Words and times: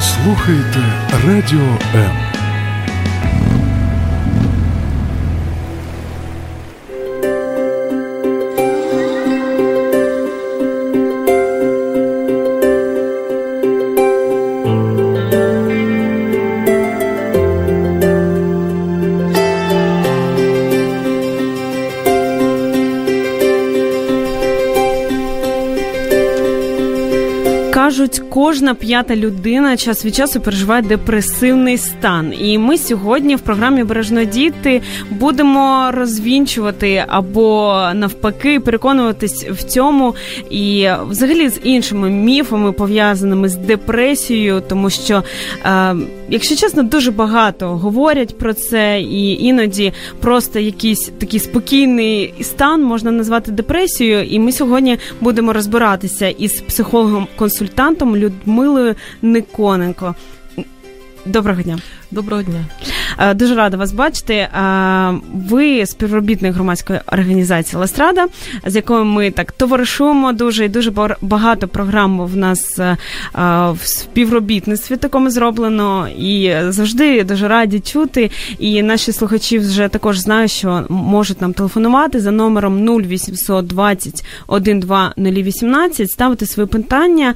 Слухаєте 0.00 0.78
Радіо 1.26 1.78
М. 1.94 2.39
кажуть, 27.90 28.22
кожна 28.28 28.74
п'ята 28.74 29.16
людина 29.16 29.76
час 29.76 30.04
від 30.04 30.14
часу 30.14 30.40
переживає 30.40 30.82
депресивний 30.82 31.78
стан. 31.78 32.34
І 32.40 32.58
ми 32.58 32.78
сьогодні 32.78 33.36
в 33.36 33.40
програмі 33.40 33.84
«Бережно 33.84 34.24
діти 34.24 34.82
будемо 35.10 35.90
розвінчувати 35.94 37.04
або 37.08 37.80
навпаки 37.94 38.60
переконуватись 38.60 39.44
в 39.44 39.62
цьому, 39.62 40.14
і 40.50 40.88
взагалі 41.08 41.48
з 41.48 41.60
іншими 41.62 42.10
міфами 42.10 42.72
пов'язаними 42.72 43.48
з 43.48 43.56
депресією, 43.56 44.62
тому 44.68 44.90
що, 44.90 45.22
е, 45.64 45.96
якщо 46.28 46.56
чесно, 46.56 46.82
дуже 46.82 47.10
багато 47.10 47.68
говорять 47.68 48.38
про 48.38 48.54
це, 48.54 49.00
і 49.00 49.44
іноді 49.44 49.92
просто 50.20 50.58
якийсь 50.58 51.10
такий 51.18 51.40
спокійний 51.40 52.34
стан 52.40 52.82
можна 52.82 53.10
назвати 53.10 53.52
депресією. 53.52 54.22
І 54.22 54.38
ми 54.38 54.52
сьогодні 54.52 54.98
будемо 55.20 55.52
розбиратися 55.52 56.28
із 56.28 56.60
психологом 56.60 57.26
консультантом 57.36 57.79
консультантом 57.80 58.14
Людмилою 58.14 58.96
Никоненко. 59.22 60.14
Доброго 61.24 61.62
дня. 61.62 61.78
Доброго 62.10 62.42
дня. 62.42 62.64
Е, 63.18 63.34
дуже 63.34 63.54
рада 63.54 63.76
вас 63.76 63.92
бачити. 63.92 64.34
Е, 64.34 64.48
ви 65.34 65.86
співробітник 65.86 66.54
громадської 66.54 67.00
організації 67.06 67.80
Ластрада, 67.80 68.26
з 68.66 68.76
якою 68.76 69.04
ми 69.04 69.30
так 69.30 69.52
товаришуємо 69.52 70.32
дуже 70.32 70.64
і 70.64 70.68
дуже 70.68 70.92
багато 71.20 71.68
програм 71.68 72.20
в 72.20 72.36
нас 72.36 72.78
е, 72.78 72.96
в 73.70 73.78
співробітництві 73.82 74.96
такому 74.96 75.30
зроблено. 75.30 76.08
І 76.08 76.54
завжди 76.68 77.24
дуже 77.24 77.48
раді 77.48 77.80
чути. 77.80 78.30
І 78.58 78.82
наші 78.82 79.12
слухачі 79.12 79.58
вже 79.58 79.88
також 79.88 80.18
знають, 80.18 80.50
що 80.50 80.84
можуть 80.88 81.40
нам 81.40 81.52
телефонувати 81.52 82.20
за 82.20 82.30
номером 82.30 83.00
0800 83.02 83.66
20 83.66 84.24
12018, 84.48 86.10
ставити 86.10 86.46
свої 86.46 86.66
питання 86.66 87.34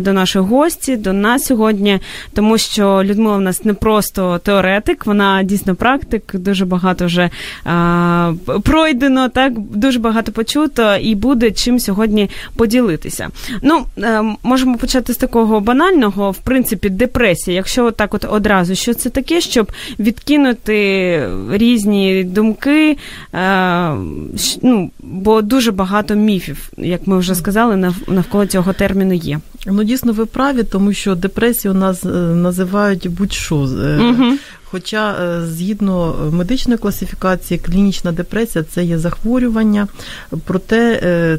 до 0.00 0.12
нашої 0.12 0.44
гості, 0.44 0.96
до 0.96 1.12
нас 1.12 1.44
сьогодні, 1.44 2.00
тому 2.34 2.58
що 2.58 3.02
Людмила 3.04 3.36
в 3.36 3.40
нас 3.40 3.64
не 3.64 3.74
просто 3.74 4.38
теоретик, 4.38 5.06
вона 5.14 5.42
дійсно 5.42 5.74
практик, 5.74 6.22
дуже 6.34 6.64
багато 6.64 7.06
вже 7.06 7.30
а, 7.64 8.32
пройдено, 8.62 9.28
так 9.28 9.52
дуже 9.58 9.98
багато 9.98 10.32
почуто 10.32 10.96
і 10.96 11.14
буде 11.14 11.50
чим 11.50 11.80
сьогодні 11.80 12.30
поділитися. 12.56 13.28
Ну, 13.62 13.84
а, 13.96 14.00
е, 14.00 14.34
можемо 14.42 14.78
почати 14.78 15.12
з 15.12 15.16
такого 15.16 15.60
банального, 15.60 16.30
в 16.30 16.38
принципі, 16.38 16.88
депресія. 16.88 17.56
Якщо 17.56 17.90
так 17.90 18.14
от 18.14 18.26
одразу, 18.30 18.74
що 18.74 18.94
це 18.94 19.10
таке, 19.10 19.40
щоб 19.40 19.72
відкинути 19.98 21.28
різні 21.50 22.24
думки, 22.24 22.96
а, 23.32 23.38
е, 23.38 23.96
ну, 24.62 24.90
бо 24.98 25.42
дуже 25.42 25.72
багато 25.72 26.14
міфів, 26.14 26.70
як 26.76 27.06
ми 27.06 27.18
вже 27.18 27.34
сказали, 27.34 27.92
навколо 28.08 28.46
цього 28.46 28.72
терміну 28.72 29.14
є. 29.14 29.40
Ну, 29.66 29.84
дійсно, 29.84 30.12
ви 30.12 30.26
праві, 30.26 30.62
тому 30.62 30.92
що 30.92 31.14
депресію 31.14 31.74
у 31.74 31.76
нас 31.76 32.04
е, 32.04 32.08
називають 32.08 33.10
будь-що. 33.10 33.54
Угу. 33.54 34.38
Хоча, 34.74 35.12
е, 35.12 35.46
згідно 35.46 36.16
медичної 36.32 36.78
класифікації, 36.78 37.58
клінічна 37.58 38.12
депресія 38.12 38.64
це 38.70 38.84
є 38.84 38.98
захворювання, 38.98 39.88
проте 40.44 41.00
е, 41.02 41.38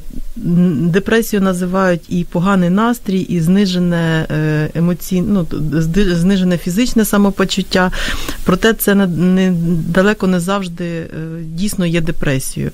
депресію 0.75 1.41
називають 1.41 2.01
і 2.09 2.23
поганий 2.23 2.69
настрій, 2.69 3.19
і 3.19 3.39
знижене 3.39 4.27
емоційне, 4.75 5.27
ну, 5.27 5.47
знижене 6.15 6.57
фізичне 6.57 7.05
самопочуття, 7.05 7.91
проте 8.43 8.73
це 8.73 8.95
не, 8.95 9.53
далеко 9.87 10.27
не 10.27 10.39
завжди 10.39 11.07
дійсно 11.41 11.85
є 11.85 12.01
депресією. 12.01 12.71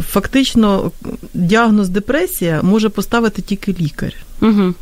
Фактично, 0.00 0.90
діагноз 1.34 1.88
депресія 1.88 2.62
може 2.62 2.88
поставити 2.88 3.42
тільки 3.42 3.72
лікар. 3.80 4.12
Угу. 4.42 4.74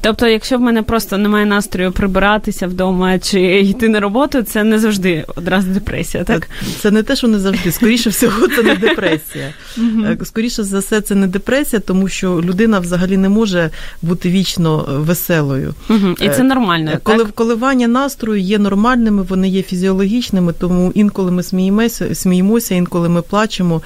Тобто, 0.00 0.26
якщо 0.26 0.58
в 0.58 0.60
мене 0.60 0.82
просто 0.82 1.18
немає 1.18 1.46
настрою 1.46 1.92
прибиратися 1.92 2.66
вдома 2.66 3.18
чи 3.18 3.40
йти 3.60 3.88
на 3.88 4.00
роботу, 4.00 4.42
це 4.42 4.64
не 4.64 4.78
завжди 4.78 5.24
одразу 5.36 5.68
депресія, 5.68 6.24
так? 6.24 6.48
Це 6.80 6.90
не 6.90 7.02
те, 7.02 7.16
що 7.16 7.28
не 7.28 7.38
завжди. 7.38 7.72
Скоріше 7.72 8.10
всього, 8.10 8.48
це 8.48 8.62
не 8.62 8.74
депресія. 8.74 9.54
Е, 9.78 10.18
скоріше 10.24 10.62
за 10.62 10.78
все, 10.78 11.00
це 11.00 11.14
не 11.14 11.26
депресія, 11.26 11.80
тому 11.80 12.08
що 12.08 12.42
людина 12.44 12.78
взагалі 12.78 13.16
не 13.16 13.28
може 13.28 13.70
бути 14.02 14.30
вічно 14.30 14.86
веселою. 14.88 15.74
І 16.20 16.28
це 16.28 16.42
нормально. 16.42 16.90
Коли 17.02 17.24
так? 17.24 17.34
коливання 17.34 17.88
настрою 17.88 18.40
є 18.40 18.58
нормальними, 18.58 19.22
вони 19.22 19.48
є 19.48 19.62
фізіологічними, 19.62 20.52
тому 20.52 20.92
інколи 20.94 21.30
ми 21.30 21.42
сміємося, 21.42 22.14
сміємося, 22.14 22.74
інколи 22.74 23.08
ми 23.08 23.22
плачемо. 23.22 23.82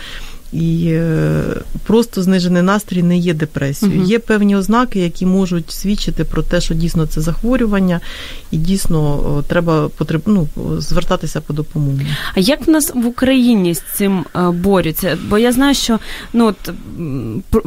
І 0.52 0.88
е, 0.92 1.42
просто 1.86 2.22
знижений 2.22 2.62
настрій 2.62 3.02
не 3.02 3.18
є 3.18 3.34
депресією. 3.34 4.00
Угу. 4.00 4.10
Є 4.10 4.18
певні 4.18 4.56
ознаки, 4.56 5.00
які 5.00 5.26
можуть 5.26 5.70
свідчити 5.70 6.24
про 6.24 6.42
те, 6.42 6.60
що 6.60 6.74
дійсно 6.74 7.06
це 7.06 7.20
захворювання, 7.20 8.00
і 8.50 8.56
дійсно 8.56 9.20
треба 9.48 9.88
потреб... 9.88 10.22
ну, 10.26 10.48
звертатися 10.78 11.40
по 11.40 11.52
допомогу. 11.52 11.98
А 12.34 12.40
як 12.40 12.66
в 12.66 12.70
нас 12.70 12.92
в 12.94 13.06
Україні 13.06 13.74
з 13.74 13.82
цим 13.94 14.24
е, 14.36 14.50
борються? 14.50 15.18
Бо 15.28 15.38
я 15.38 15.52
знаю, 15.52 15.74
що 15.74 15.98
ну 16.32 16.46
от 16.46 16.72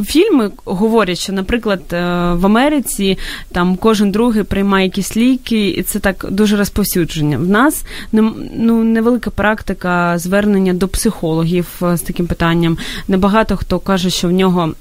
фільми 0.05 0.51
говорять, 0.66 1.19
що, 1.19 1.34
наприклад, 1.34 1.81
е, 1.94 1.97
в 2.34 2.45
Америці 2.45 3.17
там 3.51 3.75
кожен 3.75 4.11
другий 4.11 4.44
приймає 4.44 4.85
якісь 4.85 5.17
ліки, 5.17 5.69
і 5.69 5.84
це 5.84 5.99
так 5.99 6.25
дуже 6.31 6.57
розповсюдження. 6.57 7.38
В 7.38 7.47
нас 7.47 7.85
ну 8.11 8.84
невелика 8.84 9.29
практика 9.29 10.17
звернення 10.17 10.73
до 10.73 10.88
психологів 10.88 11.67
з 11.81 12.01
таким 12.01 12.28
питанням 12.28 12.78
небагато 13.07 13.57
хто 13.57 13.79
каже, 13.79 14.06
що 14.09 14.28
в 14.28 14.31
нього 14.31 14.73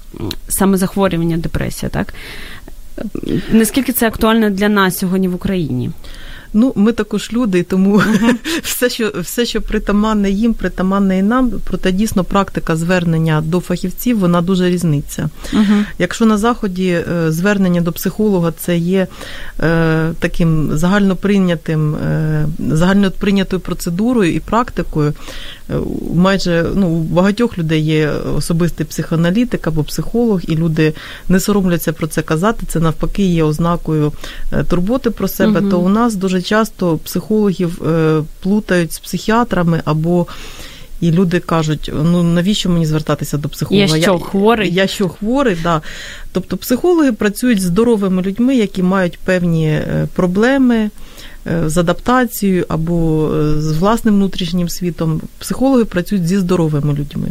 саме 0.47 0.77
захворювання 0.77 1.37
депресія, 1.37 1.89
так? 1.89 2.13
Наскільки 3.51 3.93
це 3.93 4.07
актуально 4.07 4.49
для 4.49 4.69
нас 4.69 4.97
сьогодні 4.97 5.27
в 5.27 5.35
Україні? 5.35 5.91
Ну, 6.53 6.73
ми 6.75 6.91
також 6.91 7.33
люди, 7.33 7.63
тому 7.63 7.97
uh-huh. 7.97 8.35
все, 8.63 8.89
що 8.89 9.11
все, 9.19 9.45
що 9.45 9.61
притаманне 9.61 10.31
їм, 10.31 10.53
притаманне 10.53 11.17
і 11.17 11.21
нам, 11.21 11.51
проте 11.63 11.91
дійсно 11.91 12.23
практика 12.23 12.75
звернення 12.75 13.41
до 13.41 13.59
фахівців, 13.59 14.19
вона 14.19 14.41
дуже 14.41 14.69
різниця. 14.69 15.29
Uh-huh. 15.53 15.83
Якщо 15.99 16.25
на 16.25 16.37
заході 16.37 16.89
е, 16.89 17.31
звернення 17.31 17.81
до 17.81 17.91
психолога 17.91 18.53
це 18.57 18.77
є 18.77 19.07
е, 19.59 20.09
таким 20.19 20.69
загальноприйнятим, 20.77 21.95
е, 21.95 22.47
загальноприйнятою 22.59 23.59
процедурою 23.59 24.33
і 24.33 24.39
практикою, 24.39 25.13
майже 26.13 26.65
ну, 26.75 26.87
у 26.87 27.01
багатьох 27.01 27.57
людей 27.57 27.81
є 27.81 28.09
особистий 28.09 28.85
психоаналітик 28.85 29.67
або 29.67 29.83
психолог, 29.83 30.41
і 30.47 30.55
люди 30.55 30.93
не 31.29 31.39
соромляться 31.39 31.93
про 31.93 32.07
це 32.07 32.21
казати. 32.21 32.65
Це 32.67 32.79
навпаки 32.79 33.25
є 33.25 33.43
ознакою 33.43 34.13
е, 34.53 34.63
турботи 34.63 35.09
про 35.09 35.27
себе. 35.27 35.59
Угу. 35.59 35.69
То 35.69 35.79
у 35.79 35.89
нас 35.89 36.15
дуже 36.15 36.41
часто 36.41 36.97
психологів 36.97 37.81
е, 37.87 38.23
плутають 38.41 38.93
з 38.93 38.99
психіатрами 38.99 39.81
або. 39.85 40.27
І 41.01 41.11
люди 41.11 41.39
кажуть, 41.39 41.91
ну 42.03 42.23
навіщо 42.23 42.69
мені 42.69 42.85
звертатися 42.85 43.37
до 43.37 43.49
психолога? 43.49 43.97
Я 43.97 44.03
що 44.03 44.19
хворий? 44.19 44.73
Я 44.73 44.87
що 44.87 45.09
хворий, 45.09 45.57
да. 45.63 45.81
Тобто 46.31 46.57
психологи 46.57 47.11
працюють 47.11 47.61
з 47.61 47.65
здоровими 47.65 48.21
людьми, 48.21 48.55
які 48.55 48.83
мають 48.83 49.19
певні 49.19 49.67
е, 49.67 50.07
проблеми, 50.15 50.89
з 51.65 51.77
адаптацією 51.77 52.65
або 52.67 53.29
е, 53.33 53.61
з 53.61 53.77
власним 53.77 54.15
внутрішнім 54.15 54.69
світом. 54.69 55.21
Психологи 55.39 55.85
працюють 55.85 56.27
зі 56.27 56.37
здоровими 56.37 56.93
людьми. 56.93 57.27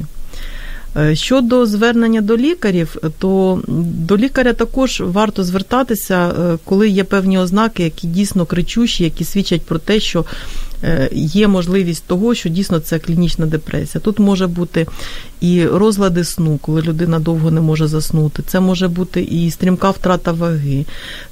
Е, 0.97 1.15
щодо 1.15 1.67
звернення 1.67 2.21
до 2.21 2.37
лікарів, 2.37 2.97
то 3.19 3.61
до 4.07 4.17
лікаря 4.17 4.53
також 4.53 5.03
варто 5.07 5.45
звертатися, 5.45 6.33
коли 6.65 6.89
є 6.89 7.05
певні 7.05 7.39
ознаки, 7.39 7.83
які 7.83 8.07
дійсно 8.07 8.47
кричущі, 8.47 9.05
які 9.05 9.25
свідчать 9.25 9.63
про 9.63 9.79
те, 9.79 10.01
що 10.01 10.21
Е, 10.21 10.66
є 11.13 11.49
можливість 11.49 12.05
того, 12.07 12.35
що 12.35 12.49
дійсно 12.49 12.81
це 12.81 12.99
клінічна 12.99 13.47
депресія. 13.47 14.03
Тут 14.05 14.19
може 14.19 14.47
бути 14.47 14.87
і 15.41 15.65
розлади 15.65 16.25
сну, 16.25 16.59
коли 16.63 16.83
людина 16.83 17.19
довго 17.19 17.51
не 17.51 17.61
може 17.61 17.87
заснути. 17.87 18.43
Це 18.47 18.61
може 18.61 18.89
бути 18.89 19.23
і 19.23 19.51
стрімка 19.51 19.91
втрата 19.91 20.33
ваги, 20.33 20.85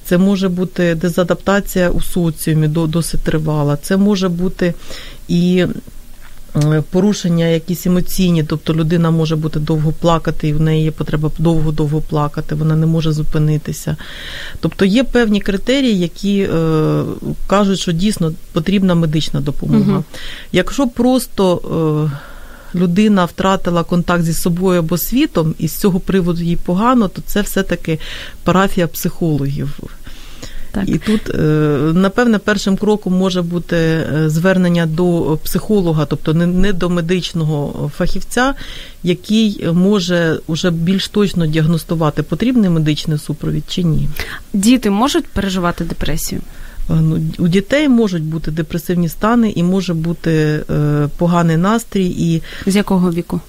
це 0.04 0.18
може 0.18 0.48
бути 0.48 0.94
дезадаптація 0.94 1.90
у 1.90 2.00
соціумі 2.00 2.68
досить 2.68 3.20
тривала, 3.20 3.76
це 3.76 3.96
може 3.96 4.28
бути 4.28 4.74
і 5.28 5.66
Порушення 6.90 7.46
якісь 7.46 7.86
емоційні, 7.86 8.44
тобто 8.44 8.74
людина 8.74 9.10
може 9.10 9.36
бути 9.36 9.60
довго 9.60 9.92
плакати, 9.92 10.48
і 10.48 10.52
в 10.52 10.60
неї 10.60 10.84
є 10.84 10.90
потреба 10.90 11.30
довго-довго 11.38 12.00
плакати, 12.00 12.54
вона 12.54 12.76
не 12.76 12.86
може 12.86 13.12
зупинитися. 13.12 13.96
Тобто 14.60 14.84
є 14.84 15.04
певні 15.04 15.40
критерії, 15.40 15.98
які 15.98 16.38
е, 16.40 17.02
кажуть, 17.46 17.78
що 17.78 17.92
дійсно 17.92 18.32
потрібна 18.52 18.94
медична 18.94 19.40
допомога. 19.40 19.92
Угу. 19.92 20.04
Якщо 20.52 20.86
просто 20.86 21.60
е, 22.12 22.78
людина 22.78 23.24
втратила 23.24 23.84
контакт 23.84 24.24
зі 24.24 24.34
собою 24.34 24.78
або 24.78 24.98
світом, 24.98 25.54
і 25.58 25.68
з 25.68 25.76
цього 25.76 26.00
приводу 26.00 26.42
їй 26.42 26.56
погано, 26.56 27.08
то 27.08 27.22
це 27.26 27.42
все-таки 27.42 27.98
парафія 28.44 28.88
психологів. 28.88 29.78
Так. 30.74 30.88
І 30.88 30.98
тут, 30.98 31.30
е, 31.30 31.38
напевне, 31.94 32.38
першим 32.38 32.76
кроком 32.76 33.12
може 33.12 33.42
бути 33.42 33.76
е, 33.76 34.24
звернення 34.26 34.86
до 34.86 35.38
психолога, 35.44 36.06
тобто 36.06 36.34
не 36.34 36.72
до 36.72 36.90
медичного 36.90 37.90
фахівця, 37.96 38.54
який 39.02 39.66
може 39.72 40.38
уже 40.46 40.70
більш 40.70 41.08
точно 41.08 41.46
діагностувати, 41.46 42.22
потрібний 42.22 42.70
медичний 42.70 43.18
супровід 43.18 43.64
чи 43.68 43.82
ні. 43.82 44.08
Діти 44.52 44.90
можуть 44.90 45.26
переживати 45.26 45.84
депресію? 45.84 46.40
Е, 46.90 46.94
ну, 47.00 47.20
У 47.38 47.48
дітей 47.48 47.88
можуть 47.88 48.22
бути 48.22 48.50
депресивні 48.50 49.08
стани 49.08 49.52
і 49.56 49.62
може 49.62 49.94
бути 49.94 50.64
поганий 51.16 51.56
настрій. 51.56 52.06
І 52.06 52.42
З 52.66 52.76
якого 52.76 53.10
віку? 53.12 53.40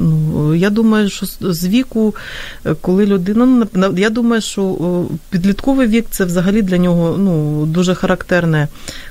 Ну, 0.00 0.54
Я 0.54 0.70
думаю, 0.70 1.10
що 1.10 1.26
з 1.40 1.66
віку, 1.66 2.14
е, 2.66 2.74
коли 2.80 3.06
людина, 3.06 3.66
ну, 3.74 3.94
я 3.96 4.10
думаю, 4.10 4.42
що 4.42 5.06
підлітковий 5.30 5.86
вік 5.86 6.06
це 6.10 6.24
взагалі 6.24 6.62
для 6.62 6.78
нього 6.78 7.16
ну, 7.18 7.66
дуже 7.66 7.94
характерне 7.94 8.68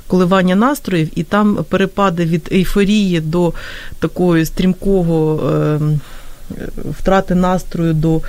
коливання 0.07 0.55
настроїв, 0.55 1.09
і 1.15 1.23
там 1.23 1.65
перепади 1.69 2.25
від 2.25 2.49
ейфорії 2.51 3.19
до 3.21 3.53
такого 3.99 4.45
стрімкого. 4.45 5.41
Ем, 5.49 5.99
втрати 6.99 7.35
настрою 7.35 7.93
до 7.93 8.17
е, 8.17 8.21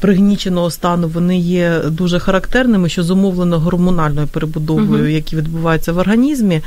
пригніченого 0.00 0.70
стану, 0.70 1.08
вони 1.08 1.38
є 1.38 1.80
дуже 1.88 2.18
характерними, 2.18 2.88
що 2.88 3.02
зумовлено 3.02 3.60
гормональною 3.60 4.26
перебудовою, 4.26 5.10
які 5.10 5.36
відбуваються 5.36 5.92
в 5.92 5.98
організмі. 5.98 6.62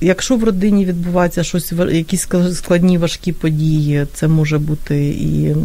Якщо 0.00 0.36
в 0.36 0.44
родині 0.44 0.84
відбувається 0.84 1.42
щось, 1.42 1.72
якісь 1.72 2.28
складні 2.52 2.98
важкі 2.98 3.32
події, 3.32 4.06
це 4.14 4.28
може 4.28 4.58
бути 4.58 5.06
і 5.06 5.56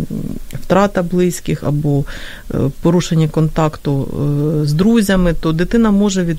втрата 0.54 1.04
близьких 1.04 1.63
або 1.63 2.04
е, 2.54 2.57
порушення 2.81 3.28
контакту 3.28 4.07
е, 4.62 4.66
з 4.66 4.74
друзями, 4.74 5.33
то 5.33 5.51
дитина 5.51 5.92
може 5.92 6.24
від, 6.24 6.38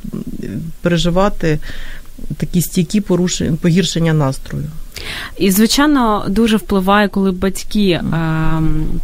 переживати 0.81 1.59
такі 2.37 2.63
стійкі 2.63 3.01
порушення, 3.01 3.57
погіршення 3.63 4.13
настрою. 4.13 4.65
І, 5.39 5.51
звичайно, 5.51 6.25
дуже 6.29 6.57
впливає, 6.57 7.09
коли 7.09 7.31
батьки 7.31 7.89
е, 7.91 8.03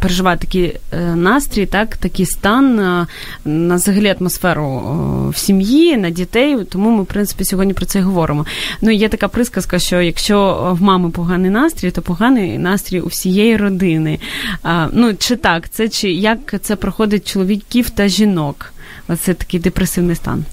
переживають 0.01 0.39
такий 0.39 0.77
настрій, 1.15 1.65
так, 1.65 1.97
такий 1.97 2.25
стан 2.25 2.79
е, 2.79 3.07
на 3.45 3.75
взагалі 3.75 4.15
атмосферу 4.19 4.63
е, 4.63 5.29
в 5.29 5.37
сім'ї, 5.37 5.97
на 5.97 6.09
дітей. 6.09 6.57
Тому 6.69 6.89
ми, 6.89 7.03
в 7.03 7.05
принципі, 7.05 7.45
сьогодні 7.45 7.73
про 7.73 7.85
це 7.85 8.01
говоримо. 8.01 8.45
Ну, 8.81 8.91
є 8.91 9.09
така 9.09 9.27
присказка, 9.27 9.79
що 9.79 10.01
якщо 10.01 10.69
в 10.79 10.81
мами 10.81 11.09
поганий 11.09 11.51
настрій, 11.51 11.91
то 11.91 12.01
поганий 12.01 12.57
настрій 12.57 13.01
у 13.01 13.07
всієї 13.07 13.57
родини. 13.57 14.19
Е, 14.65 14.87
ну, 14.93 15.13
чи 15.13 15.35
так, 15.35 15.69
це 15.69 15.89
чи 15.89 16.11
як 16.11 16.55
це 16.61 16.75
проходить 16.75 17.31
чоловіків 17.31 17.89
та 17.89 18.07
жінок? 18.07 18.73
Оце 19.07 19.33
такий 19.33 19.59
депресивний 19.59 20.15
стан. 20.15 20.45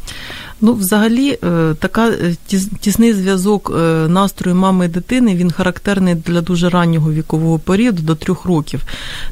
Ну, 0.61 0.73
взагалі, 0.73 1.39
е, 1.45 1.75
така 1.79 2.09
е, 2.09 2.35
тісний 2.81 3.13
зв'язок 3.13 3.73
е, 3.75 3.79
настрою 4.09 4.57
мами 4.57 4.85
і 4.85 4.89
дитини 4.89 5.35
він 5.35 5.51
характерний 5.51 6.15
для 6.15 6.41
дуже 6.41 6.69
раннього 6.69 7.13
вікового 7.13 7.59
періоду 7.59 8.03
до 8.03 8.15
трьох 8.15 8.45
років. 8.45 8.83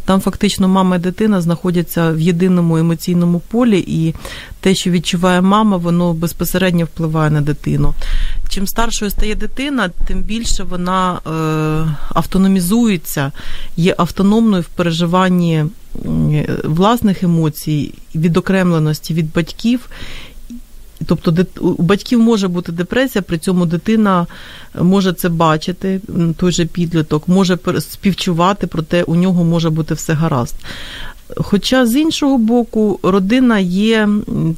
Там 0.04 0.20
фактично 0.20 0.68
мама 0.68 0.96
і 0.96 0.98
дитина 0.98 1.40
знаходяться 1.40 2.10
в 2.10 2.20
єдиному 2.20 2.76
емоційному 2.76 3.38
полі, 3.38 3.84
і 3.86 4.14
те, 4.60 4.74
що 4.74 4.90
відчуває 4.90 5.40
мама, 5.40 5.76
воно 5.76 6.12
безпосередньо 6.12 6.84
впливає 6.84 7.30
на 7.30 7.40
дитину. 7.40 7.94
Чим 8.48 8.66
старшою 8.66 9.10
стає 9.10 9.34
дитина, 9.34 9.90
тим 10.06 10.22
більше 10.22 10.62
вона 10.64 11.20
автономізується, 12.14 13.32
є 13.76 13.94
автономною 13.98 14.62
в 14.62 14.66
переживанні 14.66 15.64
власних 16.64 17.22
емоцій, 17.22 17.94
відокремленості 18.14 19.14
від 19.14 19.32
батьків. 19.32 19.80
Тобто 21.06 21.46
у 21.60 21.82
батьків 21.82 22.20
може 22.20 22.48
бути 22.48 22.72
депресія, 22.72 23.22
при 23.22 23.38
цьому 23.38 23.66
дитина 23.66 24.26
може 24.80 25.12
це 25.12 25.28
бачити, 25.28 26.00
той 26.36 26.52
же 26.52 26.64
підліток, 26.64 27.28
може 27.28 27.58
співчувати, 27.80 28.66
проте 28.66 29.02
у 29.02 29.14
нього 29.14 29.44
може 29.44 29.70
бути 29.70 29.94
все 29.94 30.12
гаразд. 30.12 30.54
Хоча 31.36 31.86
з 31.86 31.96
іншого 31.96 32.38
боку, 32.38 32.98
родина 33.02 33.58
є 33.58 34.08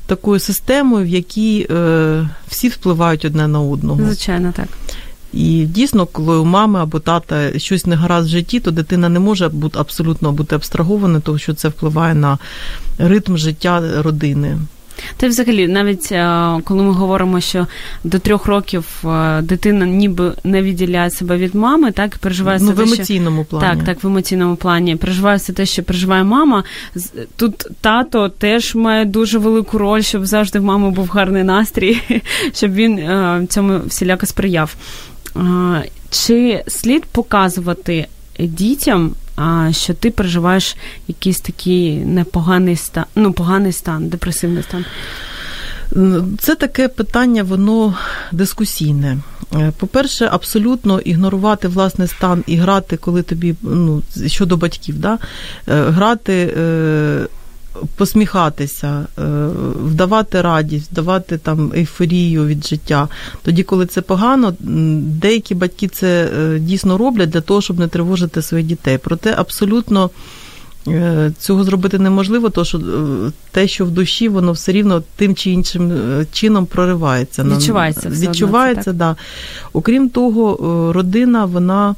такою 0.07 0.41
системою, 0.41 1.05
в 1.05 1.09
якій 1.09 1.67
е, 1.71 2.29
всі 2.49 2.69
впливають 2.69 3.25
одне 3.25 3.49
на 3.49 3.61
одного. 3.61 4.05
Звичайно, 4.05 4.53
так. 4.57 4.69
І 5.33 5.67
дійсно, 5.67 6.07
коли 6.07 6.37
у 6.37 6.45
мами 6.45 6.79
або 6.81 7.01
тата 7.01 7.59
щось 7.59 7.87
не 7.87 7.97
гаразд 7.97 8.29
в 8.29 8.31
житті, 8.31 8.61
то 8.61 8.71
дитина 8.71 9.09
не 9.09 9.21
може 9.21 9.49
бути 9.49 9.79
абсолютно 9.79 10.33
бути 10.33 10.55
абстрагована, 10.55 11.21
тому 11.21 11.39
що 11.39 11.55
це 11.55 11.69
впливає 11.69 12.15
на 12.15 12.39
ритм 12.99 13.37
життя 13.37 14.03
родини. 14.03 14.59
Та 15.17 15.29
взагалі, 15.29 15.69
навіть 15.69 16.13
е, 16.13 16.51
коли 16.65 16.83
ми 16.83 16.93
говоримо, 16.93 17.41
що 17.41 17.67
до 18.05 18.19
трьох 18.19 18.47
років 18.47 18.85
е, 19.05 19.43
дитина 19.43 19.87
ніби 19.87 20.33
не 20.45 20.63
відділяє 20.63 21.11
себе 21.11 21.37
від 21.37 21.55
мами, 21.55 21.93
так 21.93 22.19
переживає 22.19 22.59
ну, 22.61 22.65
все 22.65 22.75
в 22.75 22.81
емоційному 22.81 23.43
що, 23.43 23.51
плані. 23.51 23.77
Так, 23.77 23.85
так, 23.85 24.05
в 24.05 24.07
емоційному 24.07 24.57
плані. 24.57 24.97
Переживає 24.97 25.37
все 25.37 25.53
те, 25.53 25.67
що 25.67 25.83
переживає 25.83 26.25
мама. 26.25 26.65
Тут 27.37 27.67
тато 27.81 28.29
теж 28.29 28.75
має 28.75 29.05
дуже 29.05 29.39
велику 29.39 29.79
роль, 29.79 30.03
щоб 30.03 30.27
завжди 30.27 30.59
в 30.59 30.65
мами 30.65 30.91
був 30.91 31.09
гарний 31.09 31.43
настрій, 31.43 32.23
щоб 32.55 32.73
він 32.75 32.99
е, 32.99 33.47
цьому 33.49 33.81
всіляко 33.87 34.27
сприяв. 34.27 34.77
Чи 36.11 36.65
слід 36.67 37.05
показувати 37.05 38.07
дітям 38.39 39.15
що 39.71 39.95
ти 39.95 40.11
переживаєш 40.11 40.77
якийсь 41.09 41.41
такий 41.41 41.97
непоганий 41.97 42.77
стан, 42.77 43.05
ну 43.15 43.33
поганий 43.33 43.73
стан, 43.73 44.09
депресивний 44.09 44.63
стан? 44.63 44.85
Це 46.39 46.55
таке 46.55 46.89
питання, 46.89 47.43
воно 47.43 47.95
дискусійне. 48.33 49.19
Е, 49.55 49.73
по-перше, 49.79 50.29
абсолютно 50.33 51.01
ігнорувати 51.01 51.69
власний 51.69 52.09
стан 52.09 52.45
і 52.47 52.57
грати, 52.57 52.97
коли 52.97 53.23
тобі 53.23 53.55
ну, 53.63 54.03
щодо 54.27 54.57
батьків, 54.57 54.99
да? 54.99 55.19
Е, 55.69 55.83
грати 55.83 56.55
е, 56.59 57.27
посміхатися, 57.97 59.07
е, 59.19 59.23
вдавати 59.85 60.43
радість, 60.43 60.91
вдавати 60.93 61.39
там 61.39 61.73
ейфорію 61.77 62.47
від 62.47 62.67
життя. 62.67 63.09
Тоді, 63.43 63.63
коли 63.63 63.87
це 63.87 64.01
погано, 64.01 64.55
деякі 65.01 65.55
батьки 65.55 65.89
це 65.89 66.31
е, 66.39 66.59
дійсно 66.59 66.99
роблять 66.99 67.31
для 67.31 67.41
того, 67.41 67.61
щоб 67.61 67.79
не 67.79 67.89
тривожити 67.89 68.43
своїх 68.43 68.67
дітей. 68.67 68.99
Проте 68.99 69.35
абсолютно. 69.39 70.11
Е, 70.89 71.33
цього 71.39 71.65
зробити 71.65 71.99
неможливо, 71.99 72.51
тому 72.51 72.65
що 72.65 72.81
те, 73.51 73.69
що 73.69 73.85
в 73.85 73.91
душі, 73.91 74.29
воно 74.29 74.53
все 74.53 74.73
рівно 74.73 75.03
тим 75.17 75.35
чи 75.35 75.51
іншим 75.51 75.93
чином 76.33 76.67
проривається. 76.67 77.45
Відчувається. 77.45 78.09
Все 78.09 78.29
Відчувається, 78.29 78.91
одно, 78.91 78.99
да. 78.99 79.17
Окрім 79.73 80.09
того, 80.09 80.93
родина, 80.93 81.45
вона 81.45 81.95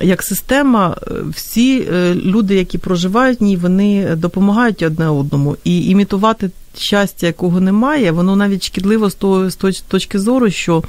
як 0.00 0.22
система, 0.22 0.96
е, 1.06 1.10
всі 1.34 1.80
е, 1.80 2.14
люди, 2.14 2.54
які 2.54 2.78
проживають 2.78 3.40
в 3.40 3.42
ній, 3.42 3.56
вони 3.56 4.16
допомагають 4.16 4.82
одне 4.82 5.08
одному. 5.08 5.56
І 5.64 5.86
імітувати 5.86 6.50
щастя, 6.76 7.26
якого 7.26 7.60
немає, 7.60 8.12
воно 8.12 8.36
навіть 8.36 8.64
шкідливо 8.64 9.10
з 9.10 9.14
того 9.14 9.50
з 9.50 9.56
точки 9.88 10.18
зору, 10.18 10.50
що 10.50 10.82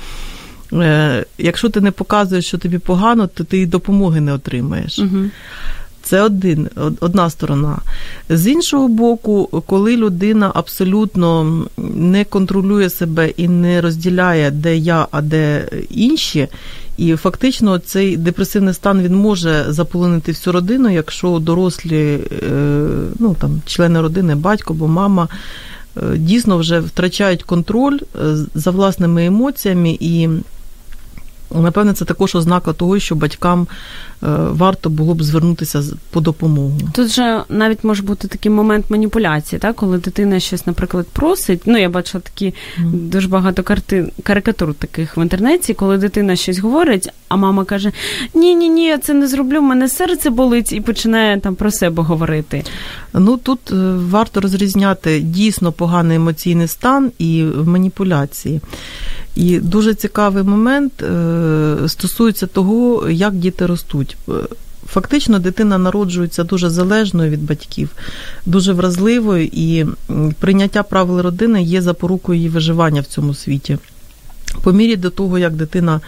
е, 0.73 1.25
якщо 1.37 1.69
ти 1.69 1.81
не 1.81 1.91
показуєш, 1.91 2.45
що 2.45 2.57
тобі 2.57 2.77
погано, 2.77 3.27
то 3.27 3.43
ти 3.43 3.57
і 3.57 3.65
допомоги 3.65 4.21
не 4.21 4.33
отримаєш. 4.33 4.99
Угу. 4.99 5.25
Це 6.01 6.21
один, 6.21 6.69
одна 6.99 7.29
сторона. 7.29 7.77
З 8.29 8.47
іншого 8.47 8.87
боку, 8.87 9.63
коли 9.65 9.97
людина 9.97 10.51
абсолютно 10.53 11.57
не 11.95 12.23
контролює 12.23 12.89
себе 12.89 13.29
і 13.29 13.47
не 13.47 13.81
розділяє, 13.81 14.51
де 14.51 14.77
я, 14.77 15.07
а 15.11 15.21
де 15.21 15.69
інші, 15.89 16.47
і 16.99 17.15
фактично 17.15 17.79
цей 17.79 18.17
депресивний 18.17 18.73
стан 18.73 19.01
він 19.01 19.15
може 19.15 19.65
заполонити 19.67 20.31
всю 20.31 20.53
родину, 20.53 20.89
якщо 20.89 21.39
дорослі 21.39 22.19
е, 22.31 22.51
ну, 23.19 23.35
там, 23.39 23.61
члени 23.65 24.01
родини, 24.01 24.35
батько 24.35 24.73
або 24.73 24.87
мама. 24.87 25.27
Е, 25.97 26.17
дійсно 26.17 26.57
вже 26.57 26.79
втрачають 26.79 27.43
контроль 27.43 27.99
е, 28.15 28.35
за 28.55 28.71
власними 28.71 29.25
емоціями 29.25 29.97
і 29.99 30.29
напевне, 31.51 31.93
це 31.93 32.05
також 32.05 32.35
ознака 32.35 32.73
того, 32.73 32.99
що 32.99 33.15
батькам 33.15 33.67
е, 34.23 34.27
варто 34.51 34.89
було 34.89 35.13
б 35.13 35.23
звернутися 35.23 35.83
по 36.11 36.21
допомогу. 36.21 36.79
Тут 36.93 37.07
же 37.07 37.43
навіть 37.49 37.83
може 37.83 38.03
бути 38.03 38.27
такий 38.27 38.51
момент 38.51 38.85
маніпуляції, 38.89 39.59
так? 39.59 39.75
коли 39.75 39.97
дитина 39.97 40.39
щось, 40.39 40.67
наприклад, 40.67 41.07
просить. 41.13 41.61
Ну, 41.65 41.77
я 41.77 41.89
бачила 41.89 42.21
такі 42.21 42.53
дуже 42.93 43.27
багато 43.27 43.63
картин, 43.63 44.11
карикатур 44.23 44.73
таких 44.73 45.17
в 45.17 45.19
інтернеті, 45.21 45.73
коли 45.73 45.97
дитина 45.97 46.35
щось 46.35 46.59
говорить, 46.59 47.09
а 47.29 47.35
мама 47.35 47.65
каже: 47.65 47.91
Ні, 48.33 48.55
ні, 48.55 48.69
ні, 48.69 48.85
я 48.85 48.97
це 48.97 49.13
не 49.13 49.27
зроблю, 49.27 49.59
в 49.59 49.63
мене 49.63 49.89
серце 49.89 50.29
болить, 50.29 50.73
і 50.73 50.81
починає 50.81 51.39
там 51.39 51.55
про 51.55 51.71
себе 51.71 52.03
говорити. 52.03 52.63
Ну 53.13 53.37
тут 53.37 53.71
е, 53.71 53.75
варто 53.95 54.41
розрізняти 54.41 55.19
дійсно 55.19 55.71
поганий 55.71 56.17
емоційний 56.17 56.67
стан 56.67 57.11
і 57.19 57.43
маніпуляції. 57.43 58.61
І 59.35 59.59
дуже 59.59 59.93
цікавий 59.93 60.43
момент 60.43 61.03
е, 61.03 61.75
стосується 61.87 62.47
того, 62.47 63.09
як 63.09 63.35
діти 63.35 63.65
ростуть. 63.65 64.17
Е, 64.29 64.31
фактично, 64.87 65.39
дитина 65.39 65.77
народжується 65.77 66.43
дуже 66.43 66.69
залежною 66.69 67.31
від 67.31 67.43
батьків, 67.43 67.89
дуже 68.45 68.73
вразливою, 68.73 69.49
і 69.51 69.85
прийняття 70.39 70.83
правил 70.83 71.19
родини 71.19 71.63
є 71.63 71.81
запорукою 71.81 72.37
її 72.37 72.49
виживання 72.49 73.01
в 73.01 73.05
цьому 73.05 73.33
світі. 73.33 73.77
По 74.63 74.71
мірі 74.71 74.95
до 74.95 75.09
того, 75.09 75.39
як 75.39 75.53
дитина 75.53 76.01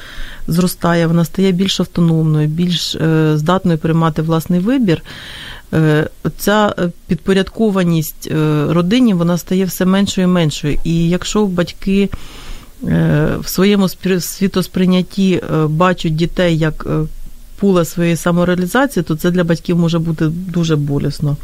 зростає, 0.48 1.08
вона 1.08 1.26
стає 1.26 1.52
більш 1.52 1.80
автономною, 1.80 2.48
більш 2.48 2.98
здатною 3.34 3.78
приймати 3.78 4.22
власний 4.22 4.60
вибір. 4.60 5.02
Ця 6.38 6.76
підпорядкованість 7.08 8.32
родині 8.68 9.14
вона 9.14 9.38
стає 9.38 9.66
все 9.66 9.86
меншою 9.86 10.28
і 10.28 10.32
меншою. 10.32 10.78
І 10.84 11.10
якщо 11.10 11.46
батьки 11.46 12.10
Е, 12.88 13.38
в 13.40 13.48
своєму 13.48 13.90
світосприйнятті 14.20 15.34
е, 15.34 15.68
бачать 15.68 16.16
дітей 16.16 16.58
як 16.58 16.88
е, 16.90 17.08
пула 17.60 17.86
своєї 17.86 18.16
самореалізації, 18.16 19.04
то 19.04 19.16
це 19.16 19.32
для 19.32 19.44
батьків 19.44 19.78
може 19.78 20.00
бути 20.00 20.28
дуже 20.28 20.76
болісно. 20.76 21.38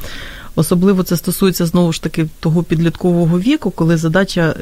Особливо 0.55 1.03
це 1.03 1.17
стосується 1.17 1.65
знову 1.65 1.93
ж 1.93 2.03
таки 2.03 2.27
того 2.39 2.63
підліткового 2.63 3.39
віку, 3.39 3.71
коли 3.71 3.97
задача 3.97 4.55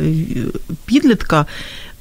підлітка 0.86 1.46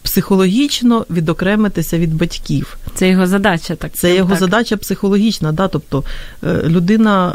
психологічно 0.05 1.07
відокремитися 1.11 1.99
від 1.99 2.15
батьків. 2.15 2.77
Це 2.95 3.09
його 3.09 3.27
задача, 3.27 3.75
так 3.75 3.93
це 3.93 4.15
його 4.15 4.31
так. 4.31 4.39
задача 4.39 4.77
психологічна. 4.77 5.53
Да? 5.53 5.69
Тобто 5.69 6.05
людина 6.43 7.35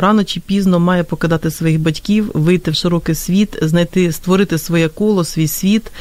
рано 0.00 0.24
чи 0.24 0.40
пізно 0.40 0.80
має 0.80 1.04
покидати 1.04 1.50
своїх 1.50 1.80
батьків, 1.80 2.30
вийти 2.34 2.70
в 2.70 2.74
широкий 2.74 3.14
світ, 3.14 3.58
знайти, 3.62 4.12
створити 4.12 4.58
своє 4.58 4.88
коло, 4.88 5.24
свій 5.24 5.48
світ 5.48 5.92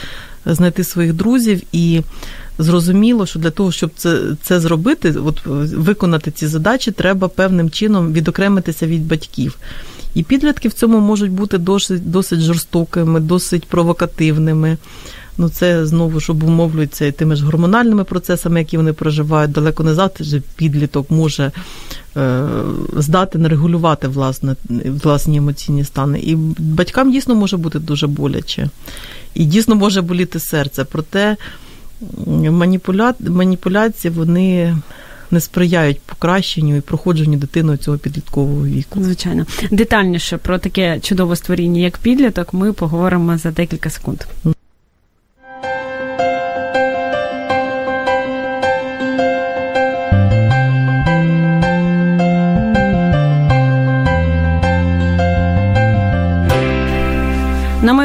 знайти 0.45 0.83
своїх 0.83 1.13
друзів 1.13 1.61
і. 1.71 2.01
Зрозуміло, 2.57 3.25
що 3.25 3.39
для 3.39 3.49
того, 3.49 3.71
щоб 3.71 3.91
це 3.95 4.19
це 4.41 4.59
зробити, 4.59 5.11
от 5.11 5.41
виконати 5.75 6.31
ці 6.31 6.47
задачі, 6.47 6.91
треба 6.91 7.27
певним 7.27 7.69
чином 7.69 8.13
відокремитися 8.13 8.87
від 8.87 9.07
батьків. 9.07 9.57
І 10.15 10.23
підлітки 10.23 10.67
в 10.67 10.73
цьому 10.73 10.99
можуть 10.99 11.31
бути 11.31 11.57
досить 11.57 12.11
досить 12.11 12.39
жорстокими, 12.39 13.19
досить 13.19 13.65
провокативними. 13.65 14.77
Ну, 15.37 15.49
це 15.49 15.85
знову 15.85 16.19
ж 16.19 16.31
обумовлюється 16.31 17.11
тими 17.11 17.35
ж 17.35 17.45
гормональними 17.45 18.03
процесами, 18.03 18.59
які 18.59 18.77
вони 18.77 18.93
проживають. 18.93 19.51
Далеко 19.51 19.83
не 19.83 19.93
завжди 19.93 20.41
підліток 20.55 21.11
може 21.11 21.51
е, 22.17 22.47
здати, 22.97 23.37
не 23.37 23.49
регулювати 23.49 24.07
власне, 24.07 24.55
власні 25.03 25.37
емоційні 25.37 25.83
стани. 25.83 26.19
І 26.19 26.35
батькам 26.59 27.11
дійсно 27.11 27.35
може 27.35 27.57
бути 27.57 27.79
дуже 27.79 28.07
боляче. 28.07 28.69
І 29.33 29.45
дійсно 29.45 29.75
може 29.75 30.01
боліти 30.01 30.39
серце. 30.39 30.83
Проте 30.83 31.37
маніпуля... 32.27 33.13
маніпуляції 33.19 34.13
вони. 34.13 34.77
Не 35.31 35.39
сприяють 35.39 36.01
покращенню 36.01 36.75
і 36.75 36.81
проходженню 36.81 37.37
дитиною 37.37 37.77
цього 37.77 37.97
підліткового 37.97 38.65
віку. 38.65 39.03
Звичайно, 39.03 39.45
детальніше 39.71 40.37
про 40.37 40.57
таке 40.57 40.99
чудове 40.99 41.35
створіння, 41.35 41.81
як 41.81 41.97
підліток, 41.97 42.53
ми 42.53 42.73
поговоримо 42.73 43.37
за 43.37 43.51
декілька 43.51 43.89
секунд. 43.89 44.23
На 44.43 44.52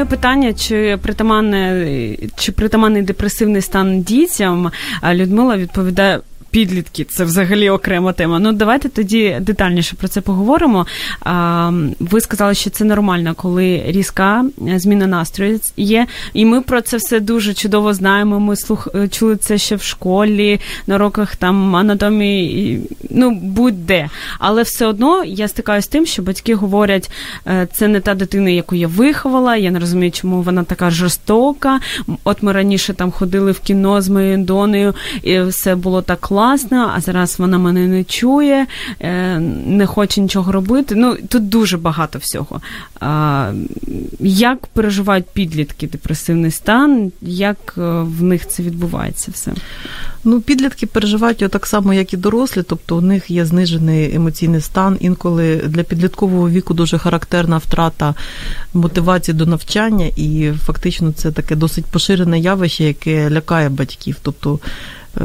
питання, 0.08 0.52
чи 0.52 0.98
притаманне, 1.02 1.86
чи 2.36 2.52
притаманний 2.52 3.02
депресивний 3.02 3.62
стан 3.62 4.02
дітям, 4.02 4.70
Людмила 5.14 5.56
відповідає 5.56 6.20
підлітки 6.50 7.04
це 7.04 7.24
взагалі 7.24 7.70
окрема 7.70 8.12
тема. 8.12 8.38
Ну 8.38 8.52
давайте 8.52 8.88
тоді 8.88 9.36
детальніше 9.40 9.96
про 9.96 10.08
це 10.08 10.20
поговоримо. 10.20 10.86
Ви 12.00 12.20
сказали, 12.20 12.54
що 12.54 12.70
це 12.70 12.84
нормально, 12.84 13.34
коли 13.36 13.82
різка 13.86 14.44
зміна 14.76 15.06
настрою 15.06 15.60
є, 15.76 16.06
і 16.32 16.44
ми 16.44 16.60
про 16.60 16.80
це 16.80 16.96
все 16.96 17.20
дуже 17.20 17.54
чудово 17.54 17.94
знаємо. 17.94 18.40
Ми 18.40 18.56
слух 18.56 18.88
чули 19.10 19.36
це 19.36 19.58
ще 19.58 19.76
в 19.76 19.82
школі, 19.82 20.60
на 20.86 20.94
уроках 20.94 21.36
там 21.36 21.76
анатомії, 21.76 22.82
ну 23.10 23.30
будь-де. 23.30 24.08
Але 24.38 24.62
все 24.62 24.86
одно 24.86 25.24
я 25.24 25.48
стикаюся 25.48 25.86
з 25.86 25.88
тим, 25.88 26.06
що 26.06 26.22
батьки 26.22 26.54
говорять, 26.54 27.10
«Е, 27.46 27.68
це 27.72 27.88
не 27.88 28.00
та 28.00 28.14
дитина, 28.14 28.50
яку 28.50 28.74
я 28.74 28.88
виховала. 28.88 29.56
Я 29.56 29.70
не 29.70 29.78
розумію, 29.78 30.12
чому 30.12 30.42
вона 30.42 30.64
така 30.64 30.90
жорстока. 30.90 31.80
От 32.24 32.42
ми 32.42 32.52
раніше 32.52 32.94
там 32.94 33.10
ходили 33.10 33.52
в 33.52 33.60
кіно 33.60 34.02
з 34.02 34.08
моєю 34.08 34.38
донею, 34.38 34.94
і 35.22 35.40
все 35.40 35.74
було 35.74 36.02
так 36.02 36.20
класно 36.20 36.37
класна, 36.38 36.92
а 36.96 37.00
зараз 37.00 37.38
вона 37.38 37.58
мене 37.58 37.86
не 37.86 38.04
чує, 38.04 38.66
е, 39.00 39.38
не 39.66 39.86
хоче 39.86 40.20
нічого 40.20 40.52
робити. 40.52 40.94
Ну 40.94 41.16
тут 41.28 41.48
дуже 41.48 41.76
багато 41.76 42.18
всього. 42.18 42.60
Як 44.20 44.66
переживають 44.66 45.26
підлітки 45.32 45.86
депресивний 45.86 46.50
стан? 46.50 47.12
Як 47.22 47.74
е, 47.78 47.80
в 48.02 48.22
них 48.22 48.48
це 48.48 48.62
відбувається 48.62 49.30
все? 49.30 49.52
Ну, 50.24 50.40
підлітки 50.40 50.86
переживають 50.86 51.40
його 51.40 51.48
так 51.48 51.66
само, 51.66 51.94
як 51.94 52.12
і 52.12 52.16
дорослі, 52.16 52.62
тобто 52.62 52.96
у 52.96 53.00
них 53.00 53.30
є 53.30 53.44
знижений 53.44 54.14
емоційний 54.14 54.60
стан. 54.60 54.96
Інколи 55.00 55.56
для 55.56 55.82
підліткового 55.82 56.50
віку 56.50 56.74
дуже 56.74 56.98
характерна 56.98 57.58
втрата 57.58 58.14
мотивації 58.74 59.34
до 59.34 59.46
навчання, 59.46 60.06
і 60.16 60.52
фактично 60.64 61.12
це 61.12 61.32
таке 61.32 61.56
досить 61.56 61.86
поширене 61.86 62.38
явище, 62.38 62.84
яке 62.84 63.30
лякає 63.30 63.68
батьків. 63.68 64.16
Тобто 64.22 64.58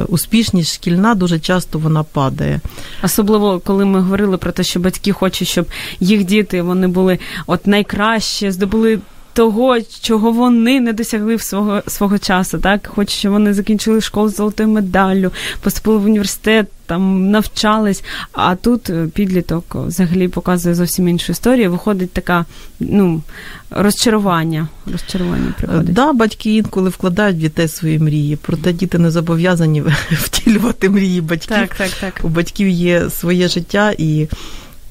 успішність 0.08 0.74
шкільна 0.74 1.16
дуже 1.16 1.40
часто 1.40 1.80
вона 1.80 2.04
падає. 2.04 2.60
Особливо, 3.04 3.60
коли 3.60 3.86
ми 3.86 4.02
говорили 4.02 4.38
про 4.38 4.52
те, 4.52 4.64
що 4.64 4.80
батьки 4.80 5.12
хочуть, 5.12 5.48
щоб 5.48 5.66
їх 6.00 6.24
діти 6.24 6.62
вони 6.62 6.88
були 6.88 7.20
от 7.48 7.68
найкраще, 7.68 8.52
здобули. 8.52 9.00
Того, 9.34 9.82
чого 10.02 10.32
вони 10.32 10.80
не 10.80 10.94
досягли 10.94 11.36
в 11.36 11.42
свого 11.42 11.82
свого 11.88 12.20
часу, 12.20 12.60
так 12.60 12.88
хочуть, 12.88 13.18
щоб 13.18 13.32
вони 13.32 13.54
закінчили 13.54 14.02
школу 14.02 14.30
з 14.30 14.36
золотою 14.36 14.70
медаллю, 14.70 15.32
поступили 15.62 15.98
в 15.98 16.06
університет, 16.06 16.68
там 16.86 17.32
навчались. 17.32 18.04
А 18.32 18.56
тут 18.56 18.90
е, 18.90 19.08
підліток 19.14 19.76
взагалі 19.76 20.28
показує 20.28 20.76
зовсім 20.76 21.08
іншу 21.08 21.32
історію. 21.32 21.72
Виходить 21.72 22.12
така 22.12 22.46
ну, 22.80 23.22
розчарування. 23.70 24.68
Розчарування 24.92 25.54
приходить. 25.58 25.94
Да, 25.94 26.14
батьки 26.14 26.56
інколи 26.56 26.90
вкладають 26.90 27.38
в 27.38 27.40
дітей 27.40 27.68
свої 27.68 28.00
мрії, 28.00 28.36
проте 28.36 28.74
діти 28.74 28.98
не 28.98 29.12
зобов'язані 29.12 29.84
втілювати 30.12 30.90
мрії 30.90 31.22
батьків. 31.22 31.58
Так, 31.58 31.76
так, 31.76 31.90
так. 31.90 32.20
У 32.24 32.28
батьків 32.28 32.68
є 32.70 33.10
своє 33.10 33.48
життя 33.48 33.94
і. 33.98 34.28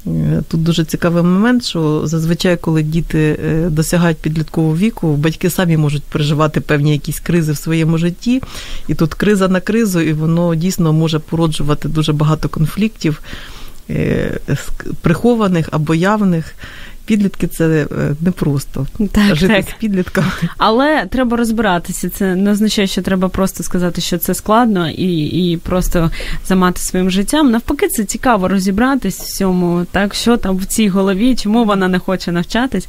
Е, 0.06 0.42
тут 0.48 0.62
дуже 0.62 0.84
цікавий 0.84 1.22
момент, 1.22 1.64
що 1.64 2.06
зазвичай, 2.06 2.56
коли 2.56 2.82
діти 2.82 3.38
е, 3.44 3.70
досягають 3.70 4.18
підліткового 4.18 4.76
віку, 4.76 5.16
батьки 5.16 5.50
самі 5.50 5.76
можуть 5.76 6.02
переживати 6.02 6.60
певні 6.60 6.92
якісь 6.92 7.20
кризи 7.20 7.52
в 7.52 7.56
своєму 7.56 7.98
житті, 7.98 8.42
і 8.88 8.94
тут 8.94 9.14
криза 9.14 9.48
на 9.48 9.60
кризу, 9.60 10.00
і 10.00 10.12
воно 10.12 10.54
дійсно 10.54 10.92
може 10.92 11.18
породжувати 11.18 11.88
дуже 11.88 12.12
багато 12.12 12.48
конфліктів 12.48 13.22
е, 13.90 14.38
прихованих 15.00 15.68
або 15.72 15.94
явних 15.94 16.54
підлітки 17.04 17.46
це 17.46 17.86
е, 17.92 18.14
непросто 18.20 18.86
так, 19.12 19.36
жити 19.36 19.54
так. 19.54 19.64
з 19.68 19.80
підлітками. 19.80 20.32
Але 20.58 21.06
треба 21.10 21.36
розбиратися. 21.36 22.10
Це 22.10 22.34
не 22.34 22.50
означає, 22.50 22.88
що 22.88 23.02
треба 23.02 23.28
просто 23.28 23.62
сказати, 23.62 24.00
що 24.00 24.18
це 24.18 24.34
складно, 24.34 24.90
і 24.90 25.24
і 25.24 25.56
просто 25.56 26.10
замати 26.46 26.80
своїм 26.80 27.10
життям. 27.10 27.50
Навпаки, 27.50 27.88
це 27.88 28.04
цікаво 28.04 28.48
розібратись 28.48 29.20
в 29.20 29.36
цьому, 29.36 29.86
так 29.90 30.14
що 30.14 30.36
там 30.36 30.56
в 30.56 30.64
цій 30.64 30.88
голові, 30.88 31.36
чому 31.36 31.64
вона 31.64 31.88
не 31.88 31.98
хоче 31.98 32.32
навчатись. 32.32 32.88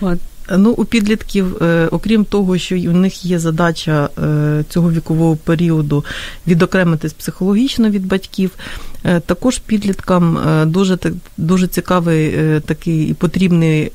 От. 0.00 0.18
Ну, 0.58 0.70
у 0.70 0.84
підлітків, 0.84 1.62
е, 1.62 1.88
окрім 1.90 2.24
того, 2.24 2.58
що 2.58 2.76
у 2.76 2.92
них 2.92 3.24
є 3.24 3.38
задача 3.38 4.08
е, 4.18 4.64
цього 4.68 4.92
вікового 4.92 5.36
періоду 5.36 6.04
відокремитись 6.46 7.12
психологічно 7.12 7.90
від 7.90 8.06
батьків, 8.06 8.50
е, 9.04 9.20
також 9.20 9.58
підліткам 9.58 10.38
дуже 10.66 10.98
дуже 11.36 11.66
цікавий 11.66 12.34
такий 12.60 13.10
і 13.10 13.14
потрібний 13.14 13.92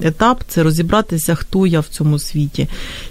етап 0.00 0.42
це 0.48 0.62
розібратися, 0.62 1.34
хто 1.34 1.66
я 1.66 1.80
в 1.80 1.86
цьому 1.86 2.18
світі. 2.18 2.68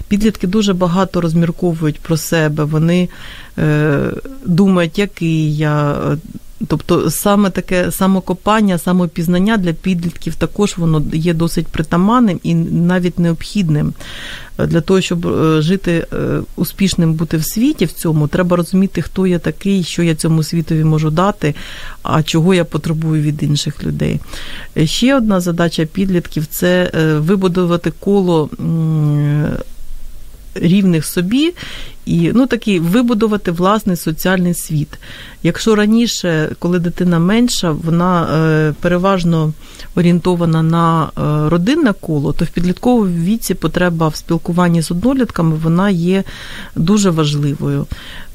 Підлітки 0.08 0.46
дуже 0.46 0.74
багато 0.74 1.20
розмірковують 1.20 2.00
про 2.00 2.16
себе, 2.16 2.64
вони 2.64 3.08
думають, 4.44 4.98
який 4.98 5.56
я. 5.56 5.96
Тобто 6.68 7.10
саме 7.10 7.50
таке 7.50 7.90
самокопання, 7.90 8.78
самопізнання 8.78 9.56
для 9.56 9.72
підлітків 9.72 10.34
також 10.34 10.78
воно 10.78 11.02
є 11.12 11.34
досить 11.34 11.66
притаманним 11.66 12.40
і 12.42 12.54
навіть 12.54 13.18
необхідним. 13.18 13.94
Для 14.58 14.80
того, 14.80 15.00
щоб 15.00 15.26
е, 15.26 15.62
жити 15.62 16.06
е, 16.12 16.16
успішним 16.56 17.14
бути 17.14 17.36
в 17.36 17.44
світі 17.44 17.84
в 17.84 17.92
цьому, 17.92 18.28
треба 18.28 18.56
розуміти, 18.56 19.02
хто 19.02 19.26
я 19.26 19.38
такий, 19.38 19.82
що 19.82 20.02
я 20.02 20.14
цьому 20.14 20.42
світові 20.42 20.84
можу 20.84 21.10
дати, 21.10 21.54
а 22.02 22.22
чого 22.22 22.54
я 22.54 22.64
потребую 22.64 23.22
від 23.22 23.42
інших 23.42 23.84
людей. 23.84 24.20
Ще 24.84 25.16
одна 25.16 25.40
задача 25.40 25.84
підлітків 25.84 26.46
це 26.46 26.90
е, 26.94 27.14
вибудувати 27.14 27.92
коло 28.00 28.50
рівних 30.54 31.06
собі 31.06 31.54
і 32.06 32.30
ну 32.34 32.46
такий 32.46 32.78
вибудувати 32.78 33.50
власний 33.50 33.96
соціальний 33.96 34.54
світ. 34.54 34.88
Якщо 35.42 35.74
раніше, 35.74 36.56
коли 36.58 36.78
дитина 36.78 37.18
менша, 37.18 37.70
вона 37.70 38.22
е, 38.22 38.74
переважно 38.80 39.52
орієнтована 39.94 40.62
на 40.62 41.04
е, 41.04 41.48
родинне 41.48 41.94
коло, 42.00 42.32
то 42.32 42.44
в 42.44 42.48
підлітковому 42.48 43.24
віці 43.24 43.54
потреба 43.54 44.08
в 44.08 44.16
спілкуванні 44.16 44.82
з 44.82 44.90
однолітками 44.90 45.56
вона 45.56 45.90
є 45.90 46.24
дуже 46.76 47.10
важливою. 47.10 47.86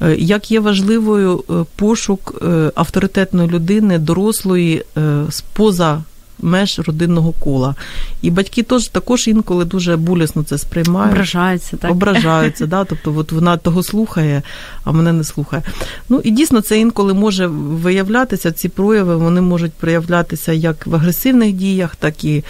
Е, 0.02 0.16
як 0.16 0.50
є 0.50 0.60
важливою 0.60 1.44
пошук 1.76 2.42
авторитетної 2.74 3.48
людини, 3.48 3.98
дорослої 3.98 4.84
споза 5.30 6.02
меж 6.42 6.78
родинного 6.78 7.32
кола. 7.32 7.74
І 8.22 8.30
батьки 8.30 8.62
теж 8.62 8.88
також 8.88 9.28
інколи 9.28 9.64
дуже 9.64 9.96
болісно 9.96 10.42
це 10.42 10.58
сприймають. 10.58 11.12
Ображаються, 11.12 11.76
так? 11.76 11.90
Ображаються, 11.90 12.66
да? 12.66 12.84
тобто 12.84 13.14
от 13.16 13.32
вона 13.32 13.56
того 13.56 13.82
слухає, 13.82 14.42
а 14.84 14.92
мене 14.92 15.12
не 15.12 15.24
слухає. 15.24 15.62
Ну 16.08 16.20
і 16.24 16.30
дійсно 16.30 16.60
це 16.60 16.78
інколи 16.78 17.14
може 17.14 17.46
виявлятися, 17.46 18.52
ці 18.52 18.68
прояви 18.68 19.16
вони 19.16 19.40
можуть 19.40 19.72
проявлятися 19.72 20.52
як 20.52 20.86
в 20.86 20.94
агресивних 20.94 21.52
діях, 21.52 21.96
так 21.96 22.24
і. 22.24 22.44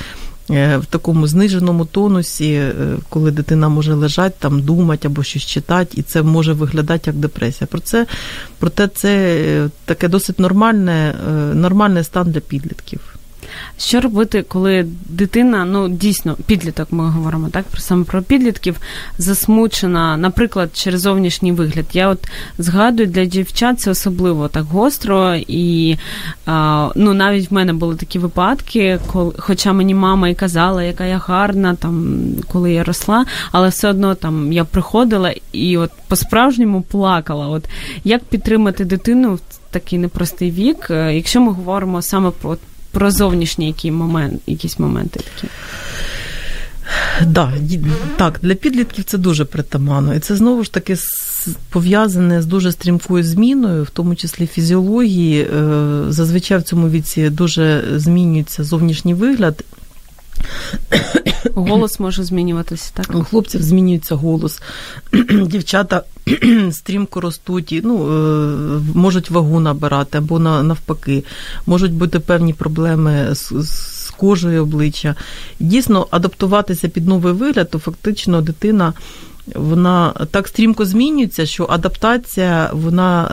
Е, 0.50 0.76
в 0.76 0.86
такому 0.86 1.26
зниженому 1.26 1.84
тонусі, 1.84 2.52
е, 2.52 2.72
коли 3.08 3.30
дитина 3.30 3.68
може 3.68 3.94
лежати, 3.94 4.34
там 4.38 4.62
думати 4.62 5.08
або 5.08 5.22
щось 5.22 5.42
читати, 5.42 5.90
і 5.94 6.02
це 6.02 6.22
може 6.22 6.52
виглядати 6.52 7.10
як 7.10 7.16
депресія. 7.16 7.68
Про 7.70 7.80
це, 7.80 8.06
Проте 8.58 8.88
це 8.88 9.36
е, 9.46 9.68
таке 9.84 10.08
досить 10.08 10.38
нормальне, 10.38 11.14
нормальний 11.54 12.04
стан 12.04 12.30
для 12.30 12.40
підлітків. 12.40 13.00
Що 13.78 14.00
робити, 14.00 14.44
коли 14.48 14.86
дитина, 15.08 15.64
ну 15.64 15.88
дійсно, 15.88 16.36
підліток, 16.46 16.88
ми 16.90 17.08
говоримо 17.08 17.48
так 17.48 17.64
про 17.64 17.80
саме 17.80 18.04
про 18.04 18.22
підлітків, 18.22 18.76
засмучена, 19.18 20.16
наприклад, 20.16 20.70
через 20.72 21.00
зовнішній 21.00 21.52
вигляд. 21.52 21.86
Я 21.92 22.08
от 22.08 22.28
згадую 22.58 23.08
для 23.08 23.24
дівчат 23.24 23.80
це 23.80 23.90
особливо 23.90 24.48
так 24.48 24.64
гостро, 24.64 25.34
і 25.34 25.96
ну 26.94 27.14
навіть 27.14 27.50
в 27.50 27.54
мене 27.54 27.72
були 27.72 27.96
такі 27.96 28.18
випадки, 28.18 28.98
коли, 29.12 29.32
хоча 29.38 29.72
мені 29.72 29.94
мама 29.94 30.28
і 30.28 30.34
казала, 30.34 30.82
яка 30.82 31.04
я 31.04 31.18
гарна, 31.18 31.74
там 31.74 32.16
коли 32.48 32.72
я 32.72 32.84
росла, 32.84 33.24
але 33.52 33.68
все 33.68 33.88
одно 33.88 34.14
там 34.14 34.52
я 34.52 34.64
приходила 34.64 35.34
і 35.52 35.76
от 35.76 35.90
по-справжньому 36.08 36.82
плакала. 36.82 37.48
От 37.48 37.64
як 38.04 38.24
підтримати 38.24 38.84
дитину 38.84 39.34
в 39.34 39.40
такий 39.70 39.98
непростий 39.98 40.50
вік, 40.50 40.86
е, 40.90 41.14
якщо 41.14 41.40
ми 41.40 41.52
говоримо 41.52 42.02
саме 42.02 42.30
про 42.30 42.56
про 42.90 43.10
зовнішні 43.10 43.66
які 43.66 43.90
момент, 43.90 44.40
якісь 44.46 44.78
моменти 44.78 45.20
такі. 45.34 45.48
Да, 47.26 47.52
так, 48.16 48.38
для 48.42 48.54
підлітків 48.54 49.04
це 49.04 49.18
дуже 49.18 49.44
притаманно. 49.44 50.14
І 50.14 50.18
це 50.20 50.36
знову 50.36 50.64
ж 50.64 50.72
таки 50.72 50.96
пов'язане 51.70 52.42
з 52.42 52.46
дуже 52.46 52.72
стрімкою 52.72 53.24
зміною, 53.24 53.82
в 53.82 53.90
тому 53.90 54.14
числі 54.14 54.46
фізіології. 54.46 55.42
Е, 55.42 56.02
зазвичай 56.08 56.58
в 56.58 56.62
цьому 56.62 56.88
віці 56.88 57.30
дуже 57.30 57.84
змінюється 57.96 58.64
зовнішній 58.64 59.14
вигляд. 59.14 59.64
Голос 61.54 62.00
може 62.00 62.24
змінюватися, 62.24 62.90
так? 62.94 63.14
У 63.14 63.24
хлопців 63.24 63.62
змінюється 63.62 64.14
голос. 64.14 64.62
Дівчата 65.46 66.02
стрімко 66.70 67.20
ростуть, 67.20 67.80
ну, 67.84 68.12
е, 68.12 68.80
можуть 68.94 69.30
вагу 69.30 69.60
набирати 69.60 70.18
або 70.18 70.38
навпаки, 70.38 71.24
можуть 71.66 71.92
бути 71.92 72.20
певні 72.20 72.52
проблеми 72.52 73.28
з, 73.34 73.52
з 73.62 74.10
кожею 74.10 74.62
обличчя. 74.62 75.14
Дійсно, 75.60 76.06
адаптуватися 76.10 76.88
під 76.88 77.08
новий 77.08 77.32
вигляд, 77.32 77.70
то 77.70 77.78
фактично 77.78 78.40
дитина 78.40 78.92
вона 79.54 80.14
так 80.30 80.48
стрімко 80.48 80.84
змінюється, 80.84 81.46
що 81.46 81.66
адаптація, 81.70 82.70
вона 82.72 83.30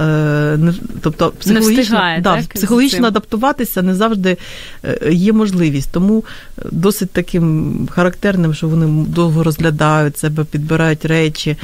е, 0.54 0.58
не 0.58 0.74
тобто 1.02 1.32
психологічно, 1.40 1.76
не 1.76 1.82
встигає, 1.82 2.22
да, 2.22 2.36
так, 2.36 2.46
психологічно 2.46 3.08
адаптуватися 3.08 3.82
не 3.82 3.96
завжди 3.96 4.38
е, 4.84 5.00
є 5.12 5.34
можливість. 5.34 5.92
Тому 5.92 6.24
досить 6.72 7.12
таким 7.12 7.88
характерним, 7.92 8.54
що 8.54 8.68
вони 8.68 9.06
довго 9.08 9.44
розглядають 9.44 10.18
себе, 10.18 10.44
підбирають 10.44 11.06
речі. 11.06 11.58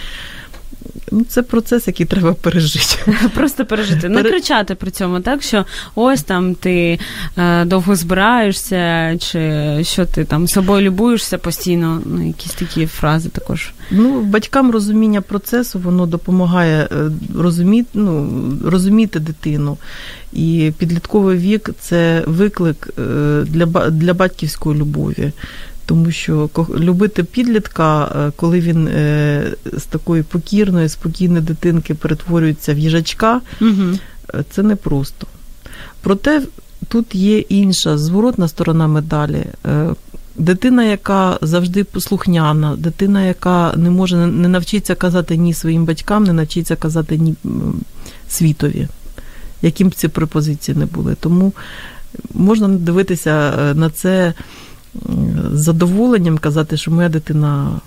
Ну, 1.11 1.25
Це 1.29 1.41
процес, 1.41 1.87
який 1.87 2.05
треба 2.05 2.33
пережити. 2.33 3.13
Просто 3.33 3.65
пережити. 3.65 4.09
Не 4.09 4.23
кричати 4.23 4.75
при 4.75 4.91
цьому, 4.91 5.19
так 5.19 5.43
що 5.43 5.65
ось 5.95 6.23
там 6.23 6.55
ти 6.55 6.99
е, 7.37 7.65
довго 7.65 7.95
збираєшся, 7.95 9.15
чи 9.19 9.79
що 9.83 10.05
ти 10.05 10.25
там 10.25 10.47
собою 10.47 10.81
любуєшся 10.81 11.37
постійно. 11.37 12.01
Ну, 12.05 12.27
якісь 12.27 12.53
такі 12.53 12.85
фрази 12.85 13.29
також. 13.29 13.73
Ну, 13.91 14.21
батькам 14.21 14.71
розуміння 14.71 15.21
процесу 15.21 15.79
воно 15.79 16.05
допомагає 16.05 16.87
е, 16.91 17.09
розуміти, 17.35 17.89
ну, 17.93 18.29
розуміти 18.65 19.19
дитину. 19.19 19.77
І 20.33 20.71
підлітковий 20.77 21.37
вік 21.37 21.69
це 21.79 22.23
виклик 22.27 22.89
е, 22.99 23.01
для 23.47 23.65
для 23.89 24.13
батьківської 24.13 24.79
любові. 24.79 25.31
Тому 25.85 26.11
що 26.11 26.49
любити 26.79 27.23
підлітка, 27.23 28.05
е, 28.05 28.31
коли 28.35 28.59
він 28.59 28.87
е, 28.87 29.53
з 29.77 29.83
такої 29.83 30.23
покірної, 30.23 30.89
спокійної 30.89 31.41
дитинки 31.41 31.93
перетворюється 31.93 32.73
в 32.73 32.77
їжачка, 32.77 33.41
угу. 33.61 33.99
це 34.49 34.63
непросто. 34.63 35.27
Проте 36.01 36.41
тут 36.87 37.15
є 37.15 37.39
інша 37.39 37.97
зворотна 37.97 38.47
сторона 38.47 38.87
медалі. 38.87 39.45
Дитина, 40.35 40.83
яка 40.83 41.37
завжди 41.41 41.83
послухняна, 41.83 42.75
дитина, 42.75 43.25
яка 43.25 43.73
не 43.75 43.89
може 43.89 44.15
не 44.15 44.47
навчиться 44.47 44.95
казати 44.95 45.37
ні 45.37 45.53
своїм 45.53 45.85
батькам, 45.85 46.23
не 46.23 46.33
навчиться 46.33 46.75
казати 46.75 47.17
ні 47.17 47.35
світові, 48.29 48.87
яким 49.61 49.89
б 49.89 49.93
ці 49.93 50.07
пропозиції 50.07 50.77
не 50.77 50.85
були. 50.85 51.15
Тому 51.19 51.53
можна 52.33 52.67
дивитися 52.67 53.53
на 53.75 53.89
це 53.89 54.33
з 55.53 55.63
задоволенням 55.63 56.37
казати, 56.37 56.77
що 56.77 56.91
моя 56.91 57.09
дитина 57.09 57.79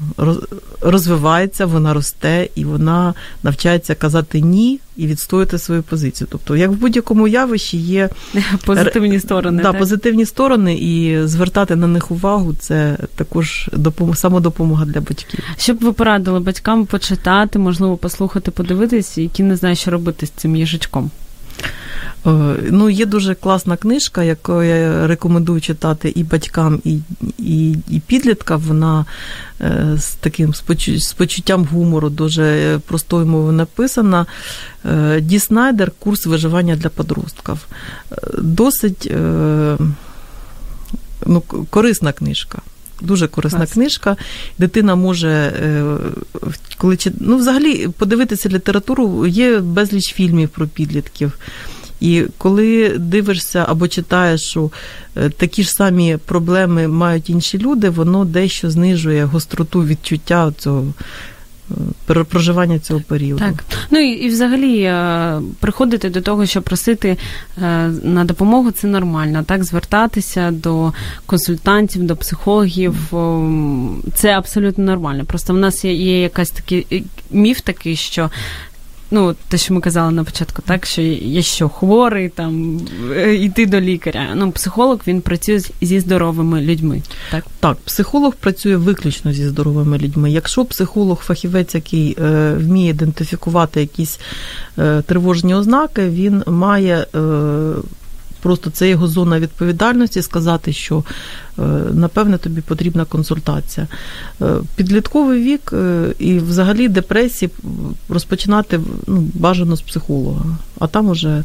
розвивається, 0.81 1.67
вона 1.67 1.95
росте 1.95 2.49
і 2.55 2.65
вона 2.65 3.15
навчається 3.43 3.95
казати 3.95 4.41
ні 4.41 4.81
і 4.97 5.07
відстояти 5.07 5.59
свою 5.59 5.83
позицію. 5.83 6.29
Тобто, 6.31 6.57
як 6.57 6.71
в 6.71 6.75
будь-якому 6.75 7.29
явищі 7.29 7.79
є 7.79 8.09
позитивні 8.65 9.21
сторони, 9.21 9.63
да, 9.63 9.73
так? 9.73 9.81
позитивні 9.81 10.27
сторони, 10.27 10.75
і 10.75 11.27
звертати 11.27 11.77
на 11.77 11.87
них 11.87 12.11
увагу 12.11 12.55
це 12.59 12.97
також 13.15 13.71
допомога, 13.73 14.17
самодопомога 14.17 14.85
для 14.85 15.01
батьків. 15.01 15.41
Що 15.59 15.75
б 15.75 15.79
ви 15.81 15.93
порадили 15.93 16.41
батькам 16.41 16.87
почитати, 16.87 17.59
можливо, 17.59 17.97
послухати, 17.97 18.51
подивитись, 18.51 19.19
які 19.19 19.43
не 19.43 19.57
знають, 19.57 19.79
що 19.79 19.91
робити 19.91 20.27
з 20.27 20.31
цим 20.31 20.57
їжачком. 20.57 21.11
Е, 22.27 22.57
ну, 22.71 22.91
Є 22.91 23.07
дуже 23.07 23.35
класна 23.35 23.77
книжка, 23.77 24.23
яку 24.23 24.63
я 24.63 25.07
рекомендую 25.07 25.61
читати 25.61 26.13
і 26.17 26.25
батькам, 26.25 26.81
і 26.85 26.99
і, 27.39 27.77
і 27.89 28.01
підліткам. 28.07 28.61
Вона 28.61 29.05
е, 29.61 29.95
з 29.99 30.15
таким 30.15 30.55
з 30.99 31.13
почуттям 31.13 31.65
гумору, 31.65 32.11
дуже 32.11 32.79
простою 32.87 33.27
мовою 33.27 33.53
написана. 33.53 34.27
Е, 34.85 35.21
Ді 35.21 35.39
Снайдер 35.39 35.93
Курс 35.99 36.27
виживання 36.27 36.77
для 36.77 36.89
подростків. 36.89 37.67
Досить 38.39 39.13
ну, 41.27 41.41
корисна 41.71 42.13
книжка. 42.13 42.59
Дуже 43.01 43.29
корисна 43.29 43.59
Клас. 43.59 43.73
книжка. 43.73 44.17
Дитина 44.59 44.95
може, 44.95 45.53
коли 46.79 46.99
ну, 47.21 47.37
взагалі 47.37 47.89
подивитися 47.89 48.49
літературу, 48.49 49.27
є 49.27 49.59
безліч 49.59 50.13
фільмів 50.15 50.49
про 50.49 50.67
підлітків. 50.67 51.33
І 52.01 52.25
коли 52.39 52.99
дивишся 52.99 53.65
або 53.69 53.89
читаєш, 53.89 54.41
що 54.41 54.71
е, 55.17 55.31
такі 55.31 55.63
ж 55.63 55.71
самі 55.71 56.19
проблеми 56.25 56.89
мають 56.89 57.31
інші 57.31 57.59
люди, 57.59 57.91
воно 57.91 58.25
дещо 58.25 58.71
знижує 58.71 59.25
гостроту 59.25 59.85
відчуття 59.85 60.53
цього 60.59 60.85
проживання 62.07 62.79
цього 62.79 63.01
періоду. 63.01 63.45
Так. 63.45 63.65
Ну 63.91 63.99
і, 63.99 64.09
і 64.09 64.29
взагалі 64.29 64.83
е, 64.83 65.41
приходити 65.61 66.11
до 66.11 66.21
того, 66.21 66.47
що 66.47 66.63
просити 66.63 67.17
е, 67.63 67.89
на 68.03 68.25
допомогу 68.25 68.71
це 68.71 68.87
нормально. 68.87 69.45
Так, 69.47 69.65
звертатися 69.65 70.51
до 70.51 70.93
консультантів, 71.27 72.03
до 72.03 72.17
психологів 72.17 72.95
це 74.15 74.31
абсолютно 74.33 74.85
нормально. 74.85 75.25
Просто 75.25 75.55
в 75.55 75.57
нас 75.57 75.85
є, 75.85 75.93
є 75.93 76.23
якась 76.23 76.51
такий 76.51 77.05
міф 77.31 77.61
такий, 77.61 77.97
що 77.97 78.31
ну, 79.11 79.35
те, 79.49 79.59
що 79.59 79.75
ми 79.75 79.81
казали 79.81 80.13
на 80.13 80.25
початку, 80.25 80.63
так 80.63 80.87
що 80.87 81.03
є 81.03 81.43
що 81.43 81.69
хворий, 81.69 82.29
там 82.29 82.81
йти 83.41 83.67
до 83.67 83.81
лікаря. 83.81 84.33
Ну, 84.35 84.51
психолог 84.51 85.01
він 85.07 85.21
працює 85.21 85.61
зі 85.81 86.01
здоровими 86.01 86.61
людьми. 86.61 87.03
Так, 87.31 87.45
так, 87.61 87.77
психолог 87.77 88.35
працює 88.35 88.77
виключно 88.77 89.33
зі 89.33 89.49
здоровими 89.49 89.99
людьми. 89.99 90.31
Якщо 90.31 90.65
психолог, 90.65 91.23
фахівець, 91.23 91.75
який 91.75 92.17
е, 92.21 92.55
вміє 92.55 92.91
ідентифікувати 92.91 93.81
якісь 93.81 94.21
е, 94.79 95.03
тривожні 95.03 95.55
ознаки, 95.55 96.09
він 96.09 96.43
має. 96.47 97.07
Е, 97.15 97.19
Просто 98.43 98.71
це 98.71 98.89
його 98.89 99.09
зона 99.09 99.41
відповідальності 99.41 100.23
сказати, 100.23 100.73
що 100.73 101.05
е, 101.59 101.63
напевне 101.93 102.39
тобі 102.39 102.61
потрібна 102.61 103.05
консультація. 103.05 103.87
Е, 104.43 104.47
підлітковий 104.77 105.43
вік 105.43 105.71
е, 105.73 106.15
і 106.19 106.39
взагалі 106.39 106.89
депресії 106.89 107.51
розпочинати 108.09 108.81
ну, 109.07 109.29
бажано 109.35 109.77
з 109.77 109.81
психолога, 109.81 110.45
а 110.79 110.87
там 110.87 111.09
уже. 111.09 111.45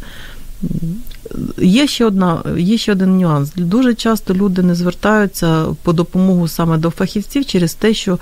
Є 1.58 1.88
ще 1.88 2.06
одна, 2.06 2.44
є 2.58 2.78
ще 2.78 2.92
один 2.92 3.18
нюанс. 3.18 3.52
Дуже 3.56 3.94
часто 3.94 4.34
люди 4.34 4.62
не 4.62 4.76
звертаються 4.76 5.66
по 5.84 5.94
допомогу 5.94 6.48
саме 6.48 6.78
до 6.78 6.90
фахівців 6.90 7.46
через 7.46 7.74
те, 7.74 7.94
що 7.94 8.20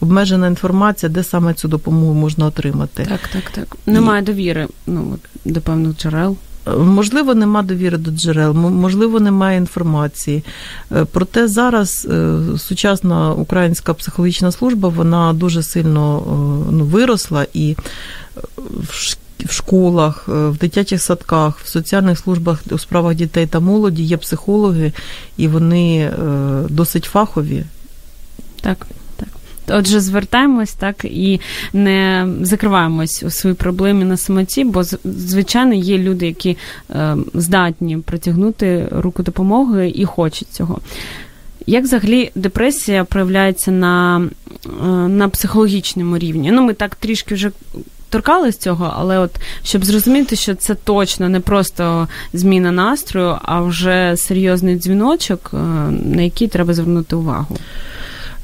обмежена 0.00 0.46
інформація, 0.46 1.10
де 1.10 1.24
саме 1.24 1.54
цю 1.54 1.68
допомогу 1.68 2.14
можна 2.14 2.46
отримати. 2.46 3.04
Так, 3.04 3.20
так, 3.32 3.50
так. 3.54 3.76
Немає 3.86 4.22
довіри 4.22 4.68
ну, 4.86 5.18
до 5.44 5.60
певних 5.60 5.96
джерел. 5.96 6.36
Можливо, 6.66 7.34
нема 7.34 7.62
довіри 7.62 7.98
до 7.98 8.10
джерел, 8.10 8.54
можливо, 8.54 9.20
немає 9.20 9.58
інформації. 9.58 10.44
Е, 10.92 11.04
проте 11.12 11.48
зараз 11.48 12.08
е, 12.10 12.38
сучасна 12.58 13.32
українська 13.32 13.94
психологічна 13.94 14.52
служба 14.52 14.88
вона 14.88 15.32
дуже 15.32 15.62
сильно 15.62 16.18
е, 16.18 16.72
ну, 16.72 16.84
виросла 16.84 17.46
і 17.54 17.76
в 19.44 19.52
школах, 19.52 20.28
в 20.28 20.58
дитячих 20.58 21.02
садках, 21.02 21.58
в 21.58 21.68
соціальних 21.68 22.18
службах 22.18 22.62
у 22.70 22.78
справах 22.78 23.14
дітей 23.14 23.46
та 23.46 23.60
молоді 23.60 24.02
є 24.02 24.16
психологи, 24.16 24.92
і 25.36 25.48
вони 25.48 26.12
досить 26.68 27.04
фахові. 27.04 27.64
Так. 28.60 28.86
Отже, 29.72 30.00
звертаємось 30.00 30.72
так 30.72 31.04
і 31.04 31.40
не 31.72 32.28
закриваємось 32.42 33.22
у 33.22 33.30
своїй 33.30 33.56
проблемі 33.56 34.04
на 34.04 34.16
самоті, 34.16 34.64
бо 34.64 34.84
звичайно 35.04 35.74
є 35.74 35.98
люди, 35.98 36.26
які 36.26 36.56
е, 36.90 37.16
здатні 37.34 37.98
протягнути 37.98 38.88
руку 38.90 39.22
допомоги 39.22 39.92
і 39.94 40.04
хочуть 40.04 40.48
цього. 40.50 40.80
Як 41.66 41.84
взагалі 41.84 42.30
депресія 42.34 43.04
проявляється 43.04 43.70
на 43.70 44.26
е, 44.66 44.86
на 45.08 45.28
психологічному 45.28 46.18
рівні? 46.18 46.52
Ну, 46.52 46.62
ми 46.62 46.74
так 46.74 46.94
трішки 46.94 47.34
вже 47.34 47.50
торкались 48.12 48.56
цього, 48.56 48.94
але 48.96 49.18
от 49.18 49.30
щоб 49.62 49.84
зрозуміти, 49.84 50.36
що 50.36 50.54
це 50.54 50.74
точно 50.74 51.28
не 51.28 51.40
просто 51.40 52.08
зміна 52.32 52.72
настрою, 52.72 53.38
а 53.42 53.60
вже 53.60 54.16
серйозний 54.16 54.76
дзвіночок, 54.76 55.50
е, 55.54 55.56
на 55.90 56.22
який 56.22 56.48
треба 56.48 56.74
звернути 56.74 57.16
увагу. 57.16 57.56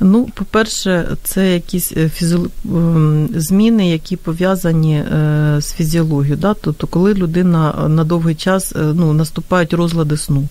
Ну, 0.00 0.28
по-перше, 0.34 1.08
це 1.22 1.54
якісь 1.54 1.92
е, 1.96 2.08
фізіо... 2.08 2.46
Ем, 2.64 3.28
зміни, 3.34 3.90
які 3.90 4.16
пов'язані 4.16 4.94
е, 4.94 5.56
з 5.60 5.72
фізіологією. 5.72 6.36
Да? 6.36 6.54
Тобто, 6.54 6.86
коли 6.86 7.14
людина 7.14 7.88
на 7.88 8.04
довгий 8.04 8.34
час 8.34 8.72
е, 8.76 8.78
ну, 8.78 9.12
наступають 9.12 9.72
розлади 9.72 10.16
сну. 10.16 10.48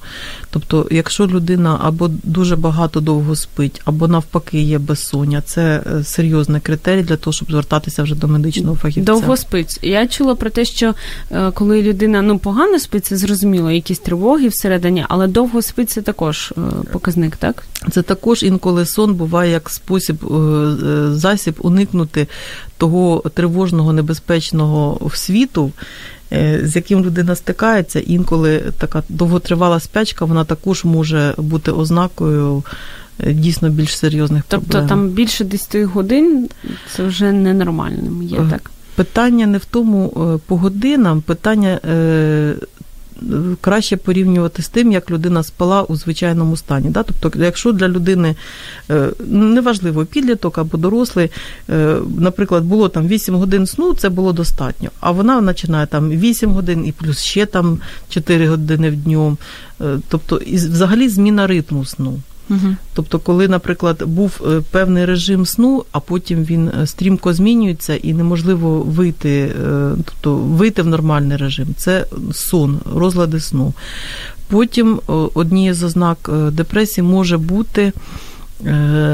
Тобто, 0.49 0.87
якщо 0.91 1.27
людина 1.27 1.79
або 1.83 2.07
дуже 2.23 2.55
багато 2.55 2.99
довго 2.99 3.35
спить, 3.35 3.81
або 3.85 4.07
навпаки 4.07 4.61
є 4.61 4.79
безсоння, 4.79 5.41
це 5.41 5.83
серйозний 6.03 6.61
критерій 6.61 7.03
для 7.03 7.17
того, 7.17 7.33
щоб 7.33 7.51
звертатися 7.51 8.03
вже 8.03 8.15
до 8.15 8.27
медичного 8.27 8.75
фахівця. 8.75 9.11
Довго 9.11 9.37
спить. 9.37 9.79
Я 9.81 10.07
чула 10.07 10.35
про 10.35 10.49
те, 10.49 10.65
що 10.65 10.93
коли 11.53 11.81
людина 11.81 12.21
ну 12.21 12.39
погано 12.39 12.79
спить, 12.79 13.05
це 13.05 13.17
зрозуміло, 13.17 13.71
якісь 13.71 13.99
тривоги 13.99 14.47
всередині, 14.47 15.05
але 15.09 15.27
довго 15.27 15.61
спить 15.61 15.89
це 15.89 16.01
також 16.01 16.53
показник, 16.91 17.35
так? 17.35 17.63
Це 17.91 18.01
також 18.01 18.43
інколи 18.43 18.85
сон 18.85 19.13
буває 19.13 19.36
впливає 19.37 19.51
як 19.51 19.69
спосіб 19.69 20.17
е, 20.23 20.35
е, 20.35 21.13
засіб 21.13 21.55
уникнути 21.59 22.27
того 22.77 23.23
тривожного 23.33 23.93
небезпечного 23.93 25.09
світу. 25.13 25.71
Е, 26.31 26.59
з 26.63 26.75
яким 26.75 27.05
людина 27.05 27.35
стикається, 27.35 27.99
інколи 27.99 28.63
така 28.77 29.03
довготривала 29.09 29.79
спячка, 29.79 30.25
вона 30.25 30.45
також 30.45 30.85
може 30.85 31.33
бути 31.37 31.71
ознакою 31.71 32.63
дійсно 33.27 33.69
більш 33.69 33.97
серйозних 33.97 34.43
тобто, 34.47 34.65
проблем. 34.65 34.81
Тобто 34.81 34.89
там 34.89 35.09
більше 35.09 35.43
10 35.43 35.83
годин 35.83 36.49
це 36.95 37.03
вже 37.03 37.31
ненормальним 37.31 38.23
є, 38.23 38.39
так? 38.49 38.71
Питання 38.95 39.47
не 39.47 39.57
в 39.57 39.65
тому 39.65 40.39
по 40.47 40.57
годинам, 40.57 41.21
питання 41.21 41.79
краще 43.61 43.97
порівнювати 43.97 44.61
з 44.61 44.69
тим, 44.69 44.91
як 44.91 45.11
людина 45.11 45.43
спала 45.43 45.83
у 45.83 45.95
звичайному 45.95 46.57
стані. 46.57 46.89
Да? 46.89 47.03
Тобто, 47.03 47.43
якщо 47.43 47.71
для 47.71 47.87
людини 47.87 48.35
е, 48.89 49.09
неважливо, 49.27 50.05
підліток 50.05 50.57
або 50.57 50.77
дорослий, 50.77 51.31
е, 51.69 51.97
наприклад, 52.17 52.63
було 52.63 52.89
там 52.89 53.07
8 53.07 53.35
годин 53.35 53.67
сну, 53.67 53.93
це 53.93 54.09
було 54.09 54.33
достатньо. 54.33 54.89
А 54.99 55.11
вона 55.11 55.41
починає 55.41 55.87
там 55.87 56.09
8 56.09 56.51
годин 56.51 56.85
і 56.87 56.91
плюс 56.91 57.19
ще 57.23 57.45
там 57.45 57.79
4 58.09 58.47
години 58.47 58.89
в 58.89 58.95
днем. 58.95 59.37
Тобто, 60.09 60.37
і 60.37 60.55
взагалі 60.55 61.09
зміна 61.09 61.47
ритму 61.47 61.85
сну. 61.85 62.19
Угу. 62.49 62.75
Тобто, 62.93 63.19
коли, 63.19 63.47
наприклад, 63.47 64.03
був 64.05 64.41
е, 64.45 64.61
певний 64.71 65.05
режим 65.05 65.45
сну, 65.45 65.83
а 65.91 65.99
потім 65.99 66.43
він 66.43 66.67
е, 66.67 66.87
стрімко 66.87 67.33
змінюється 67.33 67.95
і 67.95 68.13
неможливо 68.13 68.79
вийти, 68.79 69.51
е, 69.63 69.91
тобто 70.05 70.35
вийти 70.35 70.81
в 70.81 70.87
нормальний 70.87 71.37
режим, 71.37 71.67
це 71.77 72.05
сон, 72.33 72.79
розлади 72.95 73.39
сну. 73.39 73.73
Потім 74.49 74.99
однією 75.33 75.73
з 75.73 75.83
ознак 75.83 76.29
депресії 76.51 77.07
може 77.07 77.37
бути. 77.37 77.91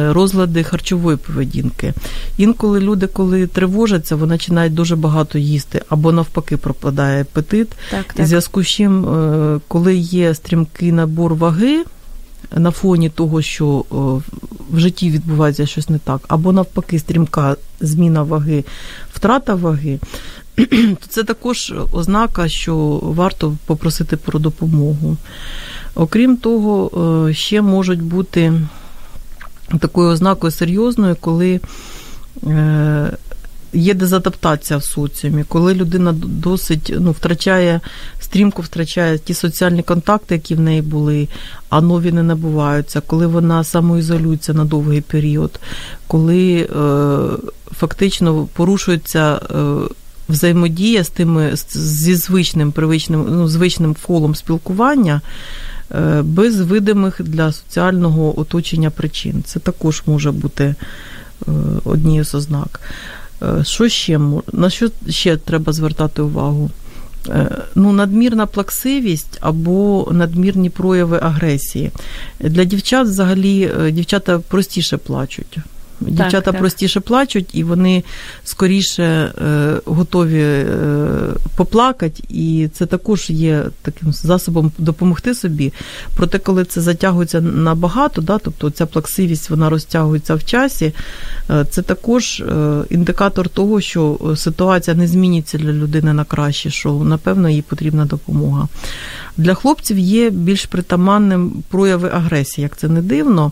Розлади 0.09 0.63
харчової 0.63 1.17
поведінки. 1.17 1.93
Інколи 2.37 2.79
люди, 2.79 3.07
коли 3.07 3.47
тривожаться, 3.47 4.15
вони 4.15 4.33
починають 4.35 4.73
дуже 4.73 4.95
багато 4.95 5.37
їсти, 5.39 5.81
або 5.89 6.11
навпаки 6.11 6.57
пропадає 6.57 7.21
апетит. 7.21 7.69
Так, 7.91 8.13
так. 8.13 8.27
зв'язку 8.27 8.63
з 8.63 8.67
чим, 8.67 9.07
коли 9.67 9.95
є 9.95 10.33
стрімкий 10.33 10.91
набор 10.91 11.35
ваги, 11.35 11.83
на 12.55 12.71
фоні 12.71 13.09
того, 13.09 13.41
що 13.41 13.85
в 14.71 14.79
житті 14.79 15.09
відбувається 15.09 15.65
щось 15.65 15.89
не 15.89 15.97
так, 15.97 16.21
або 16.27 16.51
навпаки, 16.51 16.99
стрімка 16.99 17.55
зміна 17.79 18.23
ваги, 18.23 18.63
втрата 19.13 19.55
ваги, 19.55 19.99
то 20.55 21.07
це 21.09 21.23
також 21.23 21.73
ознака, 21.91 22.49
що 22.49 22.75
варто 23.03 23.57
попросити 23.65 24.17
про 24.17 24.39
допомогу. 24.39 25.17
Окрім 25.95 26.37
того, 26.37 26.89
ще 27.33 27.61
можуть 27.61 28.01
бути 28.01 28.53
такою 29.79 30.09
ознакою 30.09 30.51
серйозною, 30.51 31.15
коли 31.19 31.59
е, 32.43 33.17
є 33.73 33.93
дезадаптація 33.93 34.79
в 34.79 34.83
соціумі, 34.83 35.43
коли 35.43 35.73
людина 35.73 36.11
досить 36.17 36.93
ну, 36.99 37.11
втрачає, 37.11 37.79
стрімко 38.33 38.61
втрачає 38.61 39.17
ті 39.17 39.33
соціальні 39.33 39.83
контакти, 39.83 40.35
які 40.35 40.55
в 40.55 40.59
неї 40.59 40.81
були, 40.81 41.27
а 41.69 41.81
нові 41.81 42.11
не 42.11 42.23
набуваються, 42.23 43.01
коли 43.01 43.27
вона 43.27 43.63
самоізолюється 43.63 44.53
на 44.53 44.65
довгий 44.65 45.01
період, 45.01 45.59
коли 46.07 46.55
е, 46.55 46.67
фактично 47.71 48.47
порушується. 48.53 49.41
Е, 49.55 49.93
Взаємодія 50.29 51.03
з 51.03 51.09
тими 51.09 51.51
зі 51.73 52.15
звичним 52.15 52.71
привичним 52.71 53.25
ну, 53.29 53.47
звичним 53.47 53.95
колом 54.07 54.35
спілкування 54.35 55.21
е, 55.91 56.21
без 56.21 56.61
видимих 56.61 57.21
для 57.21 57.51
соціального 57.51 58.39
оточення 58.39 58.89
причин. 58.89 59.43
Це 59.45 59.59
також 59.59 60.03
може 60.05 60.31
бути 60.31 60.63
е, 60.63 60.75
однією 61.83 62.25
з 62.25 62.35
ознак. 62.35 62.81
Е, 63.41 63.63
що 63.63 63.89
ще 63.89 64.19
на 64.53 64.69
що 64.69 64.89
ще 65.09 65.37
треба 65.37 65.73
звертати 65.73 66.21
увагу? 66.21 66.69
Е, 67.29 67.49
ну, 67.75 67.91
надмірна 67.91 68.45
плаксивість 68.45 69.37
або 69.41 70.09
надмірні 70.11 70.69
прояви 70.69 71.19
агресії. 71.21 71.91
Для 72.39 72.63
дівчат 72.63 73.07
взагалі 73.07 73.71
е, 73.81 73.91
дівчата 73.91 74.39
простіше 74.39 74.97
плачуть. 74.97 75.57
Дівчата 75.99 76.51
так, 76.51 76.59
простіше 76.59 76.99
плачуть, 76.99 77.49
і 77.53 77.63
вони 77.63 78.03
скоріше 78.43 79.03
е, 79.03 79.73
готові 79.85 80.41
е, 80.41 80.65
поплакати, 81.55 82.23
і 82.29 82.69
це 82.73 82.85
також 82.85 83.29
є 83.29 83.63
таким 83.81 84.13
засобом 84.13 84.71
допомогти 84.77 85.35
собі. 85.35 85.73
Проте, 86.15 86.39
коли 86.39 86.65
це 86.65 86.81
затягується 86.81 87.41
набагато, 87.41 88.21
да, 88.21 88.37
тобто 88.37 88.69
ця 88.69 88.85
плаксивість 88.85 89.49
вона 89.49 89.69
розтягується 89.69 90.35
в 90.35 90.45
часі, 90.45 90.93
е, 91.49 91.65
це 91.69 91.81
також 91.81 92.39
е, 92.39 92.83
індикатор 92.89 93.49
того, 93.49 93.81
що 93.81 94.19
ситуація 94.35 94.95
не 94.95 95.07
зміниться 95.07 95.57
для 95.57 95.71
людини 95.71 96.13
на 96.13 96.23
краще, 96.23 96.69
що 96.69 96.93
напевно 96.93 97.49
їй 97.49 97.61
потрібна 97.61 98.05
допомога. 98.05 98.67
Для 99.37 99.53
хлопців 99.53 99.99
є 99.99 100.29
більш 100.29 100.65
притаманним 100.65 101.63
прояви 101.69 102.09
агресії, 102.13 102.63
як 102.63 102.77
це 102.77 102.87
не 102.87 103.01
дивно. 103.01 103.51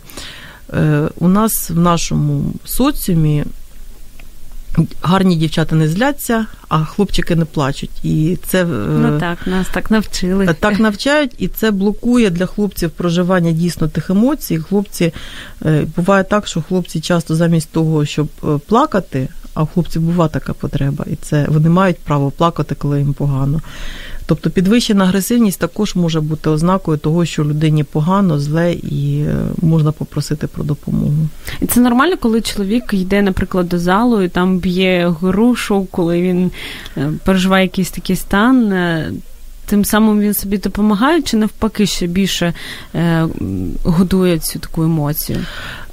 Е, 0.74 1.10
у 1.20 1.28
нас 1.28 1.70
в 1.70 1.80
нашому 1.80 2.54
соціумі 2.66 3.46
гарні 5.02 5.36
дівчата 5.36 5.76
не 5.76 5.88
зляться, 5.88 6.46
а 6.72 6.86
хлопчики 6.86 7.36
не 7.36 7.46
плачуть. 7.46 7.90
І 8.04 8.38
це 8.48 8.66
ну 8.66 9.20
так, 9.20 9.48
нас 9.48 9.68
так 9.74 9.92
навчили. 9.92 10.56
Так 10.60 10.80
навчають, 10.80 11.32
і 11.38 11.48
це 11.48 11.72
блокує 11.72 12.30
для 12.30 12.46
хлопців 12.46 12.92
проживання 12.92 13.52
дійсно 13.52 13.88
тих 13.88 14.10
емоцій. 14.10 14.58
Хлопці 14.58 15.14
е, 15.66 15.86
буває 15.96 16.24
так, 16.24 16.48
що 16.48 16.62
хлопці 16.62 17.02
часто 17.02 17.36
замість 17.36 17.70
того, 17.72 18.06
щоб 18.06 18.28
е, 18.44 18.48
плакати, 18.68 19.28
а 19.54 19.64
у 19.64 19.66
хлопців 19.66 20.02
буває 20.02 20.30
така 20.30 20.54
потреба, 20.54 21.06
і 21.08 21.16
це 21.16 21.46
вони 21.50 21.70
мають 21.70 21.98
право 21.98 22.32
плакати, 22.32 22.76
коли 22.76 23.00
їм 23.00 23.14
погано. 23.14 23.62
Тобто 24.32 24.50
підвищена 24.50 25.04
агресивність 25.04 25.60
також 25.60 25.96
може 25.96 26.22
бути 26.22 26.50
ознакою 26.50 26.98
того, 26.98 27.26
що 27.26 27.44
людині 27.44 27.84
погано, 27.84 28.40
зле 28.40 28.74
і 28.74 29.24
е, 29.28 29.36
можна 29.62 29.92
попросити 29.92 30.48
про 30.48 30.64
допомогу. 30.64 31.28
І 31.62 31.66
це 31.66 31.80
нормально, 31.80 32.16
коли 32.20 32.42
чоловік 32.42 32.94
йде, 32.94 33.22
наприклад, 33.22 33.70
до 33.70 33.80
залу 33.80 34.22
і 34.22 34.30
там 34.30 34.58
б'є 34.58 35.16
грушу, 35.22 35.88
коли 35.92 36.22
він 36.22 36.46
е, 36.46 36.52
переживає 37.24 37.65
якийсь 37.65 37.91
такий 37.91 38.15
стан. 38.15 38.74
Е, 39.72 39.76
тим 39.76 39.86
самим 39.86 40.20
він 40.20 40.34
собі 40.34 40.58
допомагає, 40.58 41.22
чи 41.22 41.38
навпаки 41.38 41.86
ще 41.86 42.08
більше 42.08 42.54
е, 42.96 43.28
годує 43.84 44.40
цю 44.40 44.60
таку 44.60 44.84
емоцію? 44.84 45.38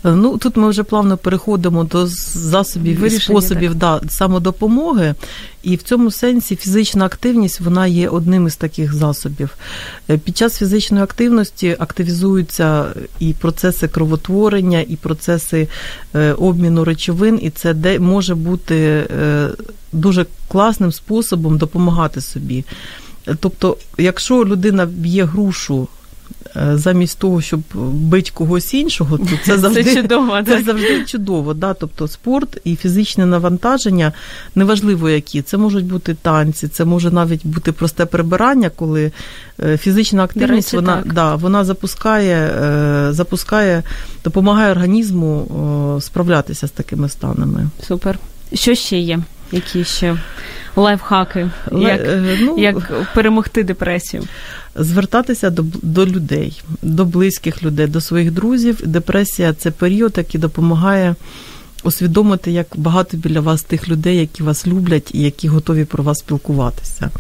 Ну 0.04 0.38
тут 0.38 0.56
ми 0.56 0.68
вже 0.68 0.82
плавно 0.82 1.16
переходимо 1.16 1.84
до 1.84 2.06
засобів 2.06 3.04
і 3.04 3.10
способів 3.10 3.74
да, 3.74 4.00
самодопомоги, 4.08 5.14
і 5.62 5.76
в 5.76 5.82
цьому 5.82 6.10
сенсі 6.10 6.56
фізична 6.56 7.04
активність 7.04 7.60
вона 7.60 7.86
є 7.86 8.08
одним 8.08 8.46
із 8.46 8.56
таких 8.56 8.94
засобів. 8.94 9.50
Е, 10.10 10.18
під 10.18 10.36
час 10.36 10.58
фізичної 10.58 11.04
активності 11.04 11.76
активізуються 11.78 12.86
і 13.18 13.32
процеси 13.32 13.88
кровотворення, 13.88 14.80
і 14.80 14.96
процеси 14.96 15.68
е, 16.14 16.32
обміну 16.32 16.84
речовин, 16.84 17.38
і 17.42 17.50
це 17.50 17.74
де 17.74 17.98
може 17.98 18.34
бути 18.34 18.76
е, 18.76 19.48
дуже 19.92 20.26
класним 20.48 20.92
способом 20.92 21.58
допомагати 21.58 22.20
собі. 22.20 22.64
Тобто, 23.40 23.76
якщо 23.98 24.44
людина 24.44 24.86
б'є 24.86 25.24
грушу 25.24 25.88
Е, 26.56 26.78
замість 26.78 27.18
того, 27.18 27.40
щоб 27.40 27.60
бити 27.74 28.30
когось 28.34 28.74
іншого, 28.74 29.18
то 29.18 29.28
це 29.44 29.58
завжди 29.58 29.84
це 29.84 29.94
чудово. 29.94 30.42
Це 30.46 30.62
завжди 30.62 31.04
чудово. 31.04 31.54
Да? 31.54 31.74
Тобто 31.74 32.08
спорт 32.08 32.60
і 32.64 32.76
фізичне 32.76 33.26
навантаження, 33.26 34.12
неважливо 34.54 35.10
які, 35.10 35.42
це 35.42 35.56
можуть 35.56 35.84
бути 35.84 36.14
танці, 36.14 36.68
це 36.68 36.84
може 36.84 37.10
навіть 37.10 37.46
бути 37.46 37.72
просте 37.72 38.06
прибирання, 38.06 38.70
коли 38.70 39.12
е, 39.62 39.76
фізична 39.76 40.24
активність 40.24 40.68
речі, 40.68 40.76
вона 40.76 41.02
да, 41.06 41.34
вона 41.34 41.64
запускає, 41.64 42.36
е, 42.36 43.12
запускає, 43.12 43.82
допомагає 44.24 44.72
організму 44.72 45.98
справлятися 46.00 46.66
з 46.66 46.70
такими 46.70 47.08
станами. 47.08 47.68
Супер. 47.88 48.18
Що 48.52 48.74
ще 48.74 48.98
є? 48.98 49.18
Які 49.52 49.84
ще 49.84 50.16
лайфхаки, 50.76 51.50
як, 51.72 52.00
ну, 52.40 52.58
як 52.58 52.92
перемогти 53.14 53.64
депресію? 53.64 54.22
звертатися 54.78 55.50
до 55.50 55.64
до 55.82 56.06
людей, 56.06 56.62
до 56.82 57.04
близьких 57.04 57.62
людей, 57.62 57.86
до 57.86 58.00
своїх 58.00 58.30
друзів. 58.30 58.80
Депресія 58.84 59.52
це 59.52 59.70
період, 59.70 60.14
який 60.16 60.40
допомагає 60.40 61.14
усвідомити, 61.82 62.50
як 62.50 62.66
багато 62.76 63.16
біля 63.16 63.40
вас 63.40 63.62
тих 63.62 63.88
людей, 63.88 64.16
які 64.16 64.42
вас 64.42 64.66
люблять 64.66 65.10
і 65.14 65.22
які 65.22 65.48
готові 65.48 65.84
про 65.84 66.02
вас 66.04 66.18
спілкуватися. 66.18 67.10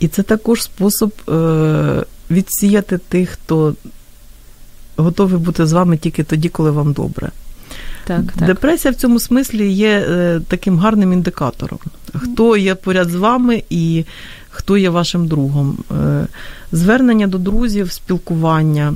І 0.00 0.08
це 0.08 0.22
також 0.22 0.62
спосіб 0.62 1.10
е, 1.28 2.04
відсіяти 2.30 2.98
тих, 2.98 3.30
хто 3.30 3.74
готовий 4.96 5.38
бути 5.38 5.66
з 5.66 5.72
вами 5.72 5.96
тільки 5.96 6.24
тоді, 6.24 6.48
коли 6.48 6.70
вам 6.70 6.92
добре. 6.92 7.30
Так, 8.04 8.22
так. 8.38 8.46
Депресія 8.46 8.92
в 8.92 8.94
цьому 8.94 9.20
смислі 9.20 9.72
є 9.72 10.06
е, 10.08 10.40
таким 10.48 10.78
гарним 10.78 11.12
індикатором, 11.12 11.78
хто 12.14 12.56
є 12.56 12.74
поряд 12.74 13.08
з 13.08 13.14
вами 13.14 13.62
і 13.70 14.04
хто 14.50 14.76
є 14.76 14.90
вашим 14.90 15.26
другом. 15.26 15.78
Е, 15.90 16.26
звернення 16.72 17.26
до 17.26 17.38
друзів, 17.38 17.92
спілкування 17.92 18.94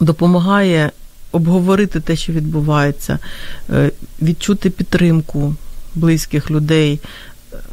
допомагає 0.00 0.90
обговорити 1.32 2.00
те, 2.00 2.16
що 2.16 2.32
відбувається, 2.32 3.18
е, 3.70 3.90
відчути 4.22 4.70
підтримку 4.70 5.54
близьких 5.94 6.50
людей. 6.50 7.00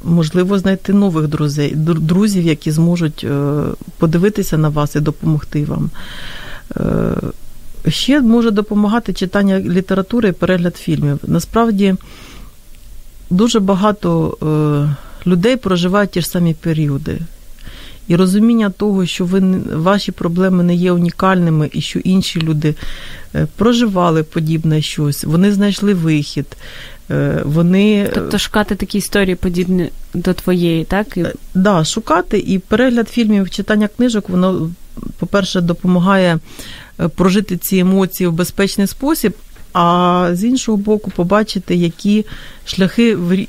Можливо, 0.04 0.60
знайти 0.60 0.94
нових 0.94 1.28
друзей, 1.28 1.74
друзів, 1.76 2.44
які 2.44 2.72
зможуть 2.72 3.28
подивитися 3.98 4.58
на 4.58 4.70
вас 4.70 4.96
і 4.96 5.00
допомогти 5.00 5.66
вам. 5.66 5.90
Ще 7.88 8.22
може 8.22 8.52
допомагати 8.52 9.14
читання 9.14 9.60
літератури 9.60 10.30
і 10.30 10.32
перегляд 10.32 10.76
фільмів. 10.76 11.20
Насправді 11.28 11.96
дуже 13.30 13.60
багато 13.60 14.38
е, 14.44 15.28
людей 15.30 15.58
проживають 15.58 16.12
ті 16.12 16.22
ж 16.22 16.28
самі 16.28 16.54
періоди. 16.54 17.20
І 18.08 18.16
розуміння 18.16 18.70
того, 18.70 19.06
що 19.06 19.26
ви 19.26 19.40
ваші 19.76 20.12
проблеми 20.12 20.64
не 20.64 20.76
є 20.76 20.92
унікальними, 20.92 21.70
і 21.74 21.82
що 21.82 22.00
інші 22.00 22.42
люди 22.42 22.76
е, 23.36 23.48
проживали 23.56 24.24
подібне 24.24 24.82
щось, 24.82 25.24
вони 25.24 25.52
знайшли 25.52 25.94
вихід. 25.94 26.58
Е, 27.12 27.42
вони... 27.46 28.12
Тобто 28.14 28.38
шукати 28.38 28.76
такі 28.76 28.98
історії 28.98 29.36
подібні 29.36 29.90
до 30.14 30.34
твоєї, 30.34 30.84
так? 30.86 31.08
Так, 31.08 31.36
да, 31.54 31.84
шукати 31.84 32.40
і 32.40 32.60
перегляд 32.60 33.10
фільмів, 33.10 33.50
читання 33.50 33.88
книжок, 33.88 34.30
воно, 34.30 34.70
по-перше, 35.20 35.62
допомагає 35.62 36.34
Е, 36.36 36.89
прожити 37.08 37.58
ці 37.58 37.78
емоції 37.78 38.28
в 38.28 38.34
безпечний 38.34 38.88
спосіб, 38.88 39.34
а 39.74 40.30
з 40.34 40.44
іншого 40.44 40.78
боку, 40.78 41.12
побачити, 41.12 41.76
які 41.76 42.26
шляхи 42.66 43.18
е, 43.32 43.48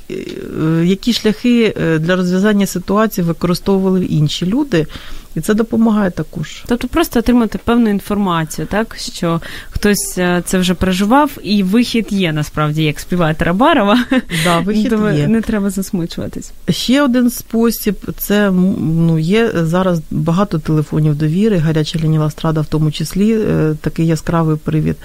які 0.85 1.13
шляхи 1.13 1.73
е, 1.77 1.99
для 1.99 2.15
розв'язання 2.15 2.65
ситуації 2.65 3.25
використовували 3.25 4.05
інші 4.05 4.45
люди. 4.45 4.87
І 5.35 5.41
це 5.41 5.53
допомагає 5.53 6.11
також. 6.11 6.63
Тобто 6.67 6.87
просто 6.87 7.19
отримати 7.19 7.59
певну 7.63 7.89
інформацію, 7.89 8.67
так 8.67 8.95
що 8.99 9.41
хтось 9.81 10.17
е, 10.17 10.41
це 10.45 10.57
вже 10.57 10.73
переживав, 10.73 11.31
і 11.43 11.63
вихід 11.63 12.07
є 12.09 12.33
насправді, 12.33 12.83
як 12.83 12.99
співає 12.99 13.35
Тарабарова. 13.35 14.05
Да, 14.43 14.59
вихід 14.59 14.93
є. 15.15 15.27
Не 15.27 15.41
треба 15.41 15.69
засмучуватись. 15.69 16.51
Ще 16.69 17.01
один 17.01 17.29
спосіб 17.29 17.95
це 18.17 18.51
ну 18.51 19.19
є 19.19 19.51
зараз 19.53 20.01
багато 20.11 20.59
телефонів 20.59 21.15
довіри, 21.15 21.57
гаряча 21.57 21.99
лініва 21.99 22.29
страда, 22.29 22.61
в 22.61 22.65
тому 22.65 22.91
числі 22.91 23.33
е, 23.33 23.75
такий 23.81 24.07
яскравий 24.07 24.57
привід. 24.57 24.95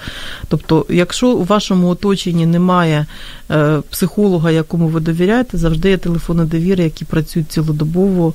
Тобто, 0.47 0.85
якщо 0.89 1.29
у 1.29 1.43
вашому 1.43 1.87
оточенні 1.87 2.45
немає 2.45 3.05
е, 3.51 3.81
психолога, 3.89 4.51
якому 4.51 4.87
ви 4.87 4.99
довіряєте, 4.99 5.57
завжди 5.57 5.89
є 5.89 5.97
телефони 5.97 6.45
довіри, 6.45 6.83
які 6.83 7.05
працюють 7.05 7.51
цілодобово, 7.51 8.33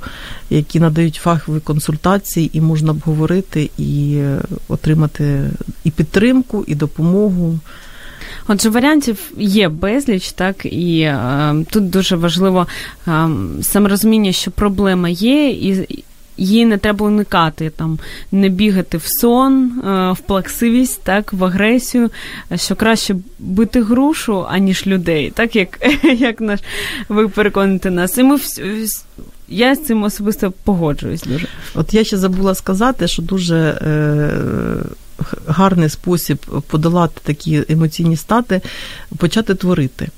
які 0.51 0.81
надають 0.81 1.15
фахові 1.15 1.61
консультації 1.61 2.51
і 2.53 2.61
можна 2.61 2.91
обговорити 2.91 3.71
і 3.79 4.23
отримати 4.69 5.51
і 5.85 5.91
підтримку, 5.91 6.65
і 6.67 6.75
допомогу. 6.75 7.59
Отже, 8.49 8.69
варіантів 8.69 9.19
є 9.37 9.69
безліч, 9.69 10.33
так 10.33 10.65
і 10.65 11.01
е, 11.01 11.55
тут 11.71 11.91
дуже 11.91 12.17
важливо 12.17 12.67
е, 13.09 13.29
саме 13.63 13.89
розуміння, 13.89 14.33
що 14.33 14.51
проблема 14.51 15.09
є, 15.09 15.51
і 15.51 16.05
її 16.37 16.67
не 16.67 16.79
треба 16.79 17.07
уникати, 17.07 17.71
там 17.71 17.99
не 18.33 18.49
бігати 18.49 18.97
в 18.97 19.03
сон, 19.07 19.65
е, 19.65 20.13
в 20.13 20.19
плаксивість, 20.19 21.03
так, 21.03 21.33
в 21.33 21.45
агресію, 21.45 22.11
що 22.55 22.77
краще 22.77 23.17
бити 23.39 23.83
грушу, 23.83 24.47
аніж 24.49 24.87
людей, 24.87 25.33
так 25.35 25.57
як 25.57 25.79
як 26.19 26.41
наш 26.41 26.61
ви 27.09 27.29
переконуєте 27.29 27.91
нас. 27.91 28.19
І 28.19 28.23
ми 28.23 28.39
я 29.49 29.75
з 29.75 29.85
цим 29.85 30.03
особисто 30.03 30.53
погоджуюсь 30.65 31.23
дуже. 31.23 31.47
От 31.75 31.95
я 31.95 32.05
ще 32.05 32.17
забула 32.17 32.55
сказати, 32.55 33.09
що 33.09 33.23
дуже 33.23 33.57
е, 33.57 34.31
гарний 35.47 35.89
спосіб 35.89 36.39
подолати 36.67 37.21
такі 37.25 37.65
емоційні 37.69 38.17
стати 38.17 38.61
почати 39.17 39.55
творити. 39.55 40.09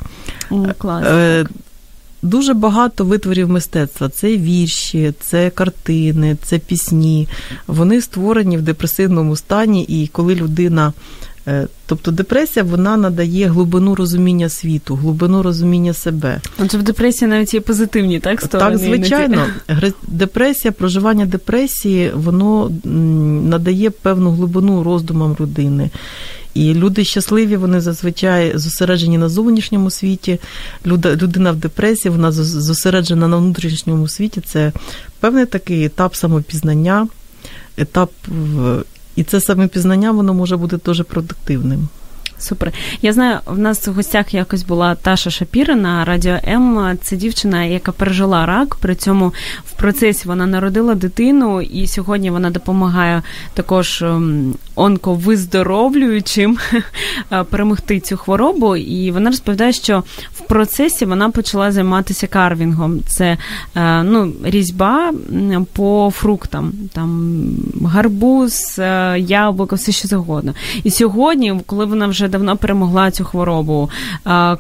О, 0.51 0.67
клас, 0.79 1.05
е, 1.07 1.47
Дуже 2.23 2.55
багато 2.55 3.05
витворів 3.05 3.49
мистецтва. 3.49 4.09
Це 4.09 4.37
вірші, 4.37 5.13
це 5.21 5.51
картини, 5.51 6.37
це 6.43 6.59
пісні. 6.59 7.29
Вони 7.67 8.01
створені 8.01 8.57
в 8.57 8.63
депресивному 8.63 9.37
стані, 9.37 9.83
і 9.83 10.07
коли 10.07 10.35
людина 10.35 10.93
Е, 10.93 11.34
тобто 11.87 12.11
депресія 12.11 12.65
вона 12.65 12.97
надає 12.97 13.47
глибину 13.47 13.95
розуміння 13.95 14.49
світу, 14.49 14.95
глибину 14.95 15.43
розуміння 15.43 15.93
себе. 15.93 16.41
Отже, 16.59 16.79
в 16.79 16.83
депресії 16.83 17.29
навіть 17.29 17.55
є 17.55 17.61
позитивні, 17.61 18.21
так 18.21 18.41
сторони? 18.43 18.71
Так, 18.71 18.79
звичайно, 18.79 19.47
депресія, 20.09 20.73
проживання 20.73 21.27
депресії, 21.27 22.11
воно 22.15 22.71
надає 23.49 23.91
певну 23.91 24.31
глибину 24.31 24.83
роздумам 24.83 25.37
людини. 25.41 25.91
І 26.55 26.75
люди 26.75 27.05
щасливі, 27.05 27.57
вони 27.57 27.81
зазвичай 27.81 28.59
зосереджені 28.59 29.19
на 29.19 29.29
зовнішньому 29.29 29.91
світі. 29.91 30.39
Людина 30.87 31.53
в 31.53 31.57
депресії, 31.57 32.13
вона 32.13 32.33
зосереджена 32.33 33.29
на 33.29 33.37
внутрішньому 33.37 34.09
світі. 34.09 34.41
Це 34.41 34.73
певний 35.21 35.47
такий 35.47 35.85
етап 35.85 36.15
самопізнання, 36.15 37.09
етап 37.77 38.11
і 39.17 39.25
це 39.25 39.41
самопізнання, 39.41 40.13
воно 40.13 40.35
може 40.35 40.57
бути 40.57 40.77
дуже 40.77 41.05
продуктивним. 41.05 41.89
Супер. 42.45 42.73
Я 43.03 43.13
знаю, 43.13 43.39
в 43.47 43.59
нас 43.59 43.89
в 43.89 43.93
гостях 43.93 44.35
якось 44.35 44.63
була 44.63 44.95
Таша 44.95 45.31
Шапіра 45.31 45.75
на 45.75 46.05
радіо 46.05 46.39
М. 46.49 46.99
Це 47.03 47.17
дівчина, 47.17 47.65
яка 47.65 47.93
пережила 47.93 48.47
рак. 48.47 48.75
При 48.75 48.95
цьому 48.95 49.33
в 49.67 49.73
процесі 49.73 50.29
вона 50.29 50.47
народила 50.47 50.95
дитину, 50.95 51.61
і 51.61 51.87
сьогодні 51.87 52.31
вона 52.31 52.51
допомагає 52.51 53.23
також 53.55 54.03
ем, 54.03 54.55
онковиздоровлюючим 54.75 56.59
е, 57.33 57.45
перемогти 57.45 58.01
цю 58.01 58.17
хворобу. 58.17 58.77
І 58.77 59.11
вона 59.11 59.31
розповідає, 59.31 59.73
що 59.73 60.03
в 60.33 60.41
процесі 60.41 61.05
вона 61.05 61.31
почала 61.31 61.73
займатися 61.73 62.27
карвінгом. 62.27 63.01
Це 63.07 63.37
е, 63.77 64.03
ну, 64.03 64.33
різьба 64.45 65.13
по 65.73 66.13
фруктам, 66.17 66.73
там 66.93 67.47
гарбуз, 67.85 68.79
е, 68.79 69.19
яблуко, 69.19 69.77
все 69.77 69.93
що 69.93 70.09
завгодно. 70.09 70.55
І 70.85 70.91
сьогодні, 70.91 71.61
коли 71.67 71.85
вона 71.85 72.07
вже 72.07 72.29
давно 72.35 72.57
перемогла 72.57 73.11
цю 73.11 73.25
хворобу, 73.25 73.91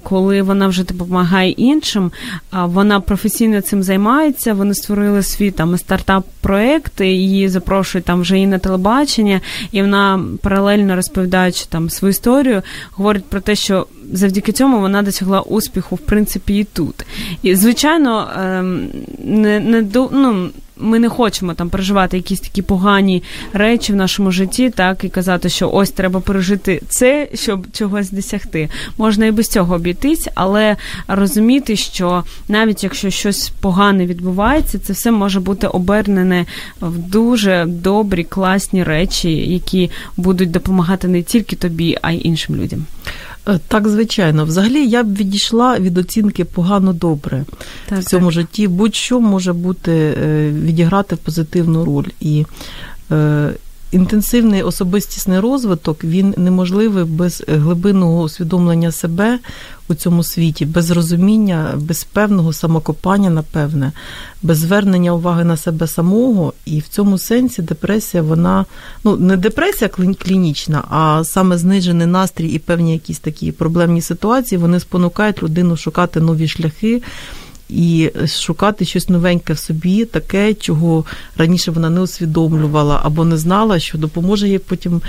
коли 0.03 0.43
вона 0.43 0.69
вже 0.69 0.85
допомагає 0.85 1.51
іншим, 1.51 2.13
вона 2.53 3.01
професійно 3.01 3.61
цим 3.61 3.83
займається. 3.83 4.55
Вони 4.55 4.75
створили 4.75 5.23
свій 5.23 5.51
там 5.51 5.77
стартап-проект, 5.77 7.01
її 7.01 7.49
запрошують 7.49 8.05
там 8.05 8.21
вже 8.21 8.39
і 8.39 8.47
на 8.47 8.59
телебачення, 8.59 9.41
і 9.73 9.83
вона 9.83 10.21
паралельно 10.43 10.97
розповідаючи 10.97 11.65
там 11.69 11.91
свою 11.91 12.11
історію, 12.11 12.63
говорить 12.93 13.25
про 13.25 13.41
те, 13.41 13.55
що 13.55 13.87
завдяки 14.13 14.53
цьому 14.53 14.81
вона 14.81 15.03
досягла 15.03 15.41
успіху, 15.41 15.97
в 15.97 15.99
принципі, 15.99 16.59
і 16.59 16.65
тут. 16.65 17.07
І 17.43 17.55
звичайно, 17.55 18.29
ем, 18.37 18.89
не 19.25 19.61
не 19.61 19.87
ну 20.13 20.51
ми 20.77 20.99
не 20.99 21.09
хочемо 21.09 21.55
там 21.55 21.69
переживати 21.69 22.17
якісь 22.17 22.41
такі 22.41 22.63
погані 22.63 23.23
речі 23.53 23.93
в 23.93 23.97
нашому 23.97 24.31
житті, 24.31 24.71
так 24.71 25.05
і 25.05 25.09
казати, 25.09 25.49
що 25.49 25.71
ось 25.71 25.91
треба 25.91 26.21
пережити 26.21 26.83
це, 26.89 27.29
щоб 27.35 27.67
чогось 27.73 28.11
досягти. 28.11 28.69
Можна 28.99 29.27
і 29.27 29.31
без 29.31 29.49
цього 29.49 29.75
обійтись, 29.75 30.29
але 30.35 30.77
розуміти, 31.09 31.77
що 31.77 32.25
навіть 32.49 32.85
якщо 32.85 33.11
щось 33.11 33.53
погане 33.61 34.07
відбувається, 34.07 34.79
це 34.79 34.93
все 34.93 35.11
може 35.11 35.41
бути 35.41 35.67
обернене 35.67 36.47
в 36.81 36.99
дуже 36.99 37.65
добрі, 37.69 38.25
класні 38.25 38.83
речі, 38.83 39.31
які 39.31 39.91
будуть 40.17 40.51
допомагати 40.51 41.09
не 41.09 41.23
тільки 41.23 41.57
тобі, 41.57 41.99
а 42.03 42.13
й 42.13 42.21
іншим 42.25 42.57
людям. 42.57 42.87
Е, 43.49 43.59
так, 43.69 43.89
звичайно. 43.89 44.45
Взагалі 44.45 44.89
я 44.89 45.03
б 45.03 45.17
відійшла 45.17 45.79
від 45.79 45.99
оцінки 45.99 46.45
погано-добре 46.45 47.45
так, 47.89 47.99
в 47.99 48.05
цьому 48.05 48.27
так. 48.27 48.33
житті. 48.33 48.69
Будь-що 48.69 49.21
може 49.21 49.53
бути 49.53 49.93
е, 49.93 50.51
відіграти 50.51 51.17
позитивну 51.17 51.85
роль. 51.85 52.07
І 52.21 52.47
е, 53.13 53.51
інтенсивний 53.95 54.63
особистісний 54.63 55.41
розвиток 55.41 56.05
він 56.05 56.35
неможливий 56.37 57.05
без 57.05 57.45
глибинного 57.49 58.23
усвідомлення 58.23 58.93
себе 58.93 59.39
у 59.89 59.95
цьому 59.95 60.23
світі, 60.23 60.67
без 60.67 60.91
розуміння, 60.91 61.75
без 61.77 62.05
певного 62.05 62.53
самокопання, 62.53 63.31
напевне, 63.31 63.93
без 64.43 64.59
звернення 64.59 65.13
уваги 65.13 65.45
на 65.45 65.57
себе 65.57 65.87
самого. 65.87 66.53
І 66.65 66.81
в 66.81 66.89
цьому 66.89 67.19
сенсі 67.19 67.63
депресія, 67.63 68.23
вона 68.23 68.65
ну 69.05 69.17
не 69.17 69.37
депресія 69.37 69.89
клінічна, 70.19 70.85
а 70.91 71.25
саме 71.25 71.59
знижений 71.59 72.07
настрій 72.07 72.49
і 72.49 72.59
певні 72.59 72.93
якісь 72.93 73.19
такі 73.19 73.53
проблемні 73.53 74.01
ситуації, 74.01 74.59
вони 74.59 74.81
спонукають 74.81 75.43
людину 75.43 75.77
шукати 75.77 76.21
нові 76.21 76.49
шляхи 76.49 77.03
і 77.69 78.11
шукати 78.27 78.85
щось 78.85 79.09
новеньке 79.09 79.53
в 79.53 79.59
собі, 79.59 80.05
таке, 80.05 80.55
чого 80.55 81.05
раніше 81.37 81.71
вона 81.71 81.91
не 81.91 82.01
усвідомлювала 82.01 83.01
або 83.05 83.25
не 83.25 83.37
знала, 83.37 83.79
що 83.79 83.99
допоможе 83.99 84.49
їй 84.49 84.59
потім 84.59 85.03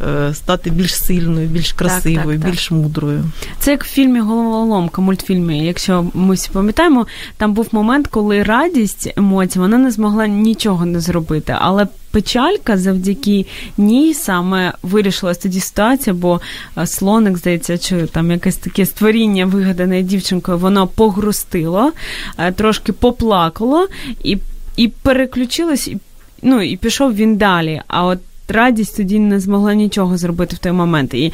е, 0.00 0.34
стати 0.34 0.70
більш 0.70 0.94
сильною, 0.94 1.48
більш 1.48 1.72
красивою, 1.72 2.38
так, 2.38 2.42
так, 2.42 2.50
більш 2.50 2.70
мудрою. 2.70 3.24
Це 3.58 3.70
як 3.70 3.84
в 3.84 3.88
фільмі 3.88 4.20
Головоломка, 4.20 5.02
мультфільмі. 5.02 5.66
Якщо 5.66 6.06
ми 6.14 6.34
всі 6.34 6.50
пам'ятаємо, 6.52 7.06
там 7.36 7.54
був 7.54 7.68
момент, 7.72 8.06
коли 8.06 8.42
радість 8.42 9.12
емоцій 9.16 9.58
вона 9.58 9.78
не 9.78 9.90
змогла 9.90 10.26
нічого 10.26 10.86
не 10.86 11.00
зробити, 11.00 11.56
але 11.58 11.86
печалька 12.14 12.76
завдяки 12.78 13.46
ній 13.78 14.14
саме 14.14 14.72
вирішилась 14.82 15.38
тоді 15.38 15.60
ситуація, 15.60 16.14
бо 16.14 16.40
е, 16.78 16.86
слоник, 16.86 17.38
здається, 17.38 17.78
чи 17.78 18.06
там 18.06 18.30
якесь 18.30 18.56
таке 18.56 18.86
створіння, 18.86 19.46
вигадане 19.46 20.02
дівчинкою, 20.02 20.58
воно 20.58 20.86
погрустило, 20.86 21.92
е, 22.38 22.52
трошки 22.52 22.92
поплакало 22.92 23.88
і 24.24 24.38
і 24.76 24.88
переключилось, 24.88 25.88
і, 25.88 25.98
ну, 26.42 26.62
і 26.62 26.76
пішов 26.76 27.14
він 27.14 27.36
далі. 27.36 27.82
А 27.86 28.04
от 28.04 28.18
Радість 28.48 28.96
тоді 28.96 29.18
не 29.18 29.40
змогла 29.40 29.74
нічого 29.74 30.16
зробити 30.16 30.56
в 30.56 30.58
той 30.58 30.72
момент. 30.72 31.14
І 31.14 31.32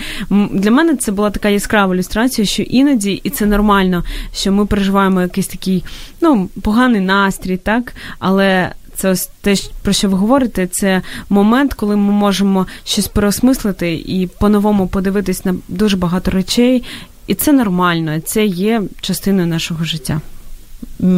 для 0.52 0.70
мене 0.70 0.96
це 0.96 1.12
була 1.12 1.30
така 1.30 1.48
яскрава 1.48 1.94
ілюстрація, 1.94 2.46
що 2.46 2.62
іноді, 2.62 3.20
і 3.24 3.30
це 3.30 3.46
нормально, 3.46 4.04
що 4.34 4.52
ми 4.52 4.66
переживаємо 4.66 5.20
якийсь 5.20 5.46
такий 5.46 5.84
ну, 6.20 6.48
поганий 6.62 7.00
настрій, 7.00 7.56
так, 7.56 7.94
але 8.18 8.72
це 9.00 9.10
ось 9.10 9.30
те, 9.40 9.54
про 9.82 9.92
що 9.92 10.08
ви 10.08 10.16
говорите, 10.16 10.66
це 10.66 11.02
момент, 11.28 11.74
коли 11.74 11.96
ми 11.96 12.12
можемо 12.12 12.66
щось 12.84 13.08
переосмислити 13.08 13.94
і 13.94 14.28
по-новому 14.38 14.86
подивитись 14.86 15.44
на 15.44 15.54
дуже 15.68 15.96
багато 15.96 16.30
речей, 16.30 16.84
і 17.26 17.34
це 17.34 17.52
нормально, 17.52 18.20
це 18.20 18.46
є 18.46 18.82
частиною 19.00 19.46
нашого 19.46 19.84
життя. 19.84 20.20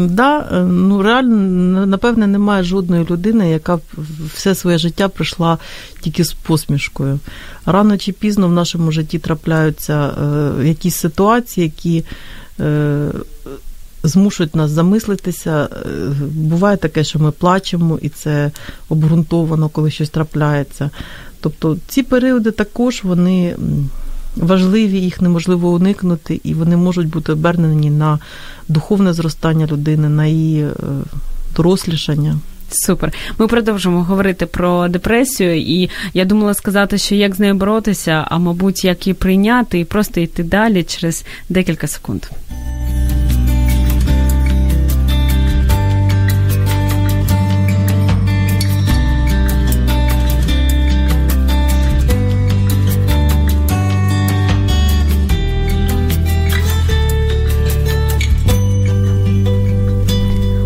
Да, 0.09 0.49
е, 0.53 0.61
ну 0.63 1.03
реально, 1.03 1.87
напевне, 1.87 2.27
немає 2.27 2.63
жодної 2.63 3.07
людини, 3.11 3.51
яка 3.51 3.79
все 4.35 4.55
своє 4.55 4.79
життя 4.79 5.09
пройшла 5.09 5.59
тільки 6.01 6.25
з 6.25 6.33
посмішкою. 6.33 7.19
Рано 7.67 7.99
чи 7.99 8.13
пізно 8.13 8.49
в 8.49 8.53
нашому 8.53 8.93
житті 8.93 9.19
трапляються 9.19 10.09
е, 10.09 10.69
якісь 10.69 10.97
ситуації, 10.97 11.65
які 11.65 12.05
е, 12.61 13.09
змушують 14.03 14.57
нас 14.57 14.71
замислитися. 14.71 15.69
Е, 15.73 15.89
буває 16.35 16.77
таке, 16.77 17.05
що 17.05 17.19
ми 17.19 17.31
плачемо, 17.31 17.99
і 18.03 18.09
це 18.09 18.51
обґрунтовано, 18.89 19.69
коли 19.69 19.91
щось 19.91 20.11
трапляється. 20.11 20.91
Тобто 21.41 21.77
ці 21.89 22.03
періоди 22.03 22.51
також 22.51 23.05
вони 23.05 23.57
важливі, 24.37 25.01
їх 25.01 25.21
неможливо 25.21 25.71
уникнути, 25.71 26.41
і 26.45 26.55
вони 26.55 26.77
можуть 26.77 27.09
бути 27.09 27.33
обернені 27.33 27.91
на 27.91 28.19
духовне 28.69 29.13
зростання 29.13 29.67
людини, 29.67 30.09
на 30.09 30.27
її 30.27 30.63
е, 30.63 30.71
дорослішання. 31.57 32.39
Супер. 32.71 33.13
Ми 33.39 33.47
продовжимо 33.47 34.03
говорити 34.03 34.47
про 34.47 34.89
депресію, 34.89 35.61
і 35.61 35.91
я 36.15 36.25
думала 36.25 36.55
сказати, 36.55 36.99
що 36.99 37.15
як 37.15 37.35
з 37.35 37.41
нею 37.41 37.55
боротися, 37.55 38.27
а 38.29 38.39
мабуть, 38.39 38.85
як 38.85 39.07
її 39.07 39.15
прийняти 39.15 39.79
і 39.79 39.85
просто 39.85 40.21
йти 40.21 40.43
далі 40.43 40.83
через 40.83 41.25
декілька 41.49 41.87
секунд. 41.87 42.23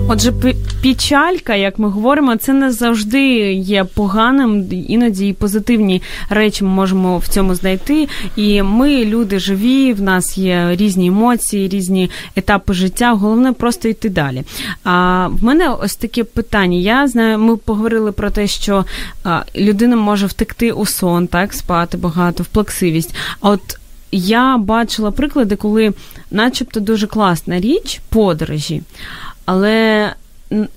Отже, 0.08 0.32
печалька, 0.82 1.54
як 1.54 1.78
ми 1.78 1.88
говоримо, 1.88 2.36
це 2.36 2.52
не 2.52 2.72
завжди 2.72 3.52
є 3.52 3.84
поганим, 3.84 4.68
іноді 4.88 5.28
і 5.28 5.32
позитивні 5.32 6.02
речі 6.30 6.64
ми 6.64 6.70
можемо 6.70 7.18
в 7.18 7.28
цьому 7.28 7.54
знайти. 7.54 8.08
І 8.36 8.62
ми, 8.62 9.04
люди 9.04 9.38
живі, 9.38 9.92
в 9.92 10.02
нас 10.02 10.38
є 10.38 10.76
різні 10.76 11.06
емоції, 11.06 11.68
різні 11.68 12.10
етапи 12.36 12.74
життя. 12.74 13.12
Головне 13.12 13.52
просто 13.52 13.88
йти 13.88 14.08
далі. 14.08 14.42
А 14.84 15.26
в 15.28 15.44
мене 15.44 15.68
ось 15.68 15.96
таке 15.96 16.24
питання. 16.24 16.78
Я 16.78 17.08
знаю, 17.08 17.38
ми 17.38 17.56
поговорили 17.56 18.12
про 18.12 18.30
те, 18.30 18.46
що 18.46 18.84
а, 19.24 19.42
людина 19.56 19.96
може 19.96 20.26
втекти 20.26 20.72
у 20.72 20.86
сон, 20.86 21.26
так, 21.26 21.52
спати 21.52 21.96
багато, 21.96 22.42
в 22.42 22.46
плаксивість. 22.46 23.14
А 23.40 23.50
от 23.50 23.78
я 24.12 24.56
бачила 24.56 25.10
приклади, 25.10 25.56
коли, 25.56 25.92
начебто, 26.30 26.80
дуже 26.80 27.06
класна 27.06 27.60
річ 27.60 28.00
подорожі 28.08 28.82
але 29.46 30.12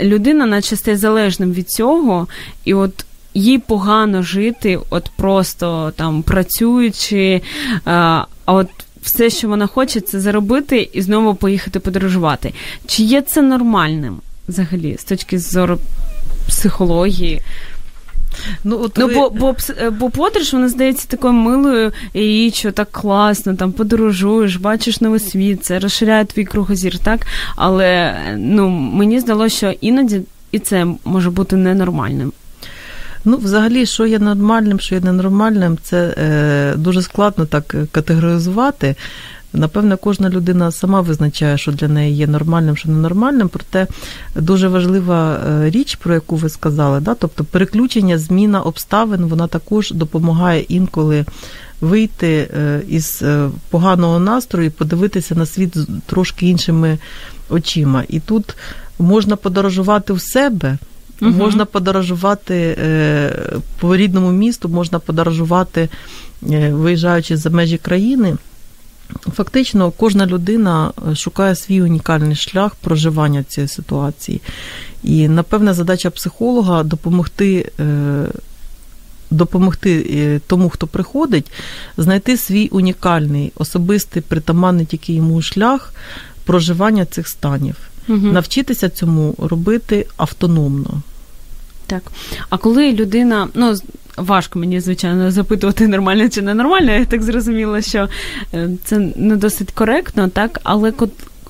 людина, 0.01 0.45
наче 0.45 0.75
стає 0.75 0.97
залежним 0.97 1.53
від 1.53 1.69
цього, 1.69 2.27
і 2.65 2.73
от 2.73 3.05
їй 3.33 3.59
погано 3.59 4.23
жити, 4.23 4.79
от 4.89 5.09
просто 5.15 5.93
там 5.95 6.23
працюючи, 6.23 7.41
а 7.85 8.25
от 8.45 8.67
все, 9.01 9.29
що 9.29 9.47
вона 9.47 9.67
хоче, 9.67 10.01
це 10.01 10.19
заробити 10.19 10.89
і 10.93 11.01
знову 11.01 11.35
поїхати 11.35 11.79
подорожувати. 11.79 12.53
Чи 12.85 13.03
є 13.03 13.21
це 13.21 13.41
нормальним 13.41 14.21
взагалі 14.47 14.97
з 14.99 15.03
точки 15.03 15.39
зору 15.39 15.79
психології? 16.47 17.41
Ну, 18.63 18.79
от 18.81 18.97
ну 18.97 19.07
ви... 19.07 19.13
бо, 19.13 19.29
бо 19.29 19.55
бо 19.91 20.09
подорож, 20.09 20.53
вона 20.53 20.69
здається 20.69 21.07
такою 21.07 21.33
милою 21.33 21.91
і 22.13 22.51
що 22.55 22.71
так 22.71 22.91
класно, 22.91 23.55
там 23.55 23.71
подорожуєш, 23.71 24.55
бачиш 24.55 25.01
новий 25.01 25.19
світ, 25.19 25.65
це 25.65 25.79
розширяє 25.79 26.25
твій 26.25 26.45
кругозір, 26.45 26.97
так? 26.97 27.19
Але 27.55 28.15
ну, 28.37 28.69
мені 28.69 29.19
здалося, 29.19 29.55
що 29.55 29.73
іноді 29.81 30.21
і 30.51 30.59
це 30.59 30.87
може 31.05 31.29
бути 31.29 31.55
ненормальним. 31.55 32.31
Ну, 33.25 33.37
взагалі, 33.37 33.85
що 33.85 34.05
є 34.05 34.19
нормальним, 34.19 34.79
що 34.79 34.95
є 34.95 35.01
ненормальним, 35.01 35.77
це 35.83 36.15
е, 36.17 36.73
дуже 36.77 37.01
складно 37.01 37.45
так 37.45 37.75
категоризувати. 37.91 38.95
Напевне, 39.53 39.95
кожна 39.95 40.29
людина 40.29 40.71
сама 40.71 41.01
визначає, 41.01 41.57
що 41.57 41.71
для 41.71 41.87
неї 41.87 42.15
є 42.15 42.27
нормальним, 42.27 42.77
що 42.77 42.89
ненормальним. 42.89 43.49
Проте 43.49 43.87
дуже 44.35 44.67
важлива 44.67 45.35
е, 45.35 45.69
річ, 45.69 45.95
про 45.95 46.13
яку 46.13 46.35
ви 46.35 46.49
сказали, 46.49 46.99
да? 46.99 47.13
тобто 47.13 47.43
переключення, 47.43 48.17
зміна 48.17 48.61
обставин, 48.61 49.25
вона 49.25 49.47
також 49.47 49.91
допомагає 49.91 50.61
інколи 50.61 51.25
вийти 51.81 52.49
е, 52.57 52.81
із 52.89 53.21
е, 53.21 53.49
поганого 53.69 54.19
настрою 54.19 54.67
і 54.67 54.69
подивитися 54.69 55.35
на 55.35 55.45
світ 55.45 55.77
трошки 56.05 56.47
іншими 56.47 56.97
очима. 57.49 58.03
І 58.07 58.19
тут 58.19 58.55
можна 58.99 59.35
подорожувати 59.35 60.13
в 60.13 60.21
себе. 60.21 60.77
Угу. 61.21 61.31
Можна 61.31 61.65
подорожувати 61.65 62.77
по 63.79 63.95
рідному 63.95 64.31
місту, 64.31 64.69
можна 64.69 64.99
подорожувати, 64.99 65.89
виїжджаючи 66.71 67.37
за 67.37 67.49
межі 67.49 67.77
країни. 67.77 68.37
Фактично, 69.35 69.91
кожна 69.91 70.25
людина 70.25 70.91
е, 71.11 71.15
шукає 71.15 71.55
свій 71.55 71.81
унікальний 71.81 72.35
шлях 72.35 72.75
проживання 72.75 73.43
цієї 73.43 73.67
ситуації. 73.67 74.41
І, 75.03 75.27
напевне, 75.27 75.73
задача 75.73 76.09
психолога 76.09 76.83
допомогти. 76.83 77.71
Е, 77.79 78.25
допомогти 79.31 80.07
е, 80.11 80.39
тому, 80.47 80.69
хто 80.69 80.87
приходить, 80.87 81.51
знайти 81.97 82.37
свій 82.37 82.67
унікальний, 82.67 83.51
особистий, 83.55 84.21
притаманний 84.21 84.85
тільки 84.85 85.13
йому 85.13 85.41
шлях 85.41 85.93
проживання 86.45 87.05
цих 87.05 87.27
станів, 87.27 87.75
угу. 88.07 88.17
навчитися 88.17 88.89
цьому 88.89 89.35
робити 89.37 90.05
автономно. 90.17 91.01
Так. 91.89 92.03
А 92.49 92.57
коли 92.57 92.93
людина, 92.93 93.47
ну 93.53 93.75
важко 94.17 94.59
мені, 94.59 94.79
звичайно, 94.79 95.31
запитувати, 95.31 95.87
нормально 95.87 96.29
чи 96.29 96.41
ненормально. 96.41 96.91
Я 96.91 97.05
так 97.05 97.21
зрозуміла, 97.21 97.81
що 97.81 98.09
е, 98.53 98.69
це 98.83 98.99
не 99.15 99.35
досить 99.35 99.71
коректно, 99.71 100.27
так, 100.27 100.59
але 100.63 100.93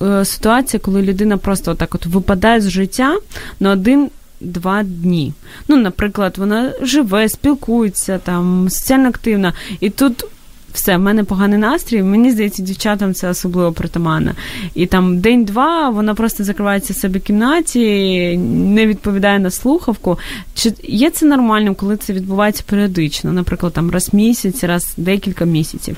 е, 0.02 0.24
ситуація, 0.24 0.80
коли 0.80 1.02
людина 1.02 1.36
просто 1.36 1.74
так 1.74 1.94
от 1.94 2.06
випадає 2.06 2.60
з 2.60 2.70
життя 2.70 3.16
на 3.60 3.70
один. 3.70 4.10
Два 4.42 4.82
дні. 4.82 5.32
Ну, 5.68 5.76
наприклад, 5.76 6.34
вона 6.38 6.72
живе, 6.82 7.28
спілкується 7.28 8.18
там, 8.18 8.68
соціально 8.70 9.08
активна, 9.08 9.52
і 9.80 9.90
тут 9.90 10.24
все, 10.72 10.96
в 10.96 11.00
мене 11.00 11.24
поганий 11.24 11.58
настрій. 11.58 12.02
Мені 12.02 12.32
здається, 12.32 12.62
дівчатам 12.62 13.14
це 13.14 13.28
особливо 13.28 13.72
притаманно. 13.72 14.32
І 14.74 14.86
там 14.86 15.20
день-два 15.20 15.90
вона 15.90 16.14
просто 16.14 16.44
закривається 16.44 16.92
в 16.92 16.96
себе 16.96 17.18
в 17.18 17.22
кімнаті, 17.22 18.36
не 18.66 18.86
відповідає 18.86 19.38
на 19.38 19.50
слухавку. 19.50 20.18
Чи 20.54 20.72
є 20.82 21.10
це 21.10 21.26
нормальним, 21.26 21.74
коли 21.74 21.96
це 21.96 22.12
відбувається 22.12 22.62
періодично? 22.66 23.32
Наприклад, 23.32 23.72
там 23.72 23.90
раз 23.90 24.08
в 24.12 24.16
місяць, 24.16 24.64
раз 24.64 24.94
декілька 24.96 25.44
місяців? 25.44 25.96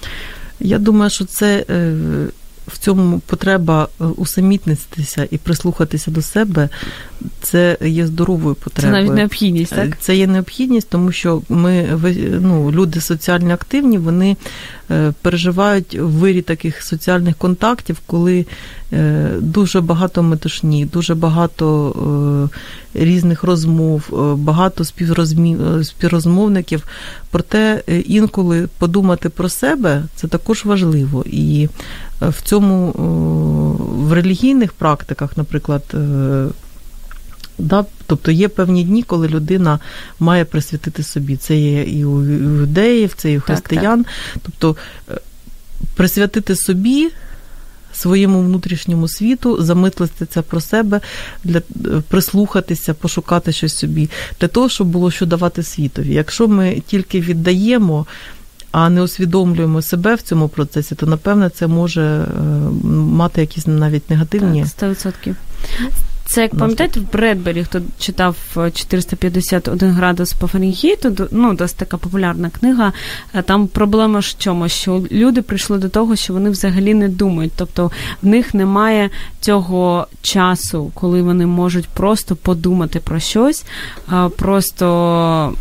Я 0.61 0.79
думаю, 0.79 1.11
що 1.11 1.25
це. 1.25 1.65
Е, 1.71 1.95
в 2.67 2.79
цьому 2.79 3.19
потреба 3.19 3.89
е, 4.01 4.05
усамітнитися 4.05 5.29
і 5.31 5.39
прислухатися 5.39 6.11
до 6.11 6.23
себе, 6.23 6.69
це 7.43 7.77
є 7.81 8.07
здоровою 8.07 8.55
потребою. 8.55 8.95
Це 8.95 9.03
навіть 9.03 9.17
необхідність, 9.17 9.75
так? 9.75 10.01
Це 10.01 10.17
є 10.17 10.27
необхідність, 10.27 10.89
тому 10.89 11.13
що 11.13 11.43
ми 11.49 11.87
ну, 12.41 12.73
люди 12.73 13.01
соціально 13.01 13.55
активні, 13.55 13.99
вони 13.99 14.37
е, 14.91 15.13
переживають 15.23 15.95
в 15.95 16.07
вирі 16.07 16.43
таких 16.43 16.83
соціальних 16.83 17.37
контактів, 17.37 18.01
коли 18.07 18.47
е, 18.93 19.29
дуже 19.41 19.81
багато 19.81 20.23
метушні, 20.23 20.85
дуже 20.87 21.15
багато 21.15 22.49
різних 22.95 23.43
розмов, 23.43 24.03
багато 24.37 24.85
співрозмовників. 25.85 26.87
Проте 27.31 27.83
інколи 28.07 28.69
подумати 28.79 29.29
про 29.29 29.49
себе 29.49 30.03
це 30.17 30.29
також 30.29 30.65
важливо. 30.65 31.25
І 31.27 31.69
в 32.21 32.43
цьому 32.43 32.93
в 34.13 34.13
релігійних 34.13 34.73
практиках, 34.73 35.37
наприклад, 35.37 35.83
е, 35.95 36.47
да, 37.59 37.85
тобто 38.07 38.31
є 38.31 38.49
певні 38.49 38.85
дні, 38.85 39.03
коли 39.03 39.29
людина 39.29 39.79
має 40.19 40.45
присвятити 40.45 41.03
собі. 41.03 41.37
Це 41.37 41.57
є 41.57 41.83
і 41.83 42.05
у 42.05 42.23
юдеїв, 42.61 43.15
це 43.17 43.33
і 43.33 43.39
у 43.39 43.41
християн. 43.41 44.05
Так, 44.05 44.13
так. 44.35 44.43
Тобто 44.43 44.77
е, 45.11 45.21
присвятити 45.95 46.57
собі. 46.57 47.09
Своєму 47.95 48.41
внутрішньому 48.41 49.09
світу, 49.09 49.63
замислитися 49.63 50.43
про 50.43 50.61
себе, 50.61 51.01
для 51.45 51.59
е, 51.59 51.63
прислухатися, 52.09 52.95
пошукати 52.95 53.53
щось 53.53 53.77
собі, 53.77 54.11
для 54.41 54.49
того, 54.49 54.69
щоб 54.69 54.87
було 54.87 55.11
що 55.11 55.27
давати 55.27 55.63
світові. 55.63 56.15
Якщо 56.15 56.49
ми 56.49 56.83
тільки 56.87 57.21
віддаємо 57.21 58.07
а 58.73 58.91
не 58.91 59.03
усвідомлюємо 59.03 59.83
себе 59.83 60.15
в 60.15 60.23
цьому 60.23 60.49
процесі, 60.49 60.95
то 60.95 61.07
напевне 61.07 61.51
це 61.51 61.67
може 61.67 62.03
е, 62.03 62.27
мати 62.91 63.41
якісь 63.41 63.67
навіть 63.67 64.11
негативні. 64.11 64.67
Так, 64.77 64.91
100%. 64.91 65.35
Це 66.25 66.43
як 66.43 66.55
пам'ятаєте, 66.55 67.01
в 67.01 67.13
Бредбері, 67.13 67.65
хто 67.65 67.81
читав 67.99 68.37
451 68.75 69.89
е, 69.89 69.93
градус 69.93 70.33
по 70.33 70.47
Фаренгейту, 70.47 71.29
ну, 71.31 71.55
досить 71.55 71.77
така 71.77 71.97
популярна 71.97 72.51
книга. 72.51 72.93
Е, 73.35 73.43
там 73.43 73.67
проблема 73.67 74.19
в 74.19 74.35
чому, 74.39 74.69
що 74.69 75.03
люди 75.13 75.43
прийшли 75.43 75.79
до 75.79 75.89
того, 75.89 76.17
що 76.17 76.33
вони 76.33 76.51
взагалі 76.51 76.95
не 76.95 77.09
думають. 77.09 77.53
Тобто 77.57 77.91
в 78.23 78.27
них 78.27 78.55
немає 78.55 79.11
цього 79.41 80.07
часу, 80.23 80.91
коли 80.95 81.23
вони 81.23 81.47
можуть 81.47 81.89
просто 81.89 82.37
подумати 82.37 83.01
про 83.01 83.21
щось, 83.21 83.65
просто 84.37 85.55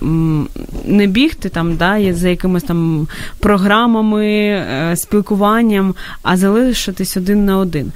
не 0.85 1.07
бігти 1.07 1.49
там, 1.49 1.75
да, 1.75 2.13
за 2.13 2.29
якимись 2.29 2.63
там 2.63 3.07
програмами, 3.39 4.25
е, 4.25 4.93
спілкуванням, 4.97 5.95
а 6.23 6.37
залишитись 6.37 7.17
один 7.17 7.45
на 7.45 7.57
один. 7.57 7.91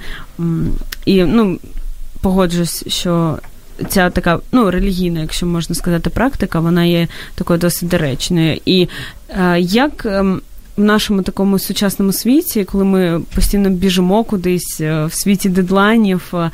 І 1.06 1.24
ну, 1.24 1.58
погоджусь, 2.20 2.84
що 2.88 3.38
ця 3.88 4.10
така 4.10 4.40
ну, 4.52 4.70
релігійна, 4.70 5.20
якщо 5.20 5.46
можна 5.46 5.74
сказати, 5.74 6.10
практика, 6.10 6.60
вона 6.60 6.84
є 6.84 7.08
такою 7.34 7.58
досить 7.58 7.88
доречною. 7.88 8.60
І 8.66 8.88
е, 9.30 9.60
як. 9.60 10.06
Е, 10.06 10.24
в 10.76 10.84
нашому 10.84 11.22
такому 11.22 11.58
сучасному 11.58 12.12
світі, 12.12 12.64
коли 12.64 12.84
ми 12.84 13.20
постійно 13.34 13.70
біжимо 13.70 14.24
кудись 14.24 14.80
е, 14.80 15.04
в 15.04 15.12
світі 15.12 15.48
дедлайнів, 15.48 16.32
е, 16.34 16.50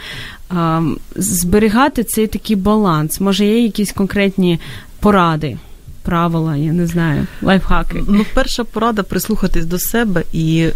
е, 0.56 0.82
зберігати 1.16 2.04
цей 2.04 2.26
такий 2.26 2.56
баланс. 2.56 3.20
Може, 3.20 3.46
є 3.46 3.62
якісь 3.62 3.92
конкретні 3.92 4.60
поради? 5.00 5.58
Правила, 6.02 6.56
я 6.56 6.72
не 6.72 6.86
знаю, 6.86 7.26
лайфхаки. 7.42 8.04
Ну, 8.08 8.24
перша 8.34 8.64
порада 8.64 9.02
прислухатись 9.02 9.64
до 9.64 9.78
себе 9.78 10.22
і 10.32 10.58
е, 10.58 10.72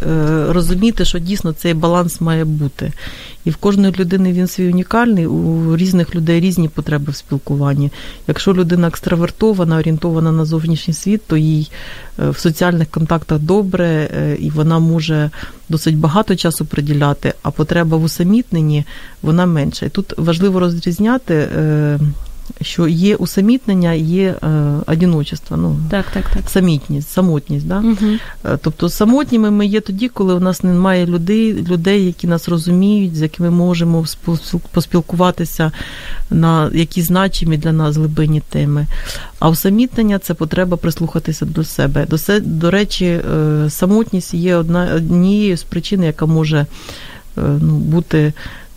розуміти, 0.49 1.05
що 1.05 1.19
дійсно 1.19 1.53
цей 1.53 1.75
баланс 1.75 2.21
має 2.21 2.45
бути. 2.45 2.93
І 3.45 3.51
в 3.51 3.57
кожної 3.57 3.95
людини 3.99 4.33
він 4.33 4.47
свій 4.47 4.69
унікальний, 4.69 5.27
у 5.27 5.77
різних 5.77 6.15
людей 6.15 6.41
різні 6.41 6.69
потреби 6.69 7.13
в 7.13 7.17
спілкуванні. 7.17 7.91
Якщо 8.29 8.55
людина 8.55 8.89
екстравертована, 8.89 9.79
орієнтована 9.79 10.33
на 10.33 10.45
зовнішній 10.45 10.95
світ, 10.95 11.23
то 11.27 11.37
їй 11.37 11.71
е, 12.19 12.31
в 12.31 12.39
соціальних 12.39 12.89
контактах 12.89 13.39
добре, 13.39 13.87
е, 13.87 14.37
і 14.41 14.51
вона 14.51 14.79
може 14.79 15.31
досить 15.69 15.97
багато 15.97 16.37
часу 16.37 16.65
приділяти, 16.65 17.35
а 17.43 17.51
потреба 17.51 17.97
в 17.97 18.03
усамітненні 18.03 18.85
вона 19.23 19.47
менша. 19.47 19.87
І 19.87 19.89
тут 19.89 20.15
важливо 20.19 20.61
розрізняти. 20.61 21.49
Що 22.61 22.89
є 22.89 23.17
усамітнення, 23.17 23.93
є 23.93 24.35
е, 24.43 24.81
одиночество, 24.87 25.57
ну, 25.57 25.77
так, 25.91 26.07
так, 26.15 26.25
так. 26.35 26.51
самітність, 26.51 27.09
самотність. 27.09 27.67
Да? 27.67 27.79
Угу. 27.79 28.57
Тобто 28.63 28.89
самотніми 28.89 29.51
ми 29.51 29.67
є 29.67 29.81
тоді, 29.81 30.09
коли 30.09 30.35
у 30.35 30.41
нас 30.41 30.63
немає 30.63 31.07
людей, 31.07 31.53
людей, 31.53 32.07
які 32.07 32.27
нас 32.27 32.49
розуміють, 32.49 33.17
з 33.17 33.23
якими 33.23 33.51
можемо 33.51 34.05
поспілкуватися 34.73 35.73
на 36.31 36.71
які 36.75 37.03
значимі 37.03 37.57
для 37.57 37.73
нас 37.73 37.97
глибинні 37.97 38.43
теми. 38.49 38.87
А 39.39 39.49
усамітнення 39.49 40.19
це 40.19 40.35
потреба 40.35 40.77
прислухатися 40.77 41.45
до 41.45 41.65
себе. 41.65 42.07
До, 42.07 42.19
се, 42.19 42.41
до 42.41 42.71
речі, 42.71 43.07
е, 43.07 43.71
самотність 43.71 44.35
є 44.35 44.57
одна 44.57 44.95
однією 44.95 45.57
з 45.57 45.63
причин, 45.63 46.03
яка 46.03 46.27
може 46.27 46.67
ну, 47.37 47.77
бути 47.77 48.33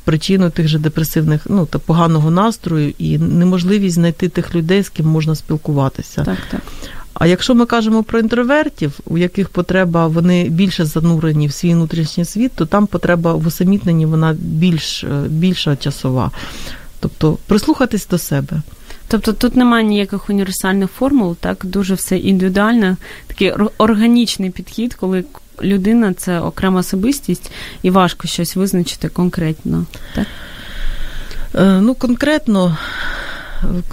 причину 0.10 0.50
тих 0.50 0.68
же 0.68 0.80
депресивних, 0.80 1.42
ну 1.50 1.66
та 1.66 1.80
поганого 1.80 2.32
настрою 2.32 2.94
і 2.98 3.18
неможливість 3.18 3.96
знайти 3.96 4.30
тих 4.30 4.56
людей, 4.56 4.84
з 4.84 4.90
ким 4.90 5.08
можна 5.08 5.36
спілкуватися. 5.36 6.24
Так, 6.24 6.38
так. 6.52 6.62
А 7.14 7.28
якщо 7.28 7.56
ми 7.56 7.66
кажемо 7.66 8.04
про 8.04 8.20
інтровертів, 8.20 9.00
у 9.06 9.18
яких 9.18 9.50
потреба 9.50 10.08
вони 10.08 10.50
більше 10.50 10.86
занурені 10.86 11.48
в 11.48 11.54
свій 11.54 11.74
внутрішній 11.74 12.26
світ, 12.26 12.52
то 12.56 12.66
там 12.66 12.88
потреба 12.88 13.34
в 13.34 13.48
усамітненні 13.48 14.06
вона 14.06 14.36
більш, 14.40 15.06
більша 15.28 15.76
часова. 15.76 16.32
Тобто 17.00 17.38
прислухатись 17.48 18.08
до 18.08 18.18
себе. 18.18 18.62
Тобто 19.08 19.34
тут 19.34 19.56
немає 19.56 19.84
ніяких 19.84 20.30
універсальних 20.30 20.90
формул, 20.92 21.36
так 21.36 21.66
дуже 21.66 21.94
все 21.94 22.18
індивідуально, 22.18 22.98
такий 23.28 23.52
органічний 23.78 24.50
підхід, 24.50 24.94
коли 24.94 25.24
людина 25.62 26.14
це 26.14 26.40
окрема 26.40 26.80
особистість, 26.80 27.52
і 27.82 27.90
важко 27.90 28.28
щось 28.28 28.56
визначити 28.56 29.10
конкретно. 29.10 29.86
так? 30.16 30.28
Е, 31.56 31.80
ну, 31.82 31.96
конкретно, 31.96 32.78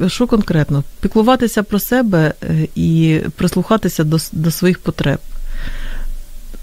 що 0.06 0.26
конкретно? 0.26 0.84
Піклуватися 1.00 1.62
про 1.62 1.78
себе 1.78 2.34
е, 2.42 2.68
і 2.74 3.20
прислухатися 3.36 4.04
до, 4.04 4.16
до 4.32 4.50
своїх 4.50 4.78
потреб. 4.78 5.18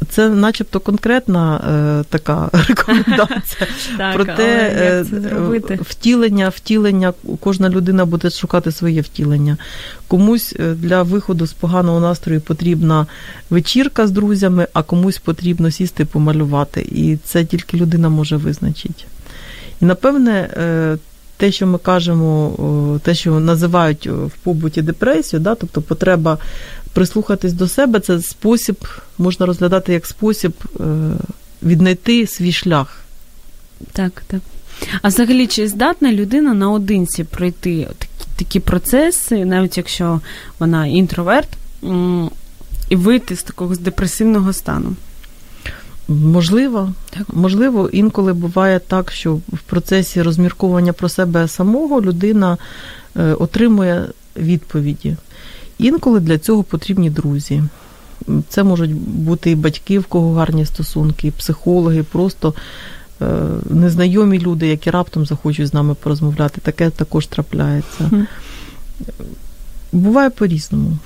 Це, 0.09 0.29
начебто, 0.29 0.79
конкретна 0.79 1.57
е, 1.57 2.03
така 2.09 2.49
рекомендація. 2.67 3.67
Так, 3.97 4.15
Проте 4.15 4.45
е, 4.75 5.05
втілення, 5.81 6.49
втілення, 6.49 7.13
кожна 7.39 7.69
людина 7.69 8.05
буде 8.05 8.29
шукати 8.29 8.71
своє 8.71 9.01
втілення. 9.01 9.57
Комусь 10.07 10.55
е, 10.59 10.73
для 10.73 11.03
виходу 11.03 11.47
з 11.47 11.53
поганого 11.53 11.99
настрою 11.99 12.41
потрібна 12.41 13.07
вечірка 13.49 14.07
з 14.07 14.11
друзями, 14.11 14.67
а 14.73 14.83
комусь 14.83 15.17
потрібно 15.17 15.71
сісти 15.71 16.05
помалювати. 16.05 16.81
І 16.81 17.17
це 17.23 17.45
тільки 17.45 17.77
людина 17.77 18.09
може 18.09 18.37
визначити. 18.37 19.03
І 19.81 19.85
напевне. 19.85 20.49
Е, 20.57 20.97
те, 21.37 21.51
що 21.51 21.67
ми 21.67 21.77
кажемо, 21.77 22.99
те, 23.03 23.15
що 23.15 23.39
називають 23.39 24.07
в 24.07 24.31
побуті 24.43 24.81
депресію, 24.81 25.39
да, 25.39 25.55
тобто 25.55 25.81
потреба 25.81 26.37
прислухатись 26.93 27.53
до 27.53 27.67
себе, 27.67 27.99
це 27.99 28.21
спосіб, 28.21 28.87
можна 29.17 29.45
розглядати 29.45 29.93
як 29.93 30.05
спосіб 30.05 30.53
е, 30.79 30.83
віднайти 31.63 32.27
свій 32.27 32.51
шлях. 32.51 32.99
Так, 33.91 34.23
так. 34.27 34.41
А 35.01 35.07
взагалі, 35.07 35.47
чи 35.47 35.67
здатна 35.67 36.13
людина 36.13 36.53
наодинці 36.53 37.23
пройти 37.23 37.87
такі, 37.97 38.29
такі 38.35 38.59
процеси, 38.59 39.45
навіть 39.45 39.77
якщо 39.77 40.21
вона 40.59 40.87
інтроверт, 40.87 41.49
і 42.89 42.95
вийти 42.95 43.35
з 43.35 43.43
такого 43.43 43.75
з 43.75 43.79
депресивного 43.79 44.53
стану? 44.53 44.95
Можливо, 46.07 46.93
так. 47.09 47.27
можливо, 47.33 47.89
інколи 47.93 48.33
буває 48.33 48.79
так, 48.79 49.11
що 49.11 49.33
в 49.33 49.59
процесі 49.65 50.21
розмірковування 50.21 50.93
про 50.93 51.09
себе 51.09 51.47
самого 51.47 52.01
людина 52.01 52.57
е, 53.17 53.33
отримує 53.33 54.05
відповіді. 54.37 55.15
Інколи 55.83 56.19
для 56.19 56.37
цього 56.37 56.63
потрібні 56.63 57.09
друзі. 57.09 57.63
Це 58.49 58.63
можуть 58.63 58.93
бути 58.95 59.51
і 59.51 59.55
батьки, 59.55 59.99
в 59.99 60.05
кого 60.05 60.33
гарні 60.33 60.65
стосунки, 60.65 61.27
і 61.27 61.31
психологи, 61.31 62.03
просто 62.03 62.53
е, 63.21 63.25
незнайомі 63.69 64.39
люди, 64.39 64.67
які 64.67 64.89
раптом 64.89 65.25
захочуть 65.25 65.67
з 65.67 65.73
нами 65.73 65.95
порозмовляти. 65.95 66.61
Таке 66.61 66.89
також 66.89 67.27
трапляється. 67.27 68.27
Буває 69.91 70.29
по-різному. 70.29 70.97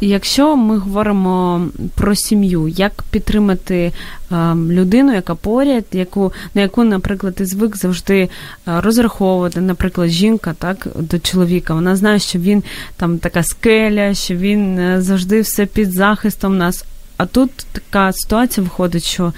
Якщо 0.00 0.56
ми 0.56 0.78
говоримо 0.78 1.66
про 1.94 2.14
сім'ю, 2.14 2.68
як 2.68 3.04
підтримати 3.10 3.92
е, 4.32 4.54
людину, 4.54 5.14
яка 5.14 5.34
поряд, 5.34 5.84
яку 5.92 6.32
на 6.54 6.60
яку, 6.62 6.84
наприклад, 6.84 7.34
ти 7.34 7.46
звик 7.46 7.76
завжди 7.76 8.20
е, 8.20 8.28
розраховувати, 8.64 9.60
наприклад, 9.60 10.10
жінка 10.10 10.54
так 10.58 10.86
до 10.94 11.18
чоловіка, 11.18 11.74
вона 11.74 11.96
знає, 11.96 12.18
що 12.18 12.38
він 12.38 12.62
там 12.96 13.18
така 13.18 13.42
скеля, 13.42 14.14
що 14.14 14.34
він 14.34 14.78
е, 14.78 15.02
завжди 15.02 15.40
все 15.40 15.66
під 15.66 15.92
захистом 15.92 16.58
нас. 16.58 16.84
А 17.16 17.26
тут 17.26 17.50
така 17.72 18.12
ситуація 18.12 18.64
виходить, 18.64 19.04
що 19.04 19.32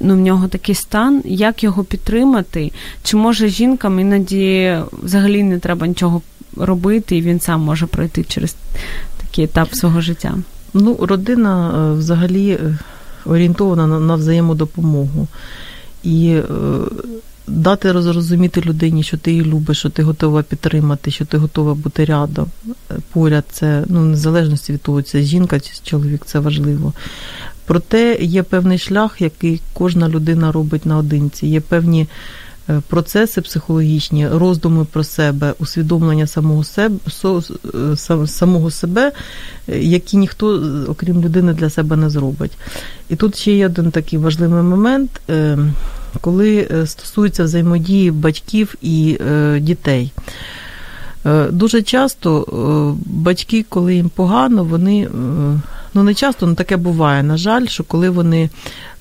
ну, 0.00 0.14
в 0.14 0.20
нього 0.20 0.48
такий 0.48 0.74
стан, 0.74 1.22
як 1.24 1.64
його 1.64 1.84
підтримати? 1.84 2.72
Чи 3.02 3.16
може 3.16 3.48
жінкам 3.48 4.00
іноді 4.00 4.76
взагалі 4.92 5.42
не 5.42 5.58
треба 5.58 5.86
нічого 5.86 6.22
робити, 6.56 7.16
і 7.16 7.22
він 7.22 7.40
сам 7.40 7.60
може 7.60 7.86
пройти 7.86 8.24
через 8.24 8.56
такий 9.32 9.44
етап 9.44 9.74
свого 9.74 10.00
життя? 10.00 10.34
Ну, 10.74 10.98
родина 11.00 11.70
е, 11.70 11.98
взагалі 11.98 12.50
е, 12.50 12.78
орієнтована 13.24 13.86
на, 13.86 14.14
взаємодопомогу. 14.14 15.28
І 16.02 16.28
е, 16.28 16.42
дати 17.46 17.92
розрозуміти 17.92 18.60
людині, 18.60 19.02
що 19.02 19.16
ти 19.16 19.30
її 19.30 19.44
любиш, 19.44 19.78
що 19.78 19.90
ти 19.90 20.02
готова 20.02 20.42
підтримати, 20.42 21.10
що 21.10 21.24
ти 21.24 21.36
готова 21.36 21.74
бути 21.74 22.04
рядом 22.04 22.46
поряд. 23.12 23.44
Це 23.50 23.84
ну, 23.88 24.00
незалежності 24.04 24.72
від 24.72 24.82
того, 24.82 25.02
це 25.02 25.22
жінка 25.22 25.60
чи 25.60 25.72
чоловік, 25.82 26.22
це 26.26 26.38
важливо. 26.38 26.92
Проте 27.66 28.18
є 28.20 28.42
певний 28.42 28.78
шлях, 28.78 29.20
який 29.20 29.60
кожна 29.72 30.08
людина 30.08 30.52
робить 30.52 30.86
наодинці. 30.86 31.46
Є 31.46 31.60
певні 31.60 32.06
процеси 32.88 33.40
психологічні, 33.40 34.28
роздуми 34.28 34.84
про 34.84 35.04
себе, 35.04 35.54
усвідомлення 35.58 36.26
самого 36.26 36.64
себе, 36.64 36.96
е, 37.74 38.26
самого 38.26 38.70
себе, 38.70 39.12
е, 39.68 39.78
які 39.78 40.16
ніхто, 40.16 40.62
окрім 40.88 41.22
людини, 41.22 41.52
для 41.52 41.70
себе 41.70 41.96
не 41.96 42.10
зробить. 42.10 42.52
І 43.08 43.16
тут 43.16 43.36
ще 43.36 43.52
є 43.52 43.66
один 43.66 43.90
такий 43.90 44.18
важливий 44.18 44.62
момент, 44.62 45.20
коли 46.20 46.68
стосується 46.86 47.44
взаємодії 47.44 48.10
батьків 48.10 48.74
і 48.82 49.18
дітей. 49.60 50.12
Дуже 51.50 51.82
часто 51.82 52.96
батьки, 53.06 53.64
коли 53.68 53.94
їм 53.94 54.08
погано, 54.08 54.64
вони 54.64 55.08
ну 55.94 56.02
не 56.02 56.14
часто, 56.14 56.46
але 56.46 56.54
таке 56.54 56.76
буває. 56.76 57.22
На 57.22 57.36
жаль, 57.36 57.66
що 57.66 57.84
коли 57.84 58.10
вони 58.10 58.50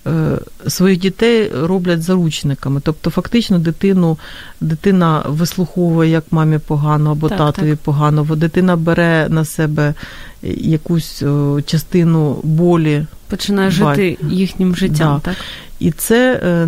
Е, 0.08 0.38
своїх 0.68 1.00
дітей 1.00 1.52
роблять 1.64 2.04
заручниками. 2.04 2.82
Тобто, 2.84 3.10
фактично, 3.10 3.60
дитину 3.60 4.18
дитина 4.62 5.24
вислуховує, 5.28 6.10
як 6.10 6.24
мамі 6.32 6.58
погано 6.58 7.12
або 7.12 7.30
так, 7.30 7.38
татові 7.38 7.70
так. 7.70 7.80
погано, 7.80 8.24
бо 8.24 8.36
дитина 8.36 8.76
бере 8.76 9.28
на 9.30 9.46
себе 9.46 9.94
якусь 10.44 11.24
частину 11.66 12.40
болі. 12.44 13.06
Починає 13.28 13.72
жити 13.72 14.18
їхнім 14.30 14.76
життям. 14.76 15.22
Да. 15.26 15.32
так? 15.32 15.36
І 15.80 15.92
це 15.92 16.42
е, 16.44 16.68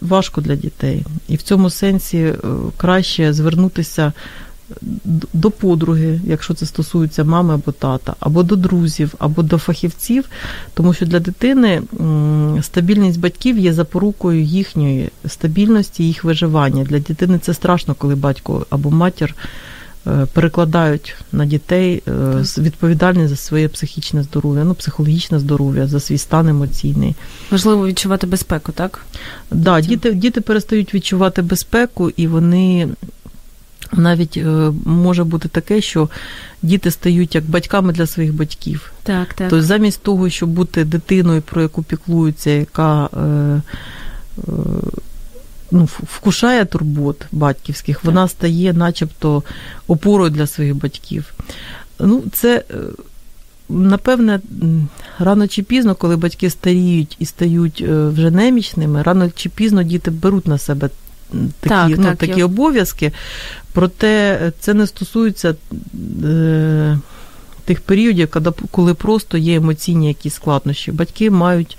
важко 0.00 0.40
для 0.40 0.54
дітей. 0.54 1.04
І 1.28 1.36
в 1.36 1.42
цьому 1.42 1.70
сенсі 1.70 2.18
е, 2.18 2.34
краще 2.76 3.32
звернутися 3.32 4.12
до 5.32 5.50
подруги, 5.50 6.20
якщо 6.24 6.54
це 6.54 6.66
стосується 6.66 7.24
мами 7.24 7.54
або 7.54 7.72
тата, 7.72 8.14
або 8.20 8.42
до 8.42 8.56
друзів, 8.56 9.14
або 9.18 9.42
до 9.42 9.58
фахівців, 9.58 10.24
тому 10.74 10.94
що 10.94 11.06
для 11.06 11.20
дитини 11.20 11.82
стабільність 12.62 13.20
батьків 13.20 13.58
є 13.58 13.72
запорукою 13.72 14.42
їхньої 14.42 15.10
стабільності, 15.26 16.04
їх 16.04 16.24
виживання. 16.24 16.84
Для 16.84 16.98
дитини 16.98 17.38
це 17.38 17.54
страшно, 17.54 17.94
коли 17.94 18.14
батько 18.14 18.66
або 18.70 18.90
матір. 18.90 19.34
Е, 20.06 20.26
перекладають 20.32 21.16
на 21.32 21.46
дітей 21.46 22.02
е, 22.08 22.44
відповідальність 22.58 23.28
за 23.28 23.36
своє 23.36 23.68
психічне 23.68 24.22
здоров'я, 24.22 24.64
ну 24.64 24.74
психологічне 24.74 25.38
здоров'я, 25.38 25.86
за 25.86 26.00
свій 26.00 26.18
стан 26.18 26.48
емоційний. 26.48 27.14
Важливо 27.50 27.86
відчувати 27.86 28.26
безпеку, 28.26 28.72
так? 28.72 28.90
Так, 28.90 29.58
да, 29.58 29.80
діти 29.80 30.12
діти 30.12 30.40
перестають 30.40 30.94
відчувати 30.94 31.42
безпеку, 31.42 32.10
і 32.10 32.26
вони 32.26 32.88
навіть 33.92 34.36
е, 34.36 34.72
може 34.84 35.24
бути 35.24 35.48
таке, 35.48 35.80
що 35.80 36.08
діти 36.62 36.90
стають 36.90 37.34
як 37.34 37.44
батьками 37.44 37.92
для 37.92 38.06
своїх 38.06 38.34
батьків. 38.34 38.92
Так, 39.02 39.34
так. 39.34 39.50
Тобто 39.50 39.62
замість 39.62 40.02
того, 40.02 40.30
щоб 40.30 40.48
бути 40.48 40.84
дитиною, 40.84 41.42
про 41.42 41.62
яку 41.62 41.82
піклуються, 41.82 42.50
яка 42.50 43.04
е, 43.04 43.18
е, 43.18 44.52
ну, 45.70 45.84
вкушає 45.84 46.64
турбот 46.64 47.26
батьківських, 47.32 47.96
так. 47.96 48.04
вона 48.04 48.28
стає 48.28 48.72
начебто 48.72 49.42
опорою 49.86 50.30
для 50.30 50.46
своїх 50.46 50.74
батьків. 50.76 51.34
Ну, 51.98 52.22
це. 52.32 52.64
Е, 52.70 52.74
напевне, 53.68 54.40
рано 55.18 55.48
чи 55.48 55.62
пізно, 55.62 55.94
коли 55.94 56.16
батьки 56.16 56.50
старіють 56.50 57.16
і 57.18 57.26
стають 57.26 57.84
е, 57.88 58.08
вже 58.08 58.30
немічними, 58.30 59.02
рано 59.02 59.30
чи 59.36 59.48
пізно 59.48 59.82
діти 59.82 60.10
беруть 60.10 60.46
на 60.46 60.58
себе 60.58 60.90
такі 61.60 61.68
так, 61.68 61.88
ну, 61.88 62.04
так, 62.04 62.16
такі 62.16 62.38
я... 62.38 62.44
обов'язки, 62.44 63.12
проте 63.72 64.52
це 64.60 64.74
не 64.74 64.86
стосується 64.86 65.54
е, 66.24 66.98
тих 67.64 67.80
періодів, 67.80 68.28
коли 68.70 68.94
просто 68.94 69.38
є 69.38 69.54
емоційні 69.54 70.08
якісь 70.08 70.34
складнощі. 70.34 70.92
Батьки 70.92 71.30
мають 71.30 71.78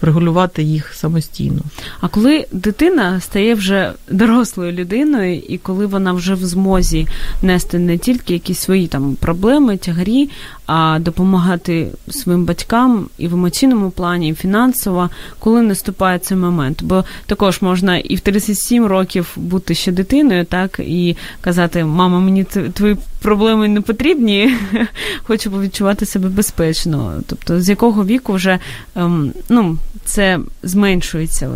врегулювати 0.00 0.62
їх 0.62 0.94
самостійно. 0.94 1.60
А 2.00 2.08
коли 2.08 2.46
дитина 2.52 3.20
стає 3.20 3.54
вже 3.54 3.92
дорослою 4.10 4.72
людиною, 4.72 5.34
і 5.48 5.58
коли 5.58 5.86
вона 5.86 6.12
вже 6.12 6.34
в 6.34 6.46
змозі 6.46 7.06
нести 7.42 7.78
не 7.78 7.98
тільки 7.98 8.32
якісь 8.32 8.58
свої 8.58 8.86
там 8.86 9.16
проблеми, 9.20 9.76
тягарі, 9.76 10.30
а 10.66 10.98
допомагати 11.00 11.88
своїм 12.10 12.44
батькам 12.44 13.08
і 13.18 13.28
в 13.28 13.34
емоційному 13.34 13.90
плані, 13.90 14.28
і 14.28 14.34
фінансово, 14.34 15.10
коли 15.38 15.62
наступає 15.62 16.18
цей 16.18 16.36
момент. 16.36 16.82
Бо 16.82 17.04
також 17.26 17.62
можна 17.62 17.98
і 17.98 18.16
в 18.16 18.20
37 18.20 18.86
років 18.86 19.32
бути 19.36 19.74
ще 19.74 19.92
дитиною, 19.92 20.44
так 20.44 20.78
і 20.78 21.16
казати, 21.40 21.84
мама, 21.84 22.20
мені 22.20 22.44
твої 22.44 22.96
проблеми 23.22 23.68
не 23.68 23.80
потрібні, 23.80 24.54
хочу 25.22 25.50
відчувати 25.50 26.06
себе 26.06 26.28
безпечно. 26.28 27.22
Тобто, 27.26 27.60
з 27.60 27.68
якого 27.68 28.04
віку 28.04 28.32
вже 28.32 28.58
ем, 28.96 29.32
ну, 29.48 29.78
це 30.04 30.38
зменшується. 30.62 31.50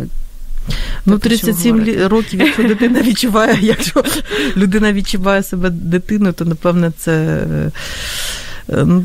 Ну, 1.05 1.17
37 1.17 2.07
років, 2.07 2.39
якщо 2.39 2.63
дитина 2.63 3.01
відчуває, 3.07 3.57
якщо 3.61 4.03
людина 4.57 4.93
відчуває 4.93 5.43
себе 5.43 5.69
дитиною, 5.69 6.33
то 6.33 6.45
напевне 6.45 6.91
це 6.97 7.45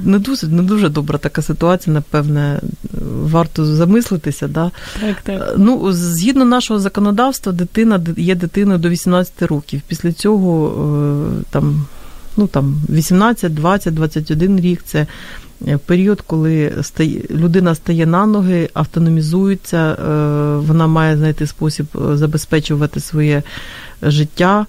не 0.05 0.19
дуже 0.19 0.47
не 0.47 0.63
дуже 0.63 0.89
добра 0.89 1.19
така 1.19 1.43
ситуація, 1.43 1.95
напевне, 1.95 2.61
варто 3.23 3.67
замислитися. 3.67 4.49
Да? 4.49 4.71
Так, 5.01 5.17
так. 5.23 5.55
Ну, 5.57 5.93
Згідно 5.93 6.45
нашого 6.45 6.81
законодавства, 6.81 7.53
дитина 7.53 8.01
є 8.17 8.35
дитиною 8.35 8.79
до 8.79 8.89
18 8.89 9.43
років. 9.43 9.81
Після 9.89 10.13
цього 10.13 10.69
е, 11.41 11.45
там, 11.51 11.87
ну, 12.37 12.47
там, 12.47 12.81
18, 12.89 13.55
20, 13.55 13.95
21 13.95 14.61
рік 14.61 14.83
це 14.85 15.07
Е, 15.67 15.79
період, 15.79 16.21
коли 16.21 16.73
людина 17.31 17.75
стає 17.75 18.07
на 18.07 18.27
ноги, 18.27 18.69
автономізується, 18.75 19.77
е, 19.77 19.97
вона 20.57 20.87
має 20.87 21.17
знайти 21.17 21.47
спосіб 21.47 21.87
е, 21.95 22.17
забезпечувати 22.17 23.01
своє 23.01 23.43
життя 24.03 24.67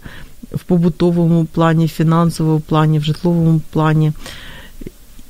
в 0.54 0.60
побутовому 0.60 1.45
плані, 1.45 1.86
в 1.86 1.89
фінансовому 1.89 2.60
плані, 2.60 3.00
в 3.00 3.04
житловому 3.04 3.62
плані, 3.70 4.12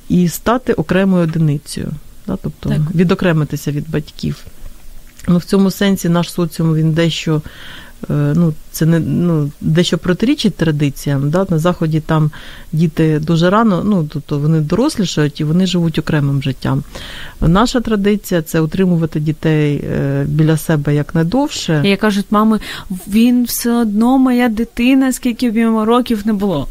і 0.08 0.28
стати 0.28 0.72
окремою 0.72 1.22
одиницею, 1.22 1.88
тобто 2.26 2.68
так. 2.68 2.80
відокремитися 2.94 3.70
від 3.70 3.90
батьків. 3.90 4.44
Ну, 5.28 5.38
В 5.38 5.44
цьому 5.44 5.70
сенсі 5.70 6.08
наш 6.08 6.32
соціум 6.32 6.74
він 6.74 6.92
дещо 6.92 7.42
Е, 8.10 8.32
ну, 8.36 8.54
це 8.70 8.86
не 8.86 8.98
ну, 9.00 9.50
дещо 9.60 9.98
протирічить 9.98 10.54
традиціям. 10.54 11.30
Да? 11.30 11.46
На 11.50 11.58
Заході 11.58 12.00
там 12.00 12.30
діти 12.72 13.18
дуже 13.18 13.50
рано, 13.50 13.82
ну, 13.84 14.08
тобто 14.12 14.38
вони 14.38 14.60
дорослішають 14.60 15.40
і 15.40 15.44
вони 15.44 15.66
живуть 15.66 15.98
окремим 15.98 16.42
життям. 16.42 16.82
Наша 17.40 17.80
традиція 17.80 18.42
це 18.42 18.60
утримувати 18.60 19.20
дітей 19.20 19.76
е, 19.76 20.24
біля 20.28 20.56
себе 20.56 20.94
як 20.94 21.14
найдовше. 21.14 21.82
І 21.84 21.88
як 21.88 22.00
кажуть, 22.00 22.26
мами, 22.30 22.60
він 23.08 23.44
все 23.44 23.72
одно 23.72 24.18
моя 24.18 24.48
дитина, 24.48 25.12
скільки 25.12 25.50
б 25.50 25.56
йому 25.56 25.84
років 25.84 26.22
не 26.24 26.32
було. 26.32 26.68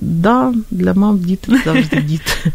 Да, 0.00 0.54
для 0.70 0.94
мам 0.94 1.18
діти 1.18 1.52
завжди 1.64 2.00
діти. 2.08 2.52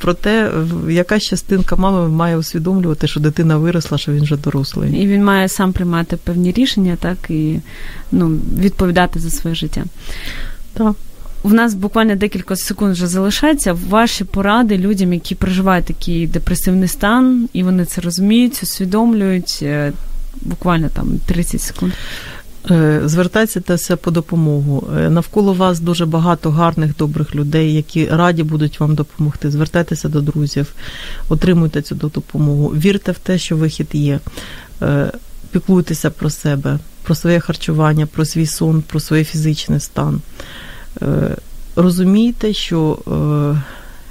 Проте 0.00 0.50
якась 0.88 1.22
частинка 1.22 1.76
мами 1.76 2.08
має 2.08 2.36
усвідомлювати, 2.36 3.08
що 3.08 3.20
дитина 3.20 3.56
виросла, 3.56 3.98
що 3.98 4.12
він 4.12 4.22
вже 4.22 4.36
дорослий. 4.36 5.02
І 5.02 5.06
він 5.06 5.24
має 5.24 5.48
сам 5.48 5.72
приймати 5.72 6.16
певні 6.16 6.52
рішення, 6.52 6.96
так 7.00 7.18
і 7.30 7.60
ну, 8.12 8.38
відповідати 8.58 9.20
за 9.20 9.30
своє 9.30 9.56
життя. 9.56 9.84
Так. 10.72 10.94
У 11.42 11.50
нас 11.50 11.74
буквально 11.74 12.16
декілька 12.16 12.56
секунд 12.56 12.92
вже 12.92 13.06
залишається. 13.06 13.76
Ваші 13.88 14.24
поради 14.24 14.78
людям, 14.78 15.12
які 15.12 15.34
проживають 15.34 15.84
такий 15.84 16.26
депресивний 16.26 16.88
стан, 16.88 17.48
і 17.52 17.62
вони 17.62 17.84
це 17.84 18.00
розуміють, 18.00 18.60
усвідомлюють. 18.62 19.58
Е, 19.62 19.92
буквально 20.42 20.88
там 20.88 21.20
30 21.26 21.60
секунд. 21.60 21.92
Е, 22.70 23.00
звертайтеся 23.04 23.96
по 23.96 24.10
допомогу. 24.10 24.88
Е, 24.96 25.10
навколо 25.10 25.52
вас 25.52 25.80
дуже 25.80 26.06
багато 26.06 26.50
гарних, 26.50 26.96
добрих 26.96 27.34
людей, 27.34 27.74
які 27.74 28.06
раді 28.06 28.42
будуть 28.42 28.80
вам 28.80 28.94
допомогти. 28.94 29.50
Звертайтеся 29.50 30.08
до 30.08 30.20
друзів, 30.20 30.66
отримуйте 31.28 31.82
цю 31.82 31.94
допомогу. 31.94 32.68
Вірте 32.68 33.12
в 33.12 33.18
те, 33.18 33.38
що 33.38 33.56
вихід 33.56 33.88
є. 33.92 34.20
Е, 34.82 35.12
піклуйтеся 35.50 36.10
про 36.10 36.30
себе, 36.30 36.78
про 37.02 37.14
своє 37.14 37.40
харчування, 37.40 38.06
про 38.06 38.24
свій 38.24 38.46
сон, 38.46 38.82
про 38.82 39.00
свій 39.00 39.24
фізичний 39.24 39.80
стан. 39.80 40.20
Розумійте, 41.76 42.52
що 42.52 42.98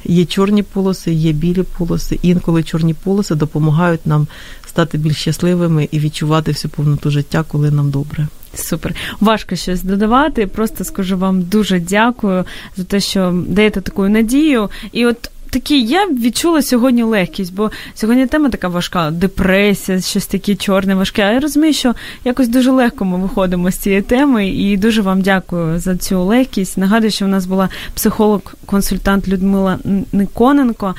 є 0.05 0.25
чорні 0.25 0.63
полоси, 0.63 1.11
є 1.11 1.31
білі 1.31 1.63
полоси. 1.63 2.19
Інколи 2.21 2.63
чорні 2.63 2.93
полоси 2.93 3.35
допомагають 3.35 4.05
нам 4.05 4.27
стати 4.67 4.97
більш 4.97 5.17
щасливими 5.17 5.89
і 5.91 5.99
відчувати 5.99 6.51
всю 6.51 6.71
повноту 6.71 7.11
життя, 7.11 7.43
коли 7.47 7.71
нам 7.71 7.91
добре. 7.91 8.27
Супер. 8.53 8.95
Важко 9.19 9.55
щось 9.55 9.83
додавати. 9.83 10.47
Просто 10.47 10.83
скажу 10.83 11.17
вам 11.17 11.41
дуже 11.41 11.79
дякую 11.79 12.45
за 12.77 12.83
те, 12.83 12.99
що 12.99 13.43
даєте 13.47 13.81
таку 13.81 14.09
надію. 14.09 14.69
І 14.91 15.05
от 15.05 15.29
такі, 15.57 15.81
я 15.81 16.05
відчула 16.05 16.61
сьогодні 16.61 17.03
легкість, 17.03 17.53
бо 17.53 17.71
сьогодні 17.95 18.27
тема 18.27 18.49
така 18.49 18.67
важка, 18.67 19.11
депресія, 19.11 20.01
щось 20.01 20.25
таке 20.25 20.55
чорне, 20.55 20.95
важке. 20.95 21.21
А 21.21 21.31
я 21.31 21.39
розумію, 21.39 21.73
що 21.73 21.93
якось 22.25 22.47
дуже 22.47 22.71
легко 22.71 23.05
ми 23.05 23.17
виходимо 23.17 23.71
з 23.71 23.77
цієї 23.77 24.01
теми, 24.01 24.49
і 24.49 24.77
дуже 24.77 25.01
вам 25.01 25.21
дякую 25.21 25.79
за 25.79 25.97
цю 25.97 26.23
легкість. 26.23 26.77
Нагадую, 26.77 27.11
що 27.11 27.25
в 27.25 27.27
нас 27.27 27.45
була 27.45 27.69
психолог-консультант 27.95 29.27
Людмила 29.27 29.79
Никоненко. 30.11 30.95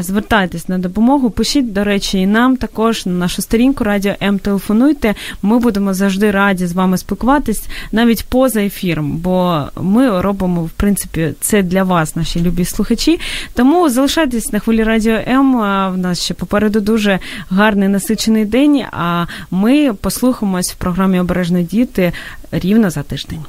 Звертайтесь 0.00 0.68
на 0.68 0.78
допомогу, 0.78 1.30
пишіть, 1.30 1.72
до 1.72 1.84
речі, 1.84 2.18
і 2.18 2.26
нам 2.26 2.56
також 2.56 3.06
на 3.06 3.12
нашу 3.12 3.42
сторінку 3.42 3.84
Радіо 3.84 4.14
М 4.22 4.38
телефонуйте. 4.38 5.14
Ми 5.42 5.58
будемо 5.58 5.94
завжди 5.94 6.30
раді 6.30 6.66
з 6.66 6.72
вами 6.72 6.98
спілкуватись 6.98 7.64
навіть 7.92 8.24
поза 8.24 8.60
ефіром, 8.60 9.16
бо 9.16 9.62
ми 9.80 10.20
робимо 10.20 10.62
в 10.62 10.70
принципі 10.70 11.34
це 11.40 11.62
для 11.62 11.82
вас, 11.82 12.16
наші 12.16 12.40
любі 12.40 12.64
слухачі. 12.64 13.20
Тому 13.54 13.90
залишайтесь 14.02 14.52
на 14.52 14.58
хвилі 14.58 14.82
радіо 14.82 15.14
М. 15.26 15.52
В 15.92 15.98
нас 15.98 16.20
ще 16.20 16.34
попереду 16.34 16.80
дуже 16.80 17.18
гарний 17.50 17.88
насичений 17.88 18.44
день. 18.44 18.84
А 18.92 19.26
ми 19.50 19.94
послухаємось 19.94 20.72
в 20.72 20.74
програмі 20.74 21.20
Обережно 21.20 21.62
діти 21.62 22.12
рівно 22.52 22.90
за 22.90 23.02
тиждень. 23.02 23.44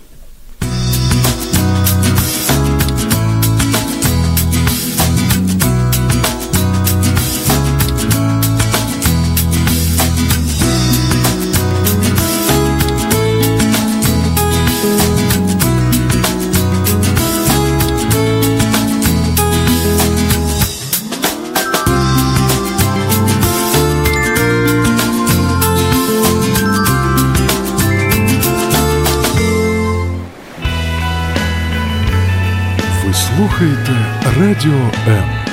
Радіо 34.40 34.92
М. 35.08 35.53